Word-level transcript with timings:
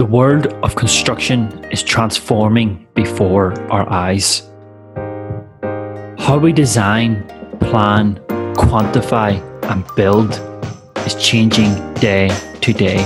The 0.00 0.06
world 0.06 0.46
of 0.64 0.76
construction 0.76 1.62
is 1.70 1.82
transforming 1.82 2.86
before 2.94 3.52
our 3.70 3.86
eyes. 3.92 4.48
How 6.18 6.38
we 6.40 6.54
design, 6.54 7.28
plan, 7.60 8.14
quantify, 8.56 9.44
and 9.64 9.84
build 9.96 10.40
is 11.04 11.14
changing 11.16 11.92
day 11.96 12.30
to 12.62 12.72
day. 12.72 12.96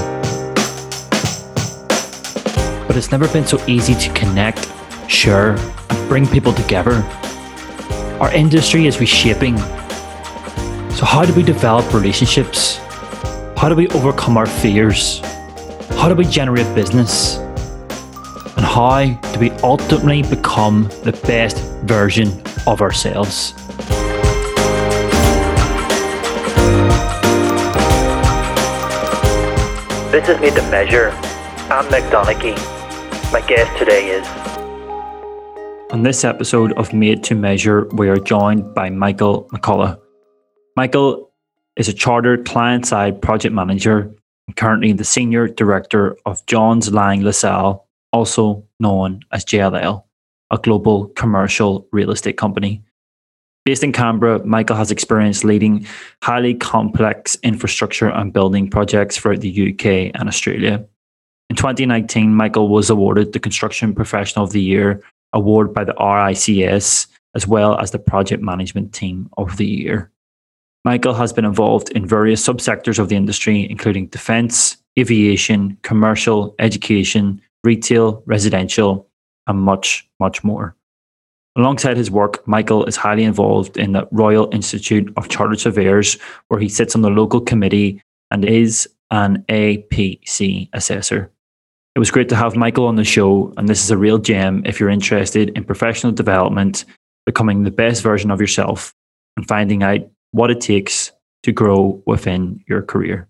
But 2.86 2.96
it's 2.96 3.10
never 3.10 3.26
been 3.26 3.44
so 3.44 3.58
easy 3.66 3.96
to 3.96 4.12
connect, 4.12 4.70
share, 5.10 5.56
and 5.90 6.08
bring 6.08 6.28
people 6.28 6.52
together. 6.52 7.02
Our 8.20 8.32
industry 8.32 8.86
is 8.86 9.00
reshaping. 9.00 9.58
So, 10.94 11.04
how 11.04 11.24
do 11.24 11.34
we 11.34 11.42
develop 11.42 11.92
relationships? 11.92 12.76
How 13.56 13.68
do 13.68 13.74
we 13.74 13.88
overcome 13.88 14.36
our 14.36 14.46
fears? 14.46 15.20
How 16.04 16.10
do 16.10 16.16
we 16.16 16.26
generate 16.26 16.66
business? 16.74 17.36
And 18.58 18.66
how 18.66 19.06
do 19.32 19.40
we 19.40 19.50
ultimately 19.62 20.20
become 20.20 20.82
the 21.02 21.18
best 21.26 21.56
version 21.84 22.28
of 22.66 22.82
ourselves? 22.82 23.54
This 30.12 30.28
is 30.28 30.38
Made 30.42 30.54
to 30.56 30.70
Measure. 30.70 31.08
I'm 31.72 31.88
Donaghy. 32.12 32.54
My 33.32 33.40
guest 33.48 33.74
today 33.78 34.08
is. 34.08 34.26
On 35.90 36.02
this 36.02 36.22
episode 36.22 36.74
of 36.74 36.92
Made 36.92 37.24
to 37.24 37.34
Measure, 37.34 37.88
we 37.94 38.10
are 38.10 38.18
joined 38.18 38.74
by 38.74 38.90
Michael 38.90 39.48
McCullough. 39.54 39.98
Michael 40.76 41.30
is 41.76 41.88
a 41.88 41.94
chartered 41.94 42.44
client 42.44 42.84
side 42.84 43.22
project 43.22 43.54
manager 43.54 44.14
currently 44.56 44.92
the 44.92 45.04
senior 45.04 45.48
director 45.48 46.16
of 46.26 46.44
Jones 46.46 46.92
Lang 46.92 47.22
LaSalle, 47.22 47.86
also 48.12 48.64
known 48.78 49.20
as 49.32 49.44
JLL, 49.44 50.04
a 50.50 50.58
global 50.58 51.06
commercial 51.08 51.86
real 51.92 52.10
estate 52.10 52.36
company. 52.36 52.82
Based 53.64 53.82
in 53.82 53.92
Canberra, 53.92 54.44
Michael 54.44 54.76
has 54.76 54.90
experience 54.90 55.42
leading 55.42 55.86
highly 56.22 56.54
complex 56.54 57.36
infrastructure 57.42 58.08
and 58.08 58.32
building 58.32 58.68
projects 58.68 59.16
throughout 59.16 59.40
the 59.40 59.70
UK 59.72 60.12
and 60.14 60.28
Australia. 60.28 60.84
In 61.48 61.56
2019, 61.56 62.34
Michael 62.34 62.68
was 62.68 62.90
awarded 62.90 63.32
the 63.32 63.40
Construction 63.40 63.94
Professional 63.94 64.44
of 64.44 64.52
the 64.52 64.60
Year 64.60 65.02
award 65.32 65.74
by 65.74 65.84
the 65.84 65.94
RICS, 65.94 67.06
as 67.34 67.46
well 67.46 67.78
as 67.78 67.90
the 67.90 67.98
Project 67.98 68.42
Management 68.42 68.92
Team 68.92 69.28
of 69.36 69.56
the 69.56 69.66
Year. 69.66 70.10
Michael 70.84 71.14
has 71.14 71.32
been 71.32 71.46
involved 71.46 71.90
in 71.90 72.06
various 72.06 72.46
subsectors 72.46 72.98
of 72.98 73.08
the 73.08 73.16
industry, 73.16 73.68
including 73.70 74.06
defence, 74.06 74.76
aviation, 74.98 75.78
commercial, 75.82 76.54
education, 76.58 77.40
retail, 77.62 78.22
residential, 78.26 79.08
and 79.46 79.58
much, 79.58 80.08
much 80.20 80.44
more. 80.44 80.76
Alongside 81.56 81.96
his 81.96 82.10
work, 82.10 82.46
Michael 82.46 82.84
is 82.84 82.96
highly 82.96 83.24
involved 83.24 83.76
in 83.76 83.92
the 83.92 84.08
Royal 84.10 84.48
Institute 84.52 85.12
of 85.16 85.28
Chartered 85.28 85.60
Surveyors, 85.60 86.18
where 86.48 86.60
he 86.60 86.68
sits 86.68 86.94
on 86.94 87.02
the 87.02 87.10
local 87.10 87.40
committee 87.40 88.02
and 88.30 88.44
is 88.44 88.88
an 89.10 89.44
APC 89.48 90.68
assessor. 90.72 91.30
It 91.94 92.00
was 92.00 92.10
great 92.10 92.28
to 92.30 92.36
have 92.36 92.56
Michael 92.56 92.88
on 92.88 92.96
the 92.96 93.04
show, 93.04 93.54
and 93.56 93.68
this 93.68 93.84
is 93.84 93.90
a 93.90 93.96
real 93.96 94.18
gem 94.18 94.62
if 94.66 94.80
you're 94.80 94.90
interested 94.90 95.50
in 95.50 95.64
professional 95.64 96.12
development, 96.12 96.84
becoming 97.24 97.62
the 97.62 97.70
best 97.70 98.02
version 98.02 98.32
of 98.32 98.40
yourself, 98.40 98.92
and 99.36 99.46
finding 99.46 99.84
out 99.84 100.00
what 100.34 100.50
it 100.50 100.60
takes 100.60 101.12
to 101.44 101.52
grow 101.52 102.02
within 102.06 102.60
your 102.66 102.82
career. 102.82 103.28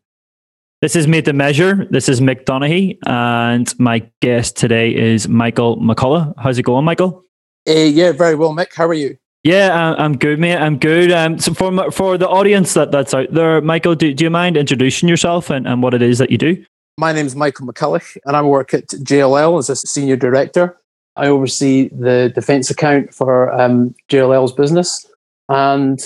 This 0.80 0.96
is 0.96 1.06
Made 1.06 1.26
to 1.26 1.34
Measure. 1.34 1.86
This 1.90 2.08
is 2.08 2.22
Mick 2.22 2.44
Donaghy, 2.44 2.96
and 3.06 3.72
my 3.78 4.10
guest 4.22 4.56
today 4.56 4.94
is 4.94 5.28
Michael 5.28 5.76
McCullough. 5.76 6.32
How's 6.38 6.58
it 6.58 6.62
going, 6.62 6.86
Michael? 6.86 7.22
Uh, 7.68 7.72
yeah, 7.72 8.12
very 8.12 8.34
well, 8.34 8.54
Mick. 8.54 8.74
How 8.74 8.86
are 8.86 8.94
you? 8.94 9.18
Yeah, 9.42 9.94
I'm 9.98 10.16
good, 10.16 10.38
mate. 10.38 10.56
I'm 10.56 10.78
good. 10.78 11.12
Um, 11.12 11.38
so 11.38 11.52
for 11.52 11.90
for 11.90 12.16
the 12.16 12.26
audience 12.26 12.72
that, 12.72 12.90
that's 12.90 13.12
out 13.12 13.30
there, 13.30 13.60
Michael, 13.60 13.94
do, 13.94 14.14
do 14.14 14.24
you 14.24 14.30
mind 14.30 14.56
introducing 14.56 15.06
yourself 15.06 15.50
and, 15.50 15.66
and 15.66 15.82
what 15.82 15.92
it 15.92 16.00
is 16.00 16.16
that 16.18 16.30
you 16.30 16.38
do? 16.38 16.64
My 16.96 17.12
name 17.12 17.26
is 17.26 17.36
Michael 17.36 17.66
McCullough, 17.66 18.16
and 18.24 18.34
I 18.34 18.40
work 18.40 18.72
at 18.72 18.88
JLL 18.88 19.58
as 19.58 19.68
a 19.68 19.76
senior 19.76 20.16
director. 20.16 20.78
I 21.16 21.26
oversee 21.26 21.88
the 21.88 22.32
defence 22.34 22.70
account 22.70 23.12
for 23.12 23.52
um, 23.52 23.94
JLL's 24.08 24.52
business, 24.52 25.04
and 25.50 26.00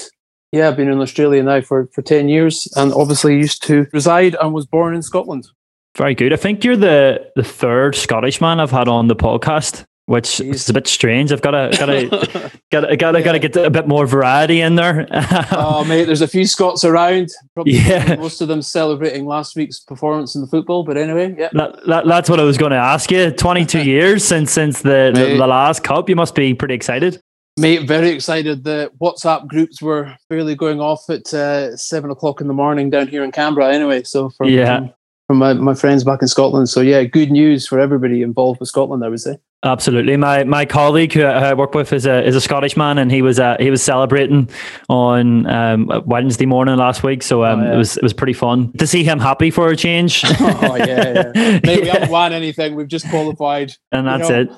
yeah, 0.53 0.69
I've 0.69 0.77
been 0.77 0.91
in 0.91 1.01
Australia 1.01 1.43
now 1.43 1.61
for, 1.61 1.89
for 1.93 2.03
10 2.03 2.29
years 2.29 2.69
and 2.77 2.93
obviously 2.93 3.37
used 3.37 3.63
to 3.65 3.87
reside 3.93 4.37
and 4.41 4.53
was 4.53 4.67
born 4.67 4.95
in 4.95 5.03
Scotland. 5.03 5.49
Very 5.97 6.15
good. 6.15 6.33
I 6.33 6.37
think 6.37 6.65
you're 6.65 6.77
the, 6.77 7.31
the 7.35 7.45
third 7.45 7.95
Scottish 7.95 8.41
man 8.41 8.61
I've 8.61 8.71
had 8.71 8.89
on 8.89 9.09
the 9.09 9.17
podcast 9.17 9.85
which 10.09 10.25
Jeez. 10.25 10.55
is 10.55 10.69
a 10.71 10.73
bit 10.73 10.87
strange. 10.87 11.33
I've 11.33 11.43
got 11.43 11.51
to, 11.51 11.77
got 11.79 11.87
to, 11.87 12.51
got 12.71 12.81
to, 12.81 12.97
got 12.97 13.13
to, 13.13 13.23
got 13.23 13.33
to 13.33 13.39
get 13.39 13.57
a 13.57 13.69
bit 13.69 13.87
more 13.87 14.07
variety 14.07 14.63
in 14.63 14.75
there. 14.75 15.07
oh, 15.53 15.85
mate, 15.87 16.05
there's 16.05 16.23
a 16.23 16.27
few 16.27 16.47
Scots 16.47 16.83
around. 16.83 17.29
Probably 17.55 17.75
yeah. 17.75 18.17
most 18.17 18.41
of 18.41 18.49
them 18.49 18.63
celebrating 18.63 19.27
last 19.27 19.55
week's 19.55 19.81
performance 19.81 20.35
in 20.35 20.41
the 20.41 20.47
football. 20.47 20.83
But 20.83 20.97
anyway, 20.97 21.35
yeah, 21.37 21.51
that, 21.53 21.87
that, 21.87 22.07
that's 22.07 22.31
what 22.31 22.41
I 22.41 22.45
was 22.45 22.57
going 22.57 22.71
to 22.71 22.79
ask 22.79 23.11
you. 23.11 23.31
22 23.31 23.83
years 23.85 24.25
since 24.25 24.51
since 24.51 24.81
the, 24.81 25.13
the, 25.15 25.37
the 25.37 25.47
last 25.47 25.85
cup. 25.85 26.09
You 26.09 26.17
must 26.17 26.35
be 26.35 26.55
pretty 26.55 26.75
excited. 26.75 27.21
Mate, 27.59 27.89
very 27.89 28.11
excited. 28.11 28.63
The 28.63 28.91
WhatsApp 29.01 29.49
groups 29.49 29.83
were 29.83 30.15
fairly 30.29 30.55
going 30.55 30.81
off 30.81 31.11
at 31.11 31.35
uh, 31.35 31.77
seven 31.77 32.11
o'clock 32.11 32.41
in 32.41 32.47
the 32.47 32.55
morning 32.55 32.89
down 32.89 33.09
here 33.09 33.25
in 33.25 33.33
Canberra. 33.33 33.75
Anyway, 33.75 34.05
so 34.05 34.31
for 34.31 34.47
yeah. 34.47 34.89
From, 35.27 35.39
my, 35.39 35.53
my 35.53 35.75
friends 35.75 36.05
back 36.05 36.23
in 36.23 36.29
Scotland. 36.29 36.71
So 36.71 36.81
yeah, 36.81 37.03
good 37.03 37.31
news 37.31 37.67
for 37.67 37.81
everybody 37.81 38.23
involved 38.23 38.61
with 38.61 38.69
Scotland, 38.69 39.05
I 39.05 39.09
would 39.09 39.21
say. 39.21 39.39
Absolutely. 39.65 40.17
My 40.17 40.45
my 40.45 40.65
colleague 40.65 41.13
who 41.13 41.25
I 41.25 41.53
work 41.53 41.75
with 41.75 41.93
is 41.93 42.07
a 42.07 42.25
is 42.25 42.37
a 42.37 42.41
Scottish 42.41 42.77
man, 42.77 42.97
and 42.97 43.11
he 43.11 43.23
was 43.23 43.41
uh, 43.41 43.57
he 43.59 43.71
was 43.71 43.83
celebrating 43.83 44.49
on 44.89 45.47
um, 45.49 45.91
Wednesday 46.07 46.47
morning 46.47 46.77
last 46.77 47.03
week. 47.03 47.25
So 47.25 47.45
um, 47.45 47.61
oh, 47.61 47.65
yeah. 47.65 47.75
it 47.75 47.77
was 47.77 47.97
it 47.97 48.03
was 48.05 48.13
pretty 48.13 48.35
fun 48.35 48.73
to 48.75 48.87
see 48.87 49.03
him 49.03 49.19
happy 49.19 49.51
for 49.51 49.69
a 49.69 49.77
change. 49.77 50.23
oh 50.41 50.77
yeah, 50.77 51.33
yeah. 51.35 51.61
Mate, 51.65 51.83
we 51.83 51.89
haven't 51.89 52.11
won 52.11 52.33
anything. 52.33 52.77
We've 52.77 52.87
just 52.87 53.11
qualified, 53.11 53.73
and 53.91 54.07
that's 54.07 54.29
know. 54.29 54.43
it 54.43 54.51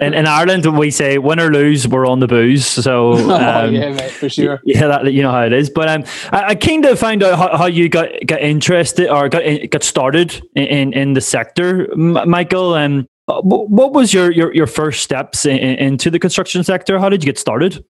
in, 0.00 0.14
in 0.14 0.26
Ireland, 0.26 0.64
we 0.78 0.90
say 0.90 1.18
win 1.18 1.40
or 1.40 1.50
lose, 1.50 1.88
we're 1.88 2.06
on 2.06 2.20
the 2.20 2.26
booze. 2.26 2.66
So 2.66 3.12
oh, 3.12 3.30
um, 3.30 3.30
oh, 3.30 3.64
yeah, 3.68 3.92
mate, 3.92 4.10
for 4.10 4.28
sure. 4.28 4.60
Yeah, 4.64 4.86
that, 4.86 5.12
you 5.12 5.22
know 5.22 5.32
how 5.32 5.44
it 5.44 5.52
is. 5.52 5.70
But 5.70 5.88
um, 5.88 6.04
I, 6.32 6.50
I 6.50 6.54
kind 6.54 6.84
of 6.84 6.98
find 6.98 7.22
out 7.22 7.38
how, 7.38 7.56
how, 7.56 7.66
you 7.66 7.88
got 7.88 8.08
got 8.26 8.40
interested 8.40 9.08
or 9.08 9.28
got 9.28 9.42
got 9.70 9.82
started 9.82 10.40
in, 10.54 10.92
in, 10.92 11.14
the 11.14 11.20
sector, 11.20 11.88
Michael. 11.96 12.74
Um, 12.74 13.08
what 13.26 13.92
was 13.92 14.14
your 14.14 14.30
your, 14.30 14.54
your 14.54 14.66
first 14.66 15.02
steps 15.02 15.44
in, 15.44 15.58
into 15.58 16.10
the 16.10 16.18
construction 16.18 16.62
sector? 16.62 16.98
How 16.98 17.08
did 17.08 17.24
you 17.24 17.26
get 17.26 17.38
started? 17.38 17.84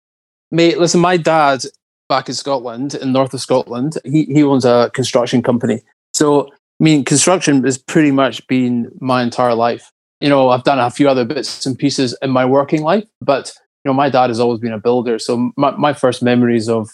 Mate, 0.51 0.79
listen, 0.79 1.01
my 1.01 1.17
dad 1.17 1.63
back 2.07 2.29
in 2.29 2.35
Scotland, 2.35 2.93
in 2.95 3.11
north 3.11 3.33
of 3.33 3.41
Scotland, 3.41 3.97
he 4.05 4.25
he 4.25 4.43
owns 4.43 4.63
a 4.63 4.91
construction 4.93 5.43
company. 5.43 5.81
So 6.13 6.47
I 6.47 6.83
mean, 6.83 7.03
construction 7.03 7.63
has 7.65 7.77
pretty 7.77 8.11
much 8.11 8.45
been 8.47 8.91
my 8.99 9.23
entire 9.23 9.55
life 9.55 9.91
you 10.19 10.29
know, 10.29 10.49
I've 10.49 10.63
done 10.63 10.79
a 10.79 10.89
few 10.89 11.09
other 11.09 11.25
bits 11.25 11.65
and 11.65 11.77
pieces 11.77 12.17
in 12.21 12.31
my 12.31 12.45
working 12.45 12.81
life, 12.81 13.05
but 13.21 13.53
you 13.83 13.89
know, 13.89 13.93
my 13.93 14.09
dad 14.09 14.29
has 14.29 14.39
always 14.39 14.59
been 14.59 14.73
a 14.73 14.79
builder. 14.79 15.19
So 15.19 15.51
my, 15.57 15.71
my 15.71 15.93
first 15.93 16.23
memories 16.23 16.67
of, 16.67 16.89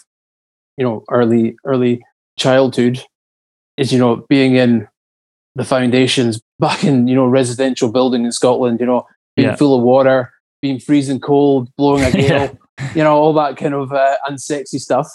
you 0.76 0.84
know, 0.84 1.04
early 1.10 1.56
early 1.64 2.02
childhood 2.38 3.02
is, 3.76 3.92
you 3.92 3.98
know, 3.98 4.16
being 4.28 4.56
in 4.56 4.88
the 5.54 5.64
foundations 5.64 6.40
back 6.58 6.84
in, 6.84 7.08
you 7.08 7.14
know, 7.14 7.26
residential 7.26 7.90
building 7.90 8.24
in 8.24 8.32
Scotland, 8.32 8.80
you 8.80 8.86
know, 8.86 9.06
being 9.36 9.48
yeah. 9.48 9.56
full 9.56 9.76
of 9.76 9.82
water, 9.82 10.32
being 10.60 10.78
freezing 10.78 11.20
cold, 11.20 11.68
blowing 11.76 12.04
a 12.04 12.12
gale, 12.12 12.58
you 12.94 13.02
know, 13.02 13.14
all 13.16 13.32
that 13.34 13.56
kind 13.56 13.74
of 13.74 13.92
uh, 13.92 14.16
unsexy 14.28 14.80
stuff. 14.80 15.08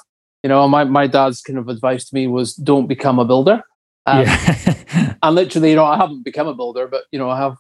You 0.44 0.50
know, 0.50 0.68
my, 0.68 0.84
my 0.84 1.08
dad's 1.08 1.42
kind 1.42 1.60
of 1.60 1.68
advice 1.68 2.08
to 2.10 2.16
me 2.16 2.28
was 2.28 2.56
don't 2.56 2.88
become 2.88 3.20
a 3.20 3.26
builder. 3.26 3.62
Um, 4.06 4.22
yeah. 4.22 5.16
and 5.22 5.36
literally, 5.36 5.72
you 5.72 5.76
know, 5.76 5.86
I 5.86 5.98
haven't 5.98 6.24
become 6.24 6.48
a 6.48 6.54
builder, 6.54 6.88
but 6.88 7.04
you 7.12 7.20
know, 7.20 7.30
I 7.30 7.38
have 7.38 7.58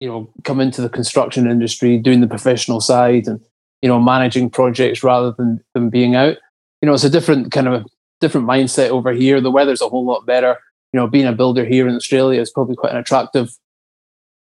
you 0.00 0.08
know 0.08 0.30
come 0.44 0.60
into 0.60 0.82
the 0.82 0.88
construction 0.88 1.50
industry 1.50 1.98
doing 1.98 2.20
the 2.20 2.26
professional 2.26 2.80
side 2.80 3.26
and 3.28 3.40
you 3.82 3.88
know 3.88 4.00
managing 4.00 4.50
projects 4.50 5.04
rather 5.04 5.32
than 5.32 5.62
than 5.74 5.90
being 5.90 6.14
out. 6.14 6.36
You 6.82 6.86
know 6.86 6.94
it's 6.94 7.04
a 7.04 7.10
different 7.10 7.52
kind 7.52 7.68
of 7.68 7.86
different 8.20 8.46
mindset 8.46 8.90
over 8.90 9.12
here. 9.12 9.40
The 9.40 9.50
weather's 9.50 9.82
a 9.82 9.88
whole 9.88 10.04
lot 10.04 10.26
better. 10.26 10.58
You 10.92 11.00
know 11.00 11.06
being 11.06 11.26
a 11.26 11.32
builder 11.32 11.64
here 11.64 11.86
in 11.86 11.94
australia 11.94 12.40
is 12.40 12.50
probably 12.50 12.74
quite 12.74 12.92
an 12.92 12.98
attractive 12.98 13.50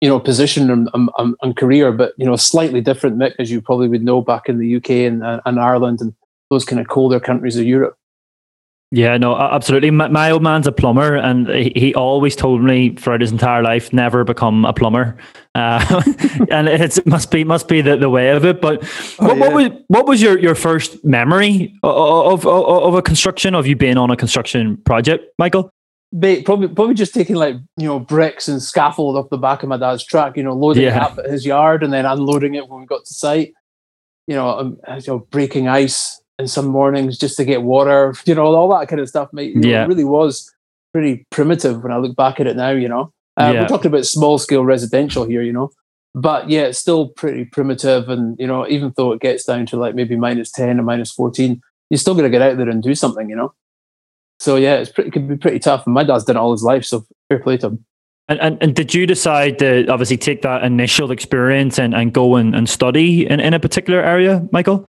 you 0.02 0.08
know 0.08 0.18
position 0.18 0.68
and, 0.68 0.88
and, 0.92 1.36
and 1.40 1.56
career 1.56 1.92
but 1.92 2.12
you 2.18 2.26
know 2.26 2.36
slightly 2.36 2.80
different 2.80 3.16
Mick, 3.16 3.34
as 3.38 3.50
you 3.50 3.62
probably 3.62 3.88
would 3.88 4.02
know 4.02 4.20
back 4.20 4.48
in 4.48 4.58
the 4.58 4.76
uk 4.76 4.90
and, 4.90 5.22
and 5.22 5.60
ireland 5.60 6.00
and 6.00 6.12
those 6.50 6.64
kind 6.64 6.80
of 6.80 6.88
colder 6.88 7.20
countries 7.20 7.56
of 7.56 7.64
europe 7.64 7.96
yeah, 8.94 9.16
no, 9.16 9.34
absolutely. 9.34 9.90
My, 9.90 10.08
my, 10.08 10.30
old 10.30 10.42
man's 10.42 10.66
a 10.66 10.72
plumber, 10.72 11.16
and 11.16 11.48
he, 11.48 11.72
he, 11.74 11.94
always 11.94 12.36
told 12.36 12.62
me 12.62 12.94
throughout 12.94 13.22
his 13.22 13.32
entire 13.32 13.62
life 13.62 13.90
never 13.90 14.22
become 14.22 14.66
a 14.66 14.74
plumber. 14.74 15.16
Uh, 15.54 16.02
and 16.50 16.68
it 16.68 17.06
must 17.06 17.30
be 17.30 17.42
must 17.42 17.68
be 17.68 17.80
the, 17.80 17.96
the 17.96 18.10
way 18.10 18.28
of 18.28 18.44
it. 18.44 18.60
But 18.60 18.84
oh, 19.18 19.28
what, 19.28 19.38
yeah. 19.38 19.40
what, 19.40 19.54
was 19.54 19.70
what 19.86 20.06
was 20.06 20.20
your, 20.20 20.38
your 20.38 20.54
first 20.54 21.02
memory 21.06 21.74
of, 21.82 22.46
of, 22.46 22.46
of 22.46 22.94
a 22.94 23.00
construction? 23.00 23.54
Of 23.54 23.66
you 23.66 23.76
being 23.76 23.96
on 23.96 24.10
a 24.10 24.16
construction 24.16 24.76
project, 24.76 25.24
Michael? 25.38 25.72
probably 26.20 26.68
probably 26.68 26.94
just 26.94 27.14
taking 27.14 27.36
like 27.36 27.56
you 27.78 27.86
know 27.86 27.98
bricks 27.98 28.46
and 28.46 28.62
scaffold 28.62 29.16
off 29.16 29.30
the 29.30 29.38
back 29.38 29.62
of 29.62 29.70
my 29.70 29.78
dad's 29.78 30.04
truck, 30.04 30.36
you 30.36 30.42
know, 30.42 30.52
loading 30.52 30.82
yeah. 30.82 30.96
it 30.96 31.02
up 31.02 31.18
at 31.18 31.30
his 31.30 31.46
yard 31.46 31.82
and 31.82 31.94
then 31.94 32.04
unloading 32.04 32.56
it 32.56 32.68
when 32.68 32.80
we 32.80 32.86
got 32.86 33.06
to 33.06 33.14
site. 33.14 33.54
You 34.26 34.36
know, 34.36 34.50
um, 34.50 34.76
you 34.98 35.02
know, 35.06 35.18
breaking 35.30 35.68
ice 35.68 36.21
in 36.42 36.48
some 36.48 36.66
mornings 36.66 37.16
just 37.16 37.36
to 37.38 37.44
get 37.44 37.62
water. 37.62 38.14
You 38.26 38.34
know, 38.34 38.44
all 38.54 38.68
that 38.78 38.88
kind 38.88 39.00
of 39.00 39.08
stuff. 39.08 39.32
Mate, 39.32 39.54
yeah, 39.56 39.78
know, 39.78 39.84
it 39.84 39.88
really 39.88 40.04
was 40.04 40.52
pretty 40.92 41.24
primitive 41.30 41.82
when 41.82 41.92
I 41.92 41.96
look 41.96 42.14
back 42.16 42.38
at 42.40 42.46
it 42.46 42.56
now. 42.56 42.70
You 42.70 42.88
know, 42.88 43.12
uh, 43.40 43.52
yeah. 43.54 43.62
we're 43.62 43.68
talking 43.68 43.86
about 43.86 44.04
small 44.04 44.38
scale 44.38 44.64
residential 44.64 45.24
here. 45.24 45.42
You 45.42 45.52
know, 45.52 45.70
but 46.14 46.50
yeah, 46.50 46.62
it's 46.62 46.78
still 46.78 47.08
pretty 47.08 47.46
primitive. 47.46 48.08
And 48.08 48.38
you 48.38 48.46
know, 48.46 48.68
even 48.68 48.92
though 48.96 49.12
it 49.12 49.20
gets 49.20 49.44
down 49.44 49.66
to 49.66 49.76
like 49.76 49.94
maybe 49.94 50.16
minus 50.16 50.50
ten 50.50 50.78
or 50.78 50.82
minus 50.82 51.10
fourteen, 51.10 51.62
you're 51.88 51.98
still 51.98 52.14
going 52.14 52.30
to 52.30 52.30
get 52.30 52.42
out 52.42 52.58
there 52.58 52.68
and 52.68 52.82
do 52.82 52.94
something. 52.94 53.30
You 53.30 53.36
know. 53.36 53.54
So 54.40 54.56
yeah, 54.56 54.74
it's 54.76 54.90
pretty, 54.90 55.08
it 55.08 55.12
can 55.12 55.28
be 55.28 55.36
pretty 55.36 55.60
tough. 55.60 55.86
And 55.86 55.94
my 55.94 56.04
dad's 56.04 56.24
done 56.24 56.36
it 56.36 56.40
all 56.40 56.52
his 56.52 56.64
life, 56.64 56.84
so 56.84 57.06
fair 57.28 57.38
play 57.38 57.56
to 57.58 57.68
him. 57.68 57.84
And, 58.28 58.40
and, 58.40 58.62
and 58.62 58.74
did 58.74 58.94
you 58.94 59.06
decide 59.06 59.58
to 59.58 59.86
obviously 59.88 60.16
take 60.16 60.42
that 60.42 60.64
initial 60.64 61.10
experience 61.10 61.78
and, 61.78 61.94
and 61.94 62.12
go 62.12 62.36
and, 62.36 62.54
and 62.54 62.68
study 62.68 63.26
in, 63.26 63.40
in 63.40 63.52
a 63.52 63.60
particular 63.60 64.00
area, 64.00 64.46
Michael? 64.52 64.86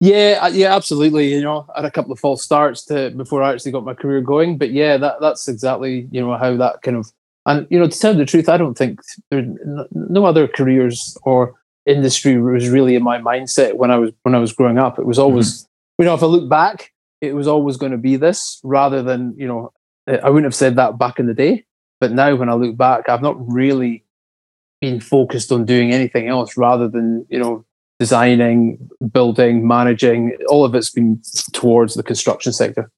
Yeah, 0.00 0.48
yeah, 0.48 0.74
absolutely. 0.74 1.32
You 1.32 1.42
know, 1.42 1.66
I 1.74 1.80
had 1.80 1.84
a 1.84 1.90
couple 1.90 2.12
of 2.12 2.18
false 2.18 2.42
starts 2.42 2.84
to 2.86 3.10
before 3.10 3.42
I 3.42 3.52
actually 3.52 3.72
got 3.72 3.84
my 3.84 3.94
career 3.94 4.22
going. 4.22 4.56
But 4.56 4.70
yeah, 4.72 4.96
that 4.96 5.20
that's 5.20 5.46
exactly 5.46 6.08
you 6.10 6.20
know 6.20 6.36
how 6.36 6.56
that 6.56 6.82
kind 6.82 6.96
of 6.96 7.12
and 7.46 7.66
you 7.70 7.78
know 7.78 7.86
to 7.86 7.98
tell 7.98 8.14
the 8.14 8.24
truth, 8.24 8.48
I 8.48 8.56
don't 8.56 8.76
think 8.76 9.00
there's 9.30 9.46
no 9.92 10.24
other 10.24 10.48
careers 10.48 11.18
or 11.22 11.54
industry 11.86 12.40
was 12.40 12.68
really 12.68 12.94
in 12.94 13.02
my 13.02 13.18
mindset 13.18 13.74
when 13.74 13.90
I 13.90 13.98
was 13.98 14.12
when 14.22 14.34
I 14.34 14.38
was 14.38 14.52
growing 14.52 14.78
up. 14.78 14.98
It 14.98 15.06
was 15.06 15.18
always 15.18 15.64
mm-hmm. 15.64 16.02
you 16.02 16.06
know 16.06 16.14
if 16.14 16.22
I 16.22 16.26
look 16.26 16.48
back, 16.48 16.92
it 17.20 17.34
was 17.34 17.46
always 17.46 17.76
going 17.76 17.92
to 17.92 17.98
be 17.98 18.16
this 18.16 18.60
rather 18.64 19.02
than, 19.02 19.34
you 19.36 19.46
know, 19.46 19.72
I 20.06 20.30
wouldn't 20.30 20.46
have 20.46 20.54
said 20.54 20.76
that 20.76 20.98
back 20.98 21.18
in 21.18 21.26
the 21.26 21.34
day. 21.34 21.64
But 22.00 22.12
now 22.12 22.34
when 22.34 22.48
I 22.48 22.54
look 22.54 22.76
back, 22.76 23.08
I've 23.08 23.22
not 23.22 23.36
really 23.50 24.04
been 24.80 25.00
focused 25.00 25.52
on 25.52 25.66
doing 25.66 25.92
anything 25.92 26.28
else 26.28 26.56
rather 26.56 26.88
than, 26.88 27.26
you 27.28 27.38
know, 27.38 27.64
designing, 28.00 28.90
building, 29.12 29.68
managing. 29.68 30.36
All 30.48 30.64
of 30.64 30.74
it's 30.74 30.90
been 30.90 31.22
towards 31.52 31.94
the 31.94 32.02
construction 32.02 32.52
sector. 32.52 32.90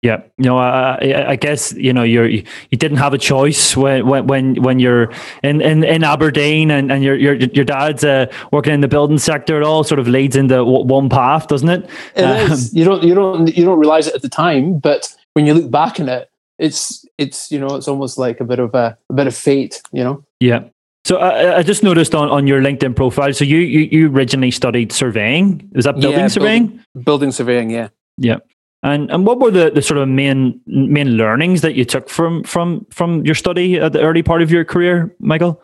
Yeah, 0.00 0.20
you 0.36 0.44
know, 0.44 0.58
I, 0.58 1.30
I 1.30 1.36
guess 1.36 1.72
you 1.72 1.90
know 1.90 2.02
you're 2.02 2.28
you 2.28 2.44
didn't 2.72 2.98
have 2.98 3.14
a 3.14 3.18
choice 3.18 3.74
when 3.74 4.06
when 4.06 4.62
when 4.62 4.78
you're 4.78 5.10
in, 5.42 5.62
in, 5.62 5.82
in 5.82 6.04
Aberdeen 6.04 6.70
and, 6.70 6.92
and 6.92 7.02
your 7.02 7.16
your 7.16 7.34
your 7.36 7.64
dad's 7.64 8.04
uh, 8.04 8.26
working 8.52 8.74
in 8.74 8.80
the 8.82 8.88
building 8.88 9.16
sector. 9.16 9.56
It 9.56 9.64
all 9.64 9.82
sort 9.82 9.98
of 9.98 10.06
leads 10.06 10.36
into 10.36 10.62
one 10.62 11.08
path, 11.08 11.48
doesn't 11.48 11.70
it? 11.70 11.90
It 12.14 12.24
um, 12.24 12.52
is. 12.52 12.74
You 12.74 12.84
don't 12.84 13.02
you 13.02 13.14
don't 13.14 13.56
you 13.56 13.64
don't 13.64 13.78
realize 13.78 14.06
it 14.06 14.14
at 14.14 14.20
the 14.20 14.28
time, 14.28 14.78
but 14.78 15.14
when 15.32 15.46
you 15.46 15.54
look 15.54 15.70
back 15.70 15.98
on 15.98 16.10
it, 16.10 16.30
it's 16.58 17.06
it's 17.16 17.50
you 17.50 17.58
know 17.58 17.74
it's 17.74 17.88
almost 17.88 18.18
like 18.18 18.40
a 18.40 18.44
bit 18.44 18.58
of 18.58 18.74
a, 18.74 18.98
a 19.08 19.12
bit 19.14 19.26
of 19.26 19.34
fate, 19.34 19.80
you 19.90 20.04
know. 20.04 20.22
Yeah. 20.38 20.64
So 21.04 21.18
I, 21.18 21.58
I 21.58 21.62
just 21.62 21.82
noticed 21.82 22.14
on, 22.14 22.30
on 22.30 22.46
your 22.46 22.62
LinkedIn 22.62 22.96
profile. 22.96 23.32
So 23.32 23.44
you, 23.44 23.58
you 23.58 23.80
you 23.80 24.10
originally 24.10 24.50
studied 24.50 24.90
surveying. 24.90 25.70
Is 25.74 25.84
that 25.84 26.00
building 26.00 26.20
yeah, 26.20 26.28
surveying? 26.28 26.66
Building, 26.66 27.02
building 27.04 27.32
surveying, 27.32 27.70
yeah. 27.70 27.88
Yeah. 28.16 28.38
And 28.82 29.10
and 29.10 29.26
what 29.26 29.38
were 29.38 29.50
the, 29.50 29.70
the 29.70 29.82
sort 29.82 29.98
of 29.98 30.08
main 30.08 30.60
main 30.66 31.16
learnings 31.16 31.60
that 31.60 31.74
you 31.74 31.84
took 31.84 32.08
from 32.08 32.42
from 32.44 32.86
from 32.90 33.24
your 33.24 33.34
study 33.34 33.78
at 33.78 33.92
the 33.92 34.00
early 34.00 34.22
part 34.22 34.42
of 34.42 34.50
your 34.50 34.64
career, 34.64 35.14
Michael? 35.20 35.62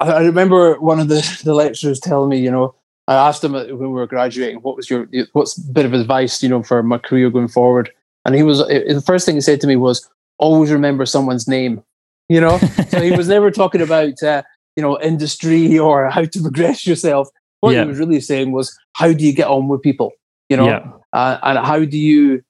I, 0.00 0.20
remember 0.20 0.78
one 0.80 1.00
of 1.00 1.08
the, 1.08 1.40
the 1.44 1.54
lecturers 1.54 1.98
telling 1.98 2.30
me, 2.30 2.38
you 2.38 2.50
know, 2.50 2.76
I 3.08 3.14
asked 3.14 3.42
him 3.42 3.56
uh, 3.56 3.64
when 3.64 3.78
we 3.78 3.88
were 3.88 4.06
graduating, 4.06 4.58
what 4.62 4.76
was 4.76 4.88
your 4.88 5.08
what's 5.32 5.56
a 5.58 5.72
bit 5.72 5.86
of 5.86 5.94
advice, 5.94 6.42
you 6.42 6.48
know, 6.48 6.62
for 6.62 6.82
my 6.82 6.98
career 6.98 7.30
going 7.30 7.48
forward? 7.48 7.90
And 8.24 8.34
he 8.34 8.42
was 8.42 8.58
the 8.58 9.02
first 9.04 9.26
thing 9.26 9.34
he 9.34 9.40
said 9.40 9.60
to 9.62 9.66
me 9.66 9.76
was, 9.76 10.08
always 10.38 10.70
remember 10.70 11.06
someone's 11.06 11.48
name. 11.48 11.82
You 12.28 12.40
know, 12.40 12.58
so 12.88 13.00
he 13.00 13.12
was 13.12 13.28
never 13.28 13.50
talking 13.50 13.80
about 13.80 14.22
uh, 14.22 14.42
you 14.76 14.82
know 14.82 15.00
industry 15.00 15.78
or 15.78 16.10
how 16.10 16.24
to 16.24 16.42
progress 16.42 16.86
yourself. 16.86 17.28
What 17.60 17.74
yeah. 17.74 17.82
he 17.82 17.88
was 17.88 17.98
really 17.98 18.20
saying 18.20 18.52
was, 18.52 18.76
how 18.92 19.12
do 19.12 19.24
you 19.24 19.32
get 19.32 19.48
on 19.48 19.66
with 19.66 19.82
people? 19.82 20.12
You 20.48 20.56
know, 20.56 20.66
yeah 20.66 20.92
uh, 21.12 21.38
and 21.42 21.58
how 21.58 21.84
do 21.84 21.98
you 21.98 22.42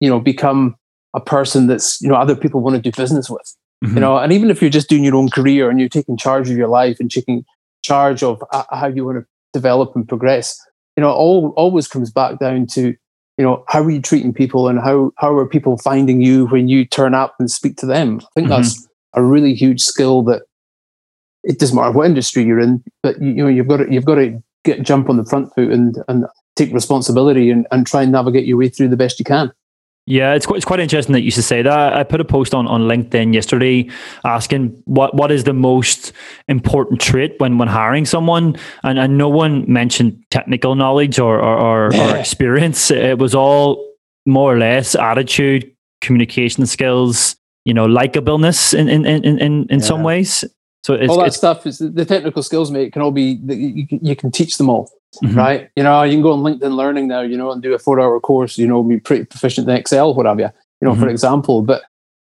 you 0.00 0.08
know 0.08 0.20
become 0.20 0.76
a 1.14 1.20
person 1.20 1.66
that's 1.66 2.00
you 2.00 2.08
know 2.08 2.14
other 2.14 2.36
people 2.36 2.60
want 2.60 2.76
to 2.76 2.82
do 2.82 2.94
business 2.96 3.30
with 3.30 3.54
mm-hmm. 3.84 3.94
you 3.94 4.00
know 4.00 4.18
and 4.18 4.32
even 4.32 4.50
if 4.50 4.60
you're 4.60 4.70
just 4.70 4.88
doing 4.88 5.04
your 5.04 5.16
own 5.16 5.28
career 5.28 5.70
and 5.70 5.80
you're 5.80 5.88
taking 5.88 6.16
charge 6.16 6.50
of 6.50 6.56
your 6.56 6.68
life 6.68 6.98
and 7.00 7.10
taking 7.10 7.44
charge 7.82 8.22
of 8.22 8.42
uh, 8.52 8.64
how 8.70 8.86
you 8.86 9.04
want 9.04 9.18
to 9.18 9.26
develop 9.52 9.94
and 9.96 10.08
progress 10.08 10.60
you 10.96 11.00
know 11.00 11.10
all 11.10 11.52
always 11.56 11.88
comes 11.88 12.10
back 12.10 12.38
down 12.38 12.66
to 12.66 12.94
you 13.36 13.44
know 13.44 13.64
how 13.68 13.82
are 13.82 13.90
you 13.90 14.02
treating 14.02 14.32
people 14.32 14.68
and 14.68 14.80
how 14.80 15.12
how 15.16 15.34
are 15.34 15.46
people 15.46 15.78
finding 15.78 16.20
you 16.20 16.46
when 16.46 16.68
you 16.68 16.84
turn 16.84 17.14
up 17.14 17.34
and 17.38 17.50
speak 17.50 17.76
to 17.76 17.86
them 17.86 18.20
i 18.20 18.26
think 18.34 18.48
mm-hmm. 18.48 18.62
that's 18.62 18.87
a 19.14 19.22
really 19.22 19.54
huge 19.54 19.80
skill 19.80 20.22
that 20.22 20.42
it 21.44 21.58
doesn't 21.58 21.76
matter 21.76 21.92
what 21.92 22.06
industry 22.06 22.44
you're 22.44 22.60
in 22.60 22.82
but 23.02 23.20
you, 23.20 23.28
you 23.28 23.42
know 23.42 23.48
you've 23.48 23.68
got 23.68 23.78
to 23.78 23.92
you've 23.92 24.04
got 24.04 24.16
to 24.16 24.42
get 24.64 24.82
jump 24.82 25.08
on 25.08 25.16
the 25.16 25.24
front 25.24 25.52
foot 25.54 25.70
and 25.70 25.96
and 26.08 26.26
take 26.58 26.72
responsibility 26.74 27.50
and, 27.50 27.66
and 27.70 27.86
try 27.86 28.02
and 28.02 28.12
navigate 28.12 28.44
your 28.44 28.58
way 28.58 28.68
through 28.68 28.88
the 28.88 28.96
best 28.96 29.18
you 29.18 29.24
can. 29.24 29.52
Yeah, 30.06 30.34
it's 30.34 30.46
quite, 30.46 30.56
it's 30.56 30.64
quite 30.64 30.80
interesting 30.80 31.12
that 31.12 31.20
you 31.20 31.30
should 31.30 31.44
say 31.44 31.60
that. 31.60 31.92
I 31.92 32.02
put 32.02 32.20
a 32.20 32.24
post 32.24 32.54
on, 32.54 32.66
on 32.66 32.82
LinkedIn 32.82 33.34
yesterday 33.34 33.90
asking 34.24 34.82
what, 34.86 35.14
what 35.14 35.30
is 35.30 35.44
the 35.44 35.52
most 35.52 36.12
important 36.48 37.00
trait 37.00 37.34
when, 37.38 37.58
when 37.58 37.68
hiring 37.68 38.06
someone, 38.06 38.56
and, 38.82 38.98
and 38.98 39.18
no 39.18 39.28
one 39.28 39.70
mentioned 39.70 40.24
technical 40.30 40.74
knowledge 40.74 41.18
or, 41.18 41.38
or, 41.38 41.58
or, 41.58 41.94
or 41.94 42.16
experience. 42.16 42.90
It 42.90 43.18
was 43.18 43.34
all 43.34 43.86
more 44.24 44.54
or 44.54 44.58
less 44.58 44.94
attitude, 44.94 45.70
communication 46.00 46.64
skills, 46.64 47.36
you 47.68 47.74
know, 47.74 47.86
likableness 47.86 48.60
in 48.80 48.88
in 48.88 49.06
in 49.06 49.24
in, 49.24 49.54
in 49.74 49.78
yeah. 49.78 49.90
some 49.90 50.02
ways. 50.02 50.30
So 50.84 50.94
it's, 50.94 51.10
all 51.10 51.22
that 51.22 51.34
stuff 51.34 51.66
is 51.66 51.78
the 51.78 52.04
technical 52.04 52.42
skills, 52.42 52.70
mate. 52.70 52.92
Can 52.92 53.02
all 53.02 53.10
be 53.10 53.38
you, 53.46 53.86
you 53.90 54.16
can 54.16 54.30
teach 54.30 54.56
them 54.58 54.70
all 54.70 54.84
mm-hmm. 55.16 55.36
right? 55.36 55.70
You 55.76 55.82
know, 55.82 56.02
you 56.02 56.12
can 56.12 56.22
go 56.22 56.32
on 56.32 56.40
LinkedIn 56.40 56.74
Learning 56.74 57.08
now, 57.08 57.20
you 57.20 57.36
know, 57.36 57.50
and 57.50 57.62
do 57.62 57.74
a 57.74 57.78
four-hour 57.78 58.20
course. 58.20 58.58
You 58.58 58.66
know, 58.66 58.82
be 58.82 58.98
pretty 58.98 59.24
proficient 59.24 59.68
in 59.68 59.76
Excel, 59.76 60.14
what 60.14 60.26
have 60.26 60.38
you? 60.38 60.50
You 60.80 60.86
know, 60.86 60.92
mm-hmm. 60.92 61.02
for 61.02 61.08
example. 61.08 61.62
But 61.62 61.82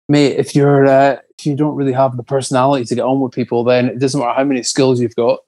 mate, 0.07 0.37
if 0.37 0.55
you're 0.55 0.85
uh, 0.85 1.17
if 1.37 1.45
you 1.45 1.55
don't 1.55 1.75
really 1.75 1.93
have 1.93 2.17
the 2.17 2.23
personality 2.23 2.85
to 2.85 2.95
get 2.95 3.05
on 3.05 3.19
with 3.19 3.33
people, 3.33 3.63
then 3.63 3.87
it 3.89 3.99
doesn't 3.99 4.19
matter 4.19 4.33
how 4.33 4.43
many 4.43 4.63
skills 4.63 4.99
you've 4.99 5.15
got. 5.15 5.39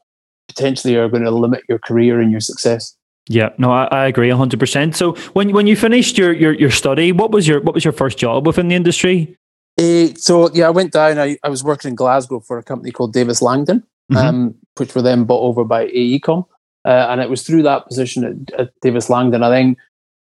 Potentially, 0.47 0.95
are 0.95 1.07
going 1.07 1.23
to 1.23 1.31
limit 1.31 1.63
your 1.69 1.79
career 1.79 2.19
and 2.19 2.31
your 2.31 2.41
success. 2.41 2.95
Yeah, 3.29 3.49
no, 3.57 3.71
I, 3.71 3.85
I 3.85 4.05
agree 4.07 4.29
hundred 4.29 4.59
percent. 4.59 4.95
So 4.95 5.13
when 5.33 5.53
when 5.53 5.65
you 5.65 5.75
finished 5.75 6.17
your, 6.17 6.33
your 6.33 6.53
your 6.53 6.71
study, 6.71 7.11
what 7.11 7.31
was 7.31 7.47
your 7.47 7.61
what 7.61 7.73
was 7.73 7.85
your 7.85 7.93
first 7.93 8.17
job 8.17 8.45
within 8.45 8.67
the 8.67 8.75
industry? 8.75 9.37
Uh, 9.81 10.13
so 10.15 10.49
yeah, 10.53 10.67
I 10.67 10.69
went 10.69 10.93
down. 10.93 11.17
I, 11.17 11.37
I 11.43 11.49
was 11.49 11.63
working 11.63 11.89
in 11.89 11.95
Glasgow 11.95 12.39
for 12.39 12.57
a 12.57 12.63
company 12.63 12.91
called 12.91 13.13
Davis 13.13 13.41
Langdon, 13.41 13.83
mm-hmm. 14.11 14.17
um, 14.17 14.55
which 14.77 14.93
were 14.93 15.01
then 15.01 15.23
bought 15.23 15.41
over 15.41 15.63
by 15.63 15.87
AECOM. 15.87 16.45
Uh, 16.83 17.07
and 17.09 17.21
it 17.21 17.29
was 17.29 17.43
through 17.43 17.63
that 17.63 17.87
position 17.87 18.23
at, 18.23 18.59
at, 18.59 18.79
Davis 18.81 19.09
Langdon 19.09 19.43
I 19.43 19.49
then 19.49 19.77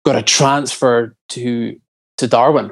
got 0.05 0.17
a 0.17 0.23
transfer 0.23 1.15
to 1.29 1.79
to 2.17 2.27
Darwin. 2.27 2.71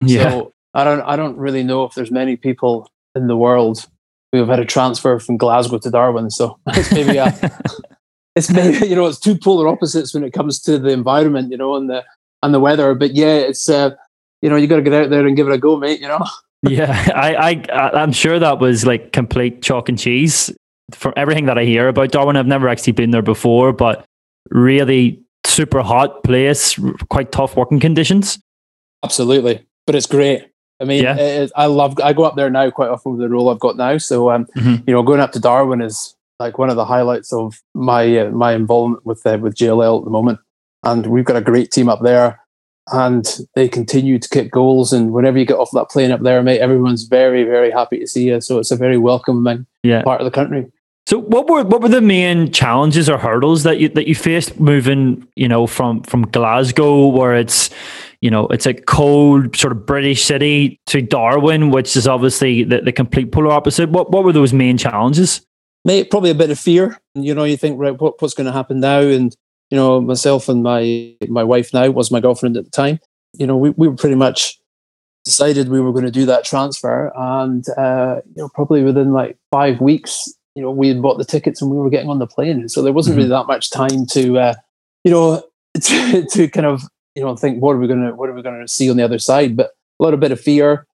Yeah. 0.00 0.30
So 0.30 0.52
I 0.74 0.84
don't 0.84 1.00
I 1.00 1.16
don't 1.16 1.36
really 1.36 1.62
know 1.62 1.84
if 1.84 1.94
there's 1.94 2.10
many 2.10 2.36
people 2.36 2.90
in 3.14 3.26
the 3.26 3.36
world 3.36 3.86
who 4.30 4.38
have 4.38 4.48
had 4.48 4.60
a 4.60 4.64
transfer 4.64 5.18
from 5.18 5.36
Glasgow 5.36 5.78
to 5.78 5.90
Darwin. 5.90 6.30
So 6.30 6.58
it's 6.68 6.92
maybe 6.92 7.16
a 7.16 7.34
it's 8.36 8.50
maybe 8.50 8.86
you 8.86 8.94
know 8.94 9.06
it's 9.06 9.18
two 9.18 9.36
polar 9.36 9.66
opposites 9.66 10.14
when 10.14 10.22
it 10.22 10.32
comes 10.32 10.60
to 10.62 10.78
the 10.78 10.90
environment, 10.90 11.50
you 11.50 11.56
know, 11.56 11.74
and 11.74 11.90
the 11.90 12.04
and 12.42 12.54
the 12.54 12.60
weather. 12.60 12.94
But 12.94 13.14
yeah, 13.14 13.34
it's 13.34 13.68
uh, 13.68 13.90
you 14.46 14.50
know 14.50 14.56
you 14.56 14.68
got 14.68 14.76
to 14.76 14.82
get 14.82 14.92
out 14.92 15.10
there 15.10 15.26
and 15.26 15.36
give 15.36 15.48
it 15.48 15.52
a 15.52 15.58
go, 15.58 15.76
mate. 15.76 16.00
You 16.00 16.06
know. 16.06 16.24
yeah, 16.62 17.10
I, 17.14 17.64
I 17.68 17.90
I'm 18.00 18.12
sure 18.12 18.38
that 18.38 18.60
was 18.60 18.86
like 18.86 19.10
complete 19.12 19.60
chalk 19.60 19.88
and 19.88 19.98
cheese 19.98 20.52
from 20.92 21.12
everything 21.16 21.46
that 21.46 21.58
I 21.58 21.64
hear 21.64 21.88
about 21.88 22.12
Darwin, 22.12 22.36
I've 22.36 22.46
never 22.46 22.68
actually 22.68 22.92
been 22.92 23.10
there 23.10 23.22
before, 23.22 23.72
but 23.72 24.04
really 24.50 25.20
super 25.44 25.82
hot 25.82 26.22
place, 26.22 26.78
quite 27.10 27.32
tough 27.32 27.56
working 27.56 27.80
conditions. 27.80 28.38
Absolutely, 29.04 29.66
but 29.86 29.94
it's 29.94 30.06
great. 30.06 30.46
I 30.80 30.84
mean, 30.84 31.02
yeah. 31.02 31.16
it, 31.16 31.52
I 31.56 31.66
love. 31.66 31.98
I 32.00 32.12
go 32.12 32.24
up 32.24 32.36
there 32.36 32.50
now 32.50 32.70
quite 32.70 32.90
often 32.90 33.12
with 33.12 33.20
the 33.20 33.28
role 33.28 33.48
I've 33.48 33.58
got 33.58 33.76
now. 33.76 33.98
So, 33.98 34.30
um, 34.30 34.46
mm-hmm. 34.56 34.84
you 34.86 34.94
know, 34.94 35.02
going 35.02 35.20
up 35.20 35.32
to 35.32 35.40
Darwin 35.40 35.80
is 35.80 36.14
like 36.38 36.58
one 36.58 36.68
of 36.68 36.76
the 36.76 36.84
highlights 36.84 37.32
of 37.32 37.60
my 37.74 38.18
uh, 38.18 38.30
my 38.30 38.52
involvement 38.52 39.04
with 39.06 39.26
uh, 39.26 39.38
with 39.40 39.54
JLL 39.54 40.00
at 40.00 40.04
the 40.04 40.10
moment. 40.10 40.38
And 40.82 41.06
we've 41.06 41.24
got 41.24 41.36
a 41.36 41.40
great 41.40 41.72
team 41.72 41.88
up 41.88 42.02
there, 42.02 42.40
and 42.92 43.40
they 43.54 43.68
continue 43.68 44.18
to 44.18 44.28
kick 44.28 44.50
goals. 44.50 44.92
And 44.92 45.12
whenever 45.12 45.38
you 45.38 45.44
get 45.44 45.58
off 45.58 45.70
that 45.72 45.90
plane 45.90 46.10
up 46.10 46.22
there, 46.22 46.42
mate, 46.42 46.60
everyone's 46.60 47.04
very 47.04 47.44
very 47.44 47.70
happy 47.70 47.98
to 47.98 48.06
see 48.06 48.28
you. 48.28 48.40
So 48.40 48.58
it's 48.58 48.70
a 48.70 48.76
very 48.76 48.98
welcoming 48.98 49.66
yeah. 49.82 50.02
part 50.02 50.20
of 50.20 50.24
the 50.24 50.30
country. 50.30 50.70
So 51.06 51.18
what 51.18 51.48
were 51.48 51.62
what 51.64 51.82
were 51.82 51.88
the 51.88 52.00
main 52.00 52.50
challenges 52.52 53.08
or 53.08 53.18
hurdles 53.18 53.62
that 53.62 53.78
you 53.78 53.88
that 53.90 54.08
you 54.08 54.14
faced 54.14 54.58
moving, 54.58 55.26
you 55.36 55.48
know, 55.48 55.66
from 55.66 56.02
from 56.02 56.22
Glasgow 56.22 57.06
where 57.06 57.34
it's 57.34 57.70
you 58.22 58.30
know, 58.30 58.46
it's 58.48 58.66
a 58.66 58.74
cold 58.74 59.54
sort 59.54 59.72
of 59.72 59.84
British 59.86 60.24
city 60.24 60.80
to 60.86 61.02
Darwin, 61.02 61.70
which 61.70 61.96
is 61.96 62.08
obviously 62.08 62.64
the, 62.64 62.80
the 62.80 62.92
complete 62.92 63.30
polar 63.30 63.52
opposite. 63.52 63.90
What 63.90 64.10
what 64.10 64.24
were 64.24 64.32
those 64.32 64.52
main 64.52 64.78
challenges? 64.78 65.46
Mate, 65.84 66.10
probably 66.10 66.30
a 66.30 66.34
bit 66.34 66.50
of 66.50 66.58
fear. 66.58 66.98
You 67.14 67.32
know, 67.32 67.44
you 67.44 67.56
think, 67.56 67.78
right, 67.78 67.96
what, 67.96 68.20
what's 68.20 68.34
going 68.34 68.48
to 68.48 68.52
happen 68.52 68.80
now? 68.80 68.98
And, 68.98 69.36
you 69.70 69.76
know, 69.76 70.00
myself 70.00 70.48
and 70.48 70.62
my 70.62 71.14
my 71.28 71.44
wife 71.44 71.72
now 71.72 71.90
was 71.90 72.10
my 72.10 72.20
girlfriend 72.20 72.56
at 72.56 72.64
the 72.64 72.70
time. 72.70 72.98
You 73.34 73.46
know, 73.46 73.56
we, 73.56 73.70
we 73.70 73.88
were 73.88 73.96
pretty 73.96 74.16
much 74.16 74.58
decided 75.24 75.68
we 75.68 75.80
were 75.80 75.92
going 75.92 76.04
to 76.04 76.10
do 76.10 76.26
that 76.26 76.44
transfer, 76.44 77.12
and 77.16 77.64
uh, 77.76 78.20
you 78.34 78.42
know, 78.42 78.48
probably 78.54 78.82
within 78.82 79.12
like 79.12 79.36
five 79.50 79.80
weeks, 79.80 80.32
you 80.54 80.62
know, 80.62 80.70
we 80.70 80.88
had 80.88 81.02
bought 81.02 81.18
the 81.18 81.24
tickets 81.24 81.60
and 81.60 81.70
we 81.70 81.76
were 81.76 81.90
getting 81.90 82.08
on 82.08 82.18
the 82.18 82.26
plane. 82.26 82.68
So 82.68 82.80
there 82.80 82.92
wasn't 82.92 83.12
mm-hmm. 83.12 83.18
really 83.18 83.30
that 83.30 83.46
much 83.46 83.70
time 83.70 84.06
to, 84.12 84.38
uh, 84.38 84.54
you 85.04 85.10
know, 85.10 85.42
to, 85.80 86.26
to 86.26 86.48
kind 86.48 86.66
of 86.66 86.82
you 87.14 87.22
know 87.22 87.34
think 87.36 87.60
what 87.60 87.72
are 87.72 87.78
we 87.78 87.86
going 87.86 88.02
to 88.02 88.14
what 88.14 88.28
are 88.28 88.34
we 88.34 88.42
going 88.42 88.60
to 88.60 88.68
see 88.68 88.90
on 88.90 88.96
the 88.96 89.04
other 89.04 89.18
side. 89.18 89.56
But 89.56 89.72
a 89.98 90.04
lot 90.04 90.14
of 90.14 90.20
bit 90.20 90.32
of 90.32 90.40
fear. 90.40 90.86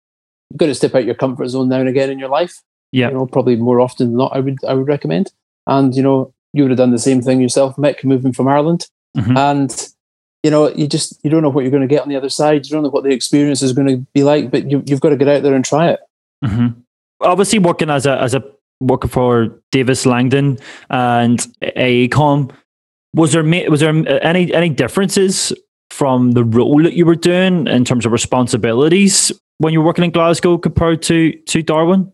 You've 0.51 0.59
got 0.59 0.67
to 0.67 0.75
step 0.75 0.95
out 0.95 1.05
your 1.05 1.15
comfort 1.15 1.49
zone 1.49 1.69
now 1.69 1.81
and 1.81 1.89
again 1.89 2.11
in 2.11 2.19
your 2.19 2.29
life. 2.29 2.61
Yeah, 2.91 3.09
you 3.09 3.15
know, 3.15 3.27
probably 3.27 3.57
more 3.57 3.81
often 3.81 4.09
than 4.09 4.17
not. 4.17 4.35
I 4.35 4.41
would 4.41 4.59
I 4.67 4.75
would 4.75 4.89
recommend. 4.89 5.33
And 5.67 5.95
you 5.95 6.03
know, 6.03 6.35
you 6.53 6.63
would 6.63 6.71
have 6.71 6.79
done 6.79 6.91
the 6.91 6.99
same 6.99 7.23
thing 7.23 7.41
yourself, 7.41 7.77
Mick, 7.77 8.05
moving 8.05 8.33
from 8.33 8.49
Ireland. 8.49 8.87
Mm-hmm. 9.17 9.37
And 9.37 9.89
you 10.43 10.51
know, 10.51 10.71
you 10.71 10.87
just 10.87 11.19
you 11.23 11.31
don't 11.31 11.43
know 11.43 11.51
what 11.51 11.63
you're 11.63 11.71
going 11.71 11.83
to 11.83 11.95
get 11.95 12.03
on 12.03 12.09
the 12.09 12.17
other 12.17 12.29
side. 12.29 12.67
You 12.67 12.73
don't 12.73 12.83
know 12.83 12.91
what 12.91 13.05
the 13.05 13.11
experience 13.11 13.63
is 13.63 13.73
going 13.73 13.89
to 13.89 13.99
be 14.13 14.25
like, 14.25 14.51
but 14.51 14.71
you, 14.71 14.83
have 14.89 15.01
got 15.01 15.11
to 15.11 15.17
get 15.17 15.29
out 15.29 15.43
there 15.43 15.55
and 15.55 15.65
try 15.65 15.91
it. 15.91 16.01
Mm-hmm. 16.45 16.81
Obviously, 17.21 17.59
working 17.59 17.91
as 17.91 18.07
a 18.07 18.21
as 18.21 18.35
a 18.35 18.43
working 18.81 19.11
for 19.11 19.61
Davis 19.71 20.05
Langdon 20.05 20.59
and 20.91 21.39
AECOM, 21.63 22.51
was 23.15 23.33
there 23.33 23.45
was 23.71 23.81
there 23.81 24.25
any 24.25 24.53
any 24.53 24.69
differences 24.69 25.53
from 25.91 26.33
the 26.33 26.43
role 26.43 26.83
that 26.83 26.95
you 26.95 27.07
were 27.07 27.15
doing 27.15 27.69
in 27.69 27.85
terms 27.85 28.07
of 28.07 28.13
responsibilities 28.13 29.31
when 29.59 29.73
you 29.73 29.81
were 29.81 29.87
working 29.87 30.05
in 30.05 30.11
Glasgow 30.11 30.59
compared 30.59 31.03
to 31.03 31.33
to 31.33 31.63
Darwin? 31.63 32.11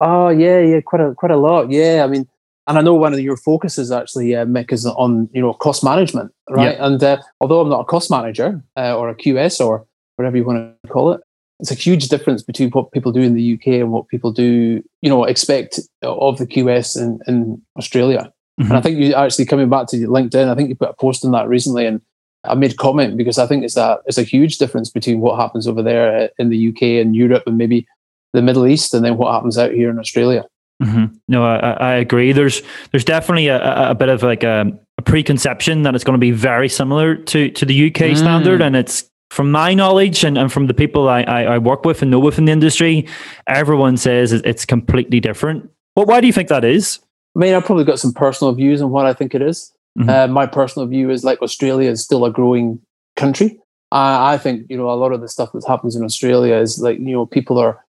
Oh 0.00 0.28
yeah, 0.28 0.60
yeah, 0.60 0.80
quite 0.80 1.02
a 1.02 1.14
quite 1.14 1.32
a 1.32 1.36
lot. 1.36 1.70
Yeah, 1.70 2.04
I 2.04 2.06
mean, 2.06 2.28
and 2.66 2.78
I 2.78 2.80
know 2.80 2.94
one 2.94 3.12
of 3.12 3.20
your 3.20 3.36
focuses 3.36 3.92
actually, 3.92 4.34
uh, 4.34 4.46
Mick, 4.46 4.72
is 4.72 4.86
on 4.86 5.28
you 5.32 5.40
know 5.40 5.52
cost 5.52 5.84
management, 5.84 6.32
right? 6.48 6.76
And 6.78 7.02
uh, 7.02 7.18
although 7.40 7.60
I'm 7.60 7.68
not 7.68 7.80
a 7.80 7.84
cost 7.84 8.10
manager 8.10 8.62
uh, 8.76 8.96
or 8.96 9.08
a 9.10 9.14
QS 9.14 9.64
or 9.64 9.86
whatever 10.16 10.36
you 10.36 10.44
want 10.44 10.74
to 10.82 10.88
call 10.88 11.12
it, 11.12 11.20
it's 11.60 11.70
a 11.70 11.74
huge 11.74 12.08
difference 12.08 12.42
between 12.42 12.70
what 12.70 12.92
people 12.92 13.12
do 13.12 13.20
in 13.20 13.34
the 13.34 13.54
UK 13.54 13.66
and 13.80 13.92
what 13.92 14.08
people 14.08 14.32
do, 14.32 14.82
you 15.02 15.10
know, 15.10 15.24
expect 15.24 15.78
of 16.02 16.38
the 16.38 16.46
QS 16.46 17.00
in, 17.00 17.20
in 17.26 17.62
Australia. 17.76 18.32
Mm-hmm. 18.60 18.70
And 18.70 18.78
I 18.78 18.80
think 18.80 18.98
you 18.98 19.14
actually 19.14 19.46
coming 19.46 19.68
back 19.68 19.88
to 19.88 19.96
LinkedIn, 19.96 20.48
I 20.48 20.54
think 20.54 20.68
you 20.68 20.74
put 20.74 20.90
a 20.90 20.94
post 20.94 21.24
on 21.24 21.32
that 21.32 21.48
recently, 21.48 21.86
and 21.86 22.00
I 22.44 22.54
made 22.54 22.76
comment 22.76 23.16
because 23.16 23.38
I 23.38 23.46
think 23.46 23.64
it's 23.64 23.74
that 23.74 24.00
it's 24.06 24.18
a 24.18 24.22
huge 24.22 24.58
difference 24.58 24.90
between 24.90 25.20
what 25.20 25.38
happens 25.38 25.66
over 25.66 25.82
there 25.82 26.16
uh, 26.16 26.28
in 26.38 26.50
the 26.50 26.68
UK 26.68 26.82
and 27.02 27.16
Europe 27.16 27.44
and 27.46 27.58
maybe 27.58 27.86
the 28.32 28.42
Middle 28.42 28.66
East, 28.66 28.94
and 28.94 29.04
then 29.04 29.16
what 29.16 29.32
happens 29.32 29.58
out 29.58 29.72
here 29.72 29.90
in 29.90 29.98
Australia. 29.98 30.44
Mm-hmm. 30.84 31.16
No, 31.28 31.44
I, 31.44 31.56
I, 31.56 31.94
agree. 31.94 32.32
There's 32.32 32.62
there's 32.90 33.04
definitely 33.04 33.48
a, 33.48 33.90
a 33.90 33.94
bit 33.94 34.08
of 34.08 34.22
like 34.22 34.42
a, 34.42 34.70
a, 34.98 35.02
preconception 35.02 35.82
that 35.82 35.94
it's 35.94 36.04
going 36.04 36.14
to 36.14 36.20
be 36.20 36.30
very 36.30 36.68
similar 36.68 37.16
to 37.16 37.50
to 37.50 37.64
the 37.64 37.86
UK 37.86 37.96
mm. 37.96 38.16
standard, 38.16 38.60
and 38.60 38.76
it's 38.76 39.08
from 39.30 39.50
my 39.50 39.74
knowledge 39.74 40.24
and, 40.24 40.38
and 40.38 40.52
from 40.52 40.66
the 40.66 40.74
people 40.74 41.08
I, 41.08 41.22
I, 41.22 41.42
I 41.42 41.58
work 41.58 41.84
with 41.84 42.02
and 42.02 42.10
know 42.10 42.20
within 42.20 42.44
the 42.44 42.52
industry, 42.52 43.06
everyone 43.48 43.96
says 43.96 44.32
it's 44.32 44.64
completely 44.64 45.20
different. 45.20 45.68
But 45.96 46.06
why 46.06 46.20
do 46.20 46.26
you 46.26 46.32
think 46.32 46.48
that 46.48 46.64
is? 46.64 47.00
I 47.34 47.40
mean, 47.40 47.54
I've 47.54 47.64
probably 47.64 47.84
got 47.84 47.98
some 47.98 48.12
personal 48.12 48.54
views 48.54 48.80
on 48.80 48.90
what 48.90 49.06
I 49.06 49.12
think 49.12 49.34
it 49.34 49.42
is. 49.42 49.72
Mm-hmm. 49.98 50.08
Uh, 50.08 50.26
my 50.28 50.46
personal 50.46 50.86
view 50.86 51.10
is 51.10 51.24
like 51.24 51.42
Australia 51.42 51.90
is 51.90 52.02
still 52.02 52.24
a 52.24 52.30
growing 52.30 52.80
country. 53.16 53.58
I, 53.90 54.34
I 54.34 54.38
think 54.38 54.66
you 54.68 54.76
know 54.76 54.90
a 54.90 54.94
lot 54.94 55.12
of 55.12 55.20
the 55.20 55.28
stuff 55.28 55.52
that 55.52 55.64
happens 55.66 55.96
in 55.96 56.04
Australia 56.04 56.56
is 56.56 56.80
like 56.80 56.98
you 56.98 57.12
know 57.12 57.26
people 57.26 57.58
are 57.58 57.84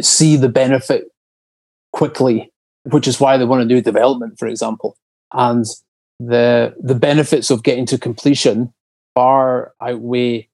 see 0.00 0.36
the 0.36 0.48
benefit 0.48 1.11
quickly, 1.92 2.50
which 2.84 3.06
is 3.06 3.20
why 3.20 3.36
they 3.36 3.44
want 3.44 3.62
to 3.62 3.74
do 3.74 3.80
development, 3.80 4.38
for 4.38 4.48
example. 4.48 4.96
And 5.32 5.64
the 6.18 6.74
the 6.80 6.94
benefits 6.94 7.50
of 7.50 7.62
getting 7.62 7.86
to 7.86 7.98
completion 7.98 8.72
far 9.14 9.72
outweigh 9.80 10.48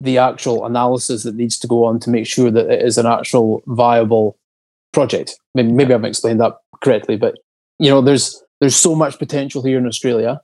the 0.00 0.18
actual 0.18 0.64
analysis 0.64 1.24
that 1.24 1.34
needs 1.34 1.58
to 1.58 1.66
go 1.66 1.84
on 1.84 2.00
to 2.00 2.10
make 2.10 2.26
sure 2.26 2.50
that 2.50 2.70
it 2.70 2.82
is 2.82 2.96
an 2.96 3.06
actual 3.06 3.62
viable 3.66 4.38
project. 4.92 5.38
Maybe, 5.54 5.70
maybe 5.70 5.92
I've 5.92 6.04
explained 6.04 6.40
that 6.40 6.56
correctly, 6.82 7.16
but 7.16 7.36
you 7.78 7.90
know, 7.90 8.00
there's 8.00 8.42
there's 8.60 8.76
so 8.76 8.94
much 8.94 9.18
potential 9.18 9.62
here 9.62 9.78
in 9.78 9.86
Australia. 9.86 10.40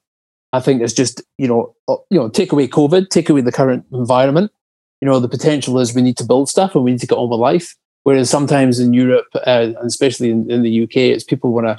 I 0.52 0.60
think 0.60 0.82
it's 0.82 0.92
just 0.92 1.22
you 1.38 1.48
know, 1.48 1.74
uh, 1.88 1.96
you 2.10 2.18
know, 2.18 2.28
take 2.28 2.52
away 2.52 2.68
COVID, 2.68 3.08
take 3.08 3.28
away 3.28 3.40
the 3.40 3.52
current 3.52 3.84
environment. 3.92 4.52
You 5.00 5.08
know, 5.08 5.20
the 5.20 5.28
potential 5.28 5.78
is 5.78 5.94
we 5.94 6.02
need 6.02 6.16
to 6.18 6.24
build 6.24 6.48
stuff 6.48 6.74
and 6.74 6.84
we 6.84 6.92
need 6.92 7.00
to 7.00 7.06
get 7.06 7.16
on 7.18 7.28
with 7.28 7.40
life. 7.40 7.74
Whereas 8.06 8.30
sometimes 8.30 8.78
in 8.78 8.92
Europe, 8.92 9.26
uh, 9.34 9.72
and 9.76 9.76
especially 9.78 10.30
in, 10.30 10.48
in 10.48 10.62
the 10.62 10.84
UK, 10.84 10.96
it's 10.96 11.24
people 11.24 11.50
want 11.50 11.66
to, 11.66 11.76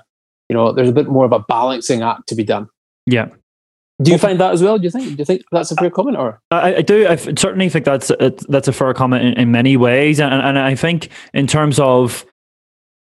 you 0.50 0.56
know, 0.58 0.74
there's 0.74 0.90
a 0.90 0.92
bit 0.92 1.08
more 1.08 1.24
of 1.24 1.32
a 1.32 1.40
balancing 1.40 2.02
act 2.02 2.28
to 2.28 2.36
be 2.36 2.44
done. 2.44 2.68
Yeah. 3.06 3.30
Do 4.04 4.12
you 4.12 4.18
find 4.18 4.38
that 4.42 4.52
as 4.52 4.62
well? 4.62 4.78
Do 4.78 4.84
you 4.84 4.90
think? 4.92 5.06
Do 5.06 5.16
you 5.20 5.24
think 5.24 5.44
that's 5.54 5.72
a 5.72 5.76
fair 5.78 5.90
comment, 5.90 6.18
or 6.18 6.42
I, 6.52 6.76
I 6.76 6.82
do? 6.82 7.08
I 7.08 7.16
certainly 7.16 7.70
think 7.70 7.86
that's 7.86 8.10
a, 8.10 8.34
that's 8.50 8.68
a 8.68 8.74
fair 8.74 8.94
comment 8.94 9.24
in, 9.24 9.34
in 9.36 9.52
many 9.52 9.78
ways, 9.78 10.20
and, 10.20 10.34
and 10.34 10.60
I 10.60 10.76
think 10.76 11.08
in 11.34 11.48
terms 11.48 11.80
of 11.80 12.26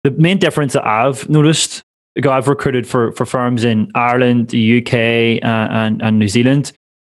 the 0.02 0.10
main 0.10 0.36
difference 0.36 0.74
that 0.74 0.86
I've 0.86 1.26
noticed, 1.30 1.82
I've 2.22 2.46
recruited 2.46 2.86
for 2.86 3.10
for 3.12 3.24
firms 3.24 3.64
in 3.64 3.90
Ireland, 3.94 4.50
the 4.50 4.80
UK, 4.82 5.42
uh, 5.42 5.72
and 5.72 6.02
and 6.02 6.18
New 6.18 6.28
Zealand. 6.28 6.72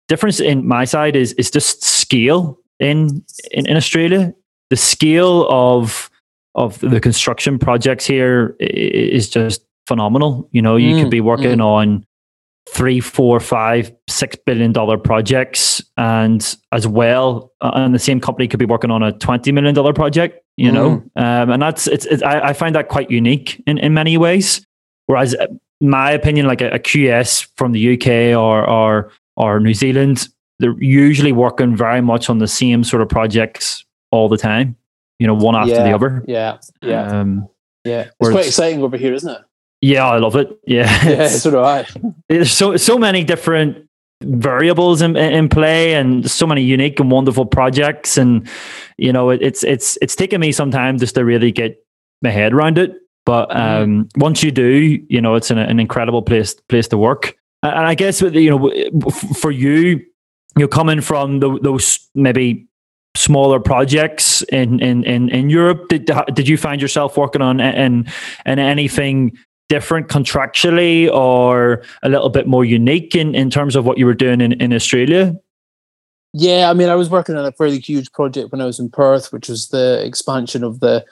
Difference 0.08 0.38
in 0.38 0.68
my 0.68 0.84
side 0.84 1.16
is 1.16 1.32
is 1.32 1.50
just 1.50 1.82
scale 1.82 2.58
in 2.78 3.24
in, 3.52 3.64
in 3.66 3.76
Australia 3.78 4.34
the 4.70 4.76
scale 4.76 5.46
of 5.48 6.10
of 6.54 6.78
the 6.80 7.00
construction 7.00 7.58
projects 7.58 8.06
here 8.06 8.56
is 8.60 9.28
just 9.28 9.64
phenomenal. 9.86 10.48
You 10.52 10.62
know, 10.62 10.76
you 10.76 10.94
mm, 10.94 11.02
could 11.02 11.10
be 11.10 11.20
working 11.20 11.58
mm. 11.58 11.64
on 11.64 12.06
three, 12.68 13.00
four, 13.00 13.40
five, 13.40 13.92
six 14.08 14.36
billion 14.46 14.72
dollar 14.72 14.96
projects, 14.96 15.82
and 15.96 16.56
as 16.72 16.86
well, 16.86 17.52
uh, 17.60 17.72
and 17.74 17.94
the 17.94 17.98
same 17.98 18.20
company 18.20 18.48
could 18.48 18.58
be 18.58 18.66
working 18.66 18.90
on 18.90 19.02
a 19.02 19.12
twenty 19.12 19.52
million 19.52 19.74
dollar 19.74 19.92
project. 19.92 20.44
You 20.56 20.70
mm. 20.70 20.74
know, 20.74 20.90
um, 21.16 21.50
and 21.50 21.62
that's 21.62 21.86
it's, 21.86 22.06
it's 22.06 22.22
I, 22.22 22.40
I, 22.48 22.52
find 22.52 22.74
that 22.74 22.88
quite 22.88 23.10
unique 23.10 23.62
in 23.66 23.78
in 23.78 23.92
many 23.94 24.16
ways. 24.16 24.64
Whereas, 25.06 25.34
uh, 25.34 25.46
my 25.80 26.10
opinion, 26.12 26.46
like 26.46 26.60
a, 26.60 26.70
a 26.70 26.78
QS 26.78 27.48
from 27.56 27.72
the 27.72 27.94
UK 27.94 28.38
or 28.38 28.68
or 28.68 29.10
or 29.36 29.60
New 29.60 29.74
Zealand, 29.74 30.28
they're 30.60 30.80
usually 30.80 31.32
working 31.32 31.76
very 31.76 32.00
much 32.00 32.30
on 32.30 32.38
the 32.38 32.48
same 32.48 32.84
sort 32.84 33.02
of 33.02 33.08
projects 33.08 33.83
all 34.14 34.28
the 34.28 34.36
time. 34.36 34.76
You 35.18 35.26
know, 35.26 35.34
one 35.34 35.54
after 35.54 35.72
yeah, 35.72 35.84
the 35.84 35.94
other. 35.94 36.24
Yeah, 36.26 36.58
yeah, 36.82 37.20
um, 37.20 37.48
yeah. 37.84 38.10
It's 38.20 38.30
quite 38.30 38.46
exciting 38.46 38.82
over 38.82 38.96
here, 38.96 39.14
isn't 39.14 39.30
it? 39.30 39.42
Yeah, 39.80 40.06
I 40.06 40.18
love 40.18 40.36
it. 40.36 40.58
Yeah, 40.66 40.88
yeah, 41.08 41.28
so 41.28 41.50
do 41.50 41.60
I. 41.60 41.86
There's 42.28 42.50
so 42.50 42.76
so 42.76 42.98
many 42.98 43.22
different 43.24 43.88
variables 44.22 45.02
in, 45.02 45.16
in 45.16 45.48
play 45.48 45.94
and 45.94 46.30
so 46.30 46.46
many 46.46 46.62
unique 46.62 46.98
and 47.00 47.10
wonderful 47.10 47.44
projects 47.44 48.16
and 48.16 48.48
you 48.96 49.12
know 49.12 49.30
it, 49.30 49.42
it's 49.42 49.62
it's 49.64 49.98
it's 50.00 50.16
taken 50.16 50.40
me 50.40 50.52
some 50.52 50.70
time 50.70 50.96
just 50.98 51.14
to 51.14 51.24
really 51.24 51.52
get 51.52 51.84
my 52.22 52.30
head 52.30 52.52
around 52.54 52.78
it 52.78 52.92
but 53.26 53.50
mm-hmm. 53.50 53.82
um, 53.82 54.04
mm. 54.04 54.10
once 54.16 54.42
you 54.42 54.50
do 54.50 54.98
you 55.08 55.20
know 55.20 55.34
it's 55.34 55.50
an, 55.50 55.58
an 55.58 55.78
incredible 55.78 56.22
place 56.22 56.54
place 56.68 56.88
to 56.88 56.96
work 56.96 57.36
and 57.62 57.86
i 57.86 57.94
guess 57.94 58.22
you 58.22 58.50
know 58.50 59.10
for 59.10 59.50
you 59.50 60.00
you're 60.56 60.68
coming 60.68 61.00
from 61.00 61.40
the, 61.40 61.58
those 61.60 62.08
maybe 62.14 62.66
smaller 63.14 63.60
projects 63.60 64.42
in 64.44 64.80
in 64.80 65.04
in, 65.04 65.28
in 65.28 65.50
Europe? 65.50 65.88
Did 65.88 66.10
did 66.34 66.48
you 66.48 66.56
find 66.56 66.80
yourself 66.80 67.16
working 67.16 67.42
on 67.42 67.60
in 67.60 68.06
in 68.46 68.58
anything 68.58 69.36
different 69.68 70.08
contractually 70.08 71.10
or 71.10 71.82
a 72.02 72.08
little 72.08 72.28
bit 72.28 72.46
more 72.46 72.64
unique 72.64 73.14
in, 73.14 73.34
in 73.34 73.50
terms 73.50 73.74
of 73.74 73.86
what 73.86 73.96
you 73.98 74.06
were 74.06 74.14
doing 74.14 74.40
in, 74.40 74.52
in 74.60 74.72
Australia? 74.72 75.34
Yeah, 76.32 76.68
I 76.68 76.74
mean, 76.74 76.88
I 76.88 76.96
was 76.96 77.08
working 77.08 77.36
on 77.36 77.46
a 77.46 77.52
fairly 77.52 77.78
huge 77.78 78.10
project 78.12 78.50
when 78.50 78.60
I 78.60 78.66
was 78.66 78.80
in 78.80 78.90
Perth, 78.90 79.32
which 79.32 79.48
was 79.48 79.68
the 79.68 80.04
expansion 80.04 80.64
of 80.64 80.80
the 80.80 81.04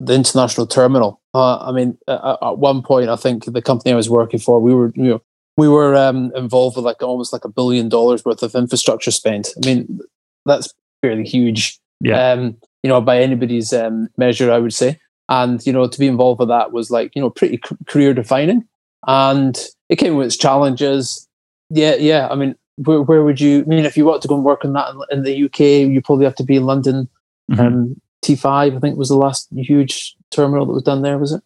the 0.00 0.14
international 0.14 0.66
terminal. 0.66 1.20
Uh, 1.34 1.58
I 1.58 1.72
mean, 1.72 1.96
at, 2.08 2.38
at, 2.42 2.58
one 2.58 2.82
point, 2.82 3.08
I 3.08 3.16
think 3.16 3.44
the 3.44 3.62
company 3.62 3.92
I 3.92 3.96
was 3.96 4.10
working 4.10 4.40
for, 4.40 4.58
we 4.58 4.74
were 4.74 4.92
you 4.96 5.04
know 5.04 5.22
we 5.56 5.68
were 5.68 5.94
um, 5.94 6.32
involved 6.34 6.76
with 6.76 6.84
like 6.84 7.02
almost 7.02 7.32
like 7.32 7.44
a 7.44 7.48
billion 7.48 7.88
dollars 7.88 8.24
worth 8.24 8.42
of 8.42 8.54
infrastructure 8.54 9.10
spent. 9.10 9.50
I 9.62 9.66
mean, 9.66 10.00
that's 10.46 10.72
fairly 11.04 11.24
huge. 11.24 11.78
Yeah. 12.00 12.32
Um, 12.32 12.56
you 12.82 12.88
know, 12.88 13.00
by 13.00 13.20
anybody's 13.20 13.72
um, 13.72 14.08
measure, 14.16 14.50
I 14.50 14.58
would 14.58 14.72
say. 14.72 14.98
And 15.28 15.64
you 15.66 15.72
know, 15.72 15.86
to 15.86 15.98
be 15.98 16.06
involved 16.06 16.40
with 16.40 16.48
that 16.48 16.72
was 16.72 16.90
like 16.90 17.14
you 17.14 17.22
know 17.22 17.30
pretty 17.30 17.60
career 17.86 18.12
defining, 18.12 18.66
and 19.06 19.58
it 19.88 19.96
came 19.96 20.16
with 20.16 20.26
its 20.26 20.36
challenges. 20.36 21.28
Yeah, 21.70 21.94
yeah. 21.94 22.28
I 22.30 22.34
mean, 22.34 22.54
where, 22.76 23.02
where 23.02 23.24
would 23.24 23.40
you? 23.40 23.60
I 23.60 23.64
mean, 23.64 23.84
if 23.84 23.96
you 23.96 24.04
want 24.04 24.22
to 24.22 24.28
go 24.28 24.34
and 24.34 24.44
work 24.44 24.64
on 24.64 24.74
that 24.74 24.90
in, 24.90 25.18
in 25.18 25.22
the 25.22 25.44
UK, 25.44 25.60
you 25.90 26.02
probably 26.02 26.24
have 26.24 26.34
to 26.36 26.44
be 26.44 26.56
in 26.56 26.66
London. 26.66 27.08
Mm-hmm. 27.50 27.60
Um, 27.60 28.00
T5, 28.22 28.76
I 28.76 28.80
think, 28.80 28.98
was 28.98 29.08
the 29.08 29.16
last 29.16 29.48
huge 29.54 30.14
terminal 30.30 30.66
that 30.66 30.72
was 30.72 30.82
done 30.82 31.02
there. 31.02 31.18
Was 31.18 31.32
it? 31.32 31.42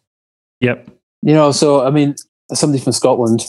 Yep. 0.61 0.89
You 1.21 1.33
know, 1.33 1.51
so 1.51 1.85
I 1.85 1.89
mean, 1.89 2.15
somebody 2.53 2.83
from 2.83 2.93
Scotland, 2.93 3.45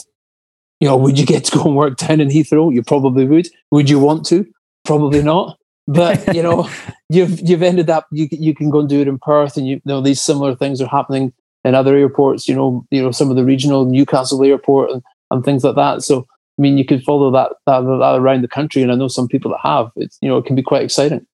you 0.79 0.87
know, 0.87 0.95
would 0.95 1.19
you 1.19 1.25
get 1.25 1.43
to 1.45 1.57
go 1.57 1.63
and 1.65 1.75
work 1.75 1.97
down 1.97 2.21
in 2.21 2.29
Heathrow? 2.29 2.73
You 2.73 2.83
probably 2.83 3.25
would. 3.25 3.47
Would 3.71 3.89
you 3.89 3.99
want 3.99 4.25
to? 4.27 4.45
Probably 4.85 5.21
not 5.21 5.57
but 5.93 6.35
you 6.35 6.41
know 6.41 6.69
you've 7.09 7.39
you've 7.41 7.63
ended 7.63 7.89
up 7.89 8.07
you 8.11 8.27
you 8.31 8.55
can 8.55 8.69
go 8.69 8.79
and 8.79 8.89
do 8.89 9.01
it 9.01 9.07
in 9.07 9.19
Perth 9.19 9.57
and 9.57 9.67
you, 9.67 9.75
you, 9.75 9.81
know 9.85 10.01
these 10.01 10.21
similar 10.21 10.55
things 10.55 10.81
are 10.81 10.87
happening 10.87 11.33
in 11.63 11.75
other 11.75 11.95
airports 11.95 12.47
you 12.47 12.55
know 12.55 12.85
you 12.91 13.01
know 13.01 13.11
some 13.11 13.29
of 13.29 13.35
the 13.35 13.45
regional 13.45 13.85
Newcastle 13.85 14.43
airport 14.43 14.91
and, 14.91 15.01
and 15.29 15.43
things 15.43 15.63
like 15.63 15.75
that 15.75 16.03
so 16.03 16.25
I 16.57 16.61
mean 16.61 16.77
you 16.77 16.85
can 16.85 17.01
follow 17.01 17.31
that, 17.31 17.53
that 17.65 17.81
that 17.81 18.15
around 18.15 18.43
the 18.43 18.47
country 18.47 18.81
and 18.81 18.91
I 18.91 18.95
know 18.95 19.07
some 19.07 19.27
people 19.27 19.51
that 19.51 19.59
have 19.61 19.91
it's 19.95 20.17
you 20.21 20.29
know 20.29 20.37
it 20.37 20.45
can 20.45 20.55
be 20.55 20.63
quite 20.63 20.83
exciting 20.83 21.25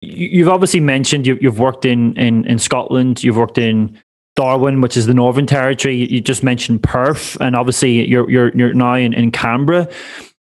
you've 0.00 0.48
obviously 0.48 0.80
mentioned 0.80 1.26
you, 1.26 1.38
you've 1.40 1.58
worked 1.58 1.84
in, 1.84 2.16
in 2.16 2.44
in 2.46 2.58
Scotland, 2.58 3.22
you've 3.22 3.36
worked 3.36 3.58
in 3.58 4.00
Darwin, 4.36 4.80
which 4.82 4.96
is 4.96 5.06
the 5.06 5.14
Northern 5.14 5.46
Territory. 5.46 5.96
You 5.96 6.20
just 6.20 6.42
mentioned 6.42 6.82
Perth, 6.82 7.40
and 7.40 7.56
obviously 7.56 8.06
you're 8.06 8.28
you're 8.30 8.56
you're 8.56 8.74
now 8.74 8.94
in, 8.94 9.14
in 9.14 9.30
Canberra. 9.32 9.88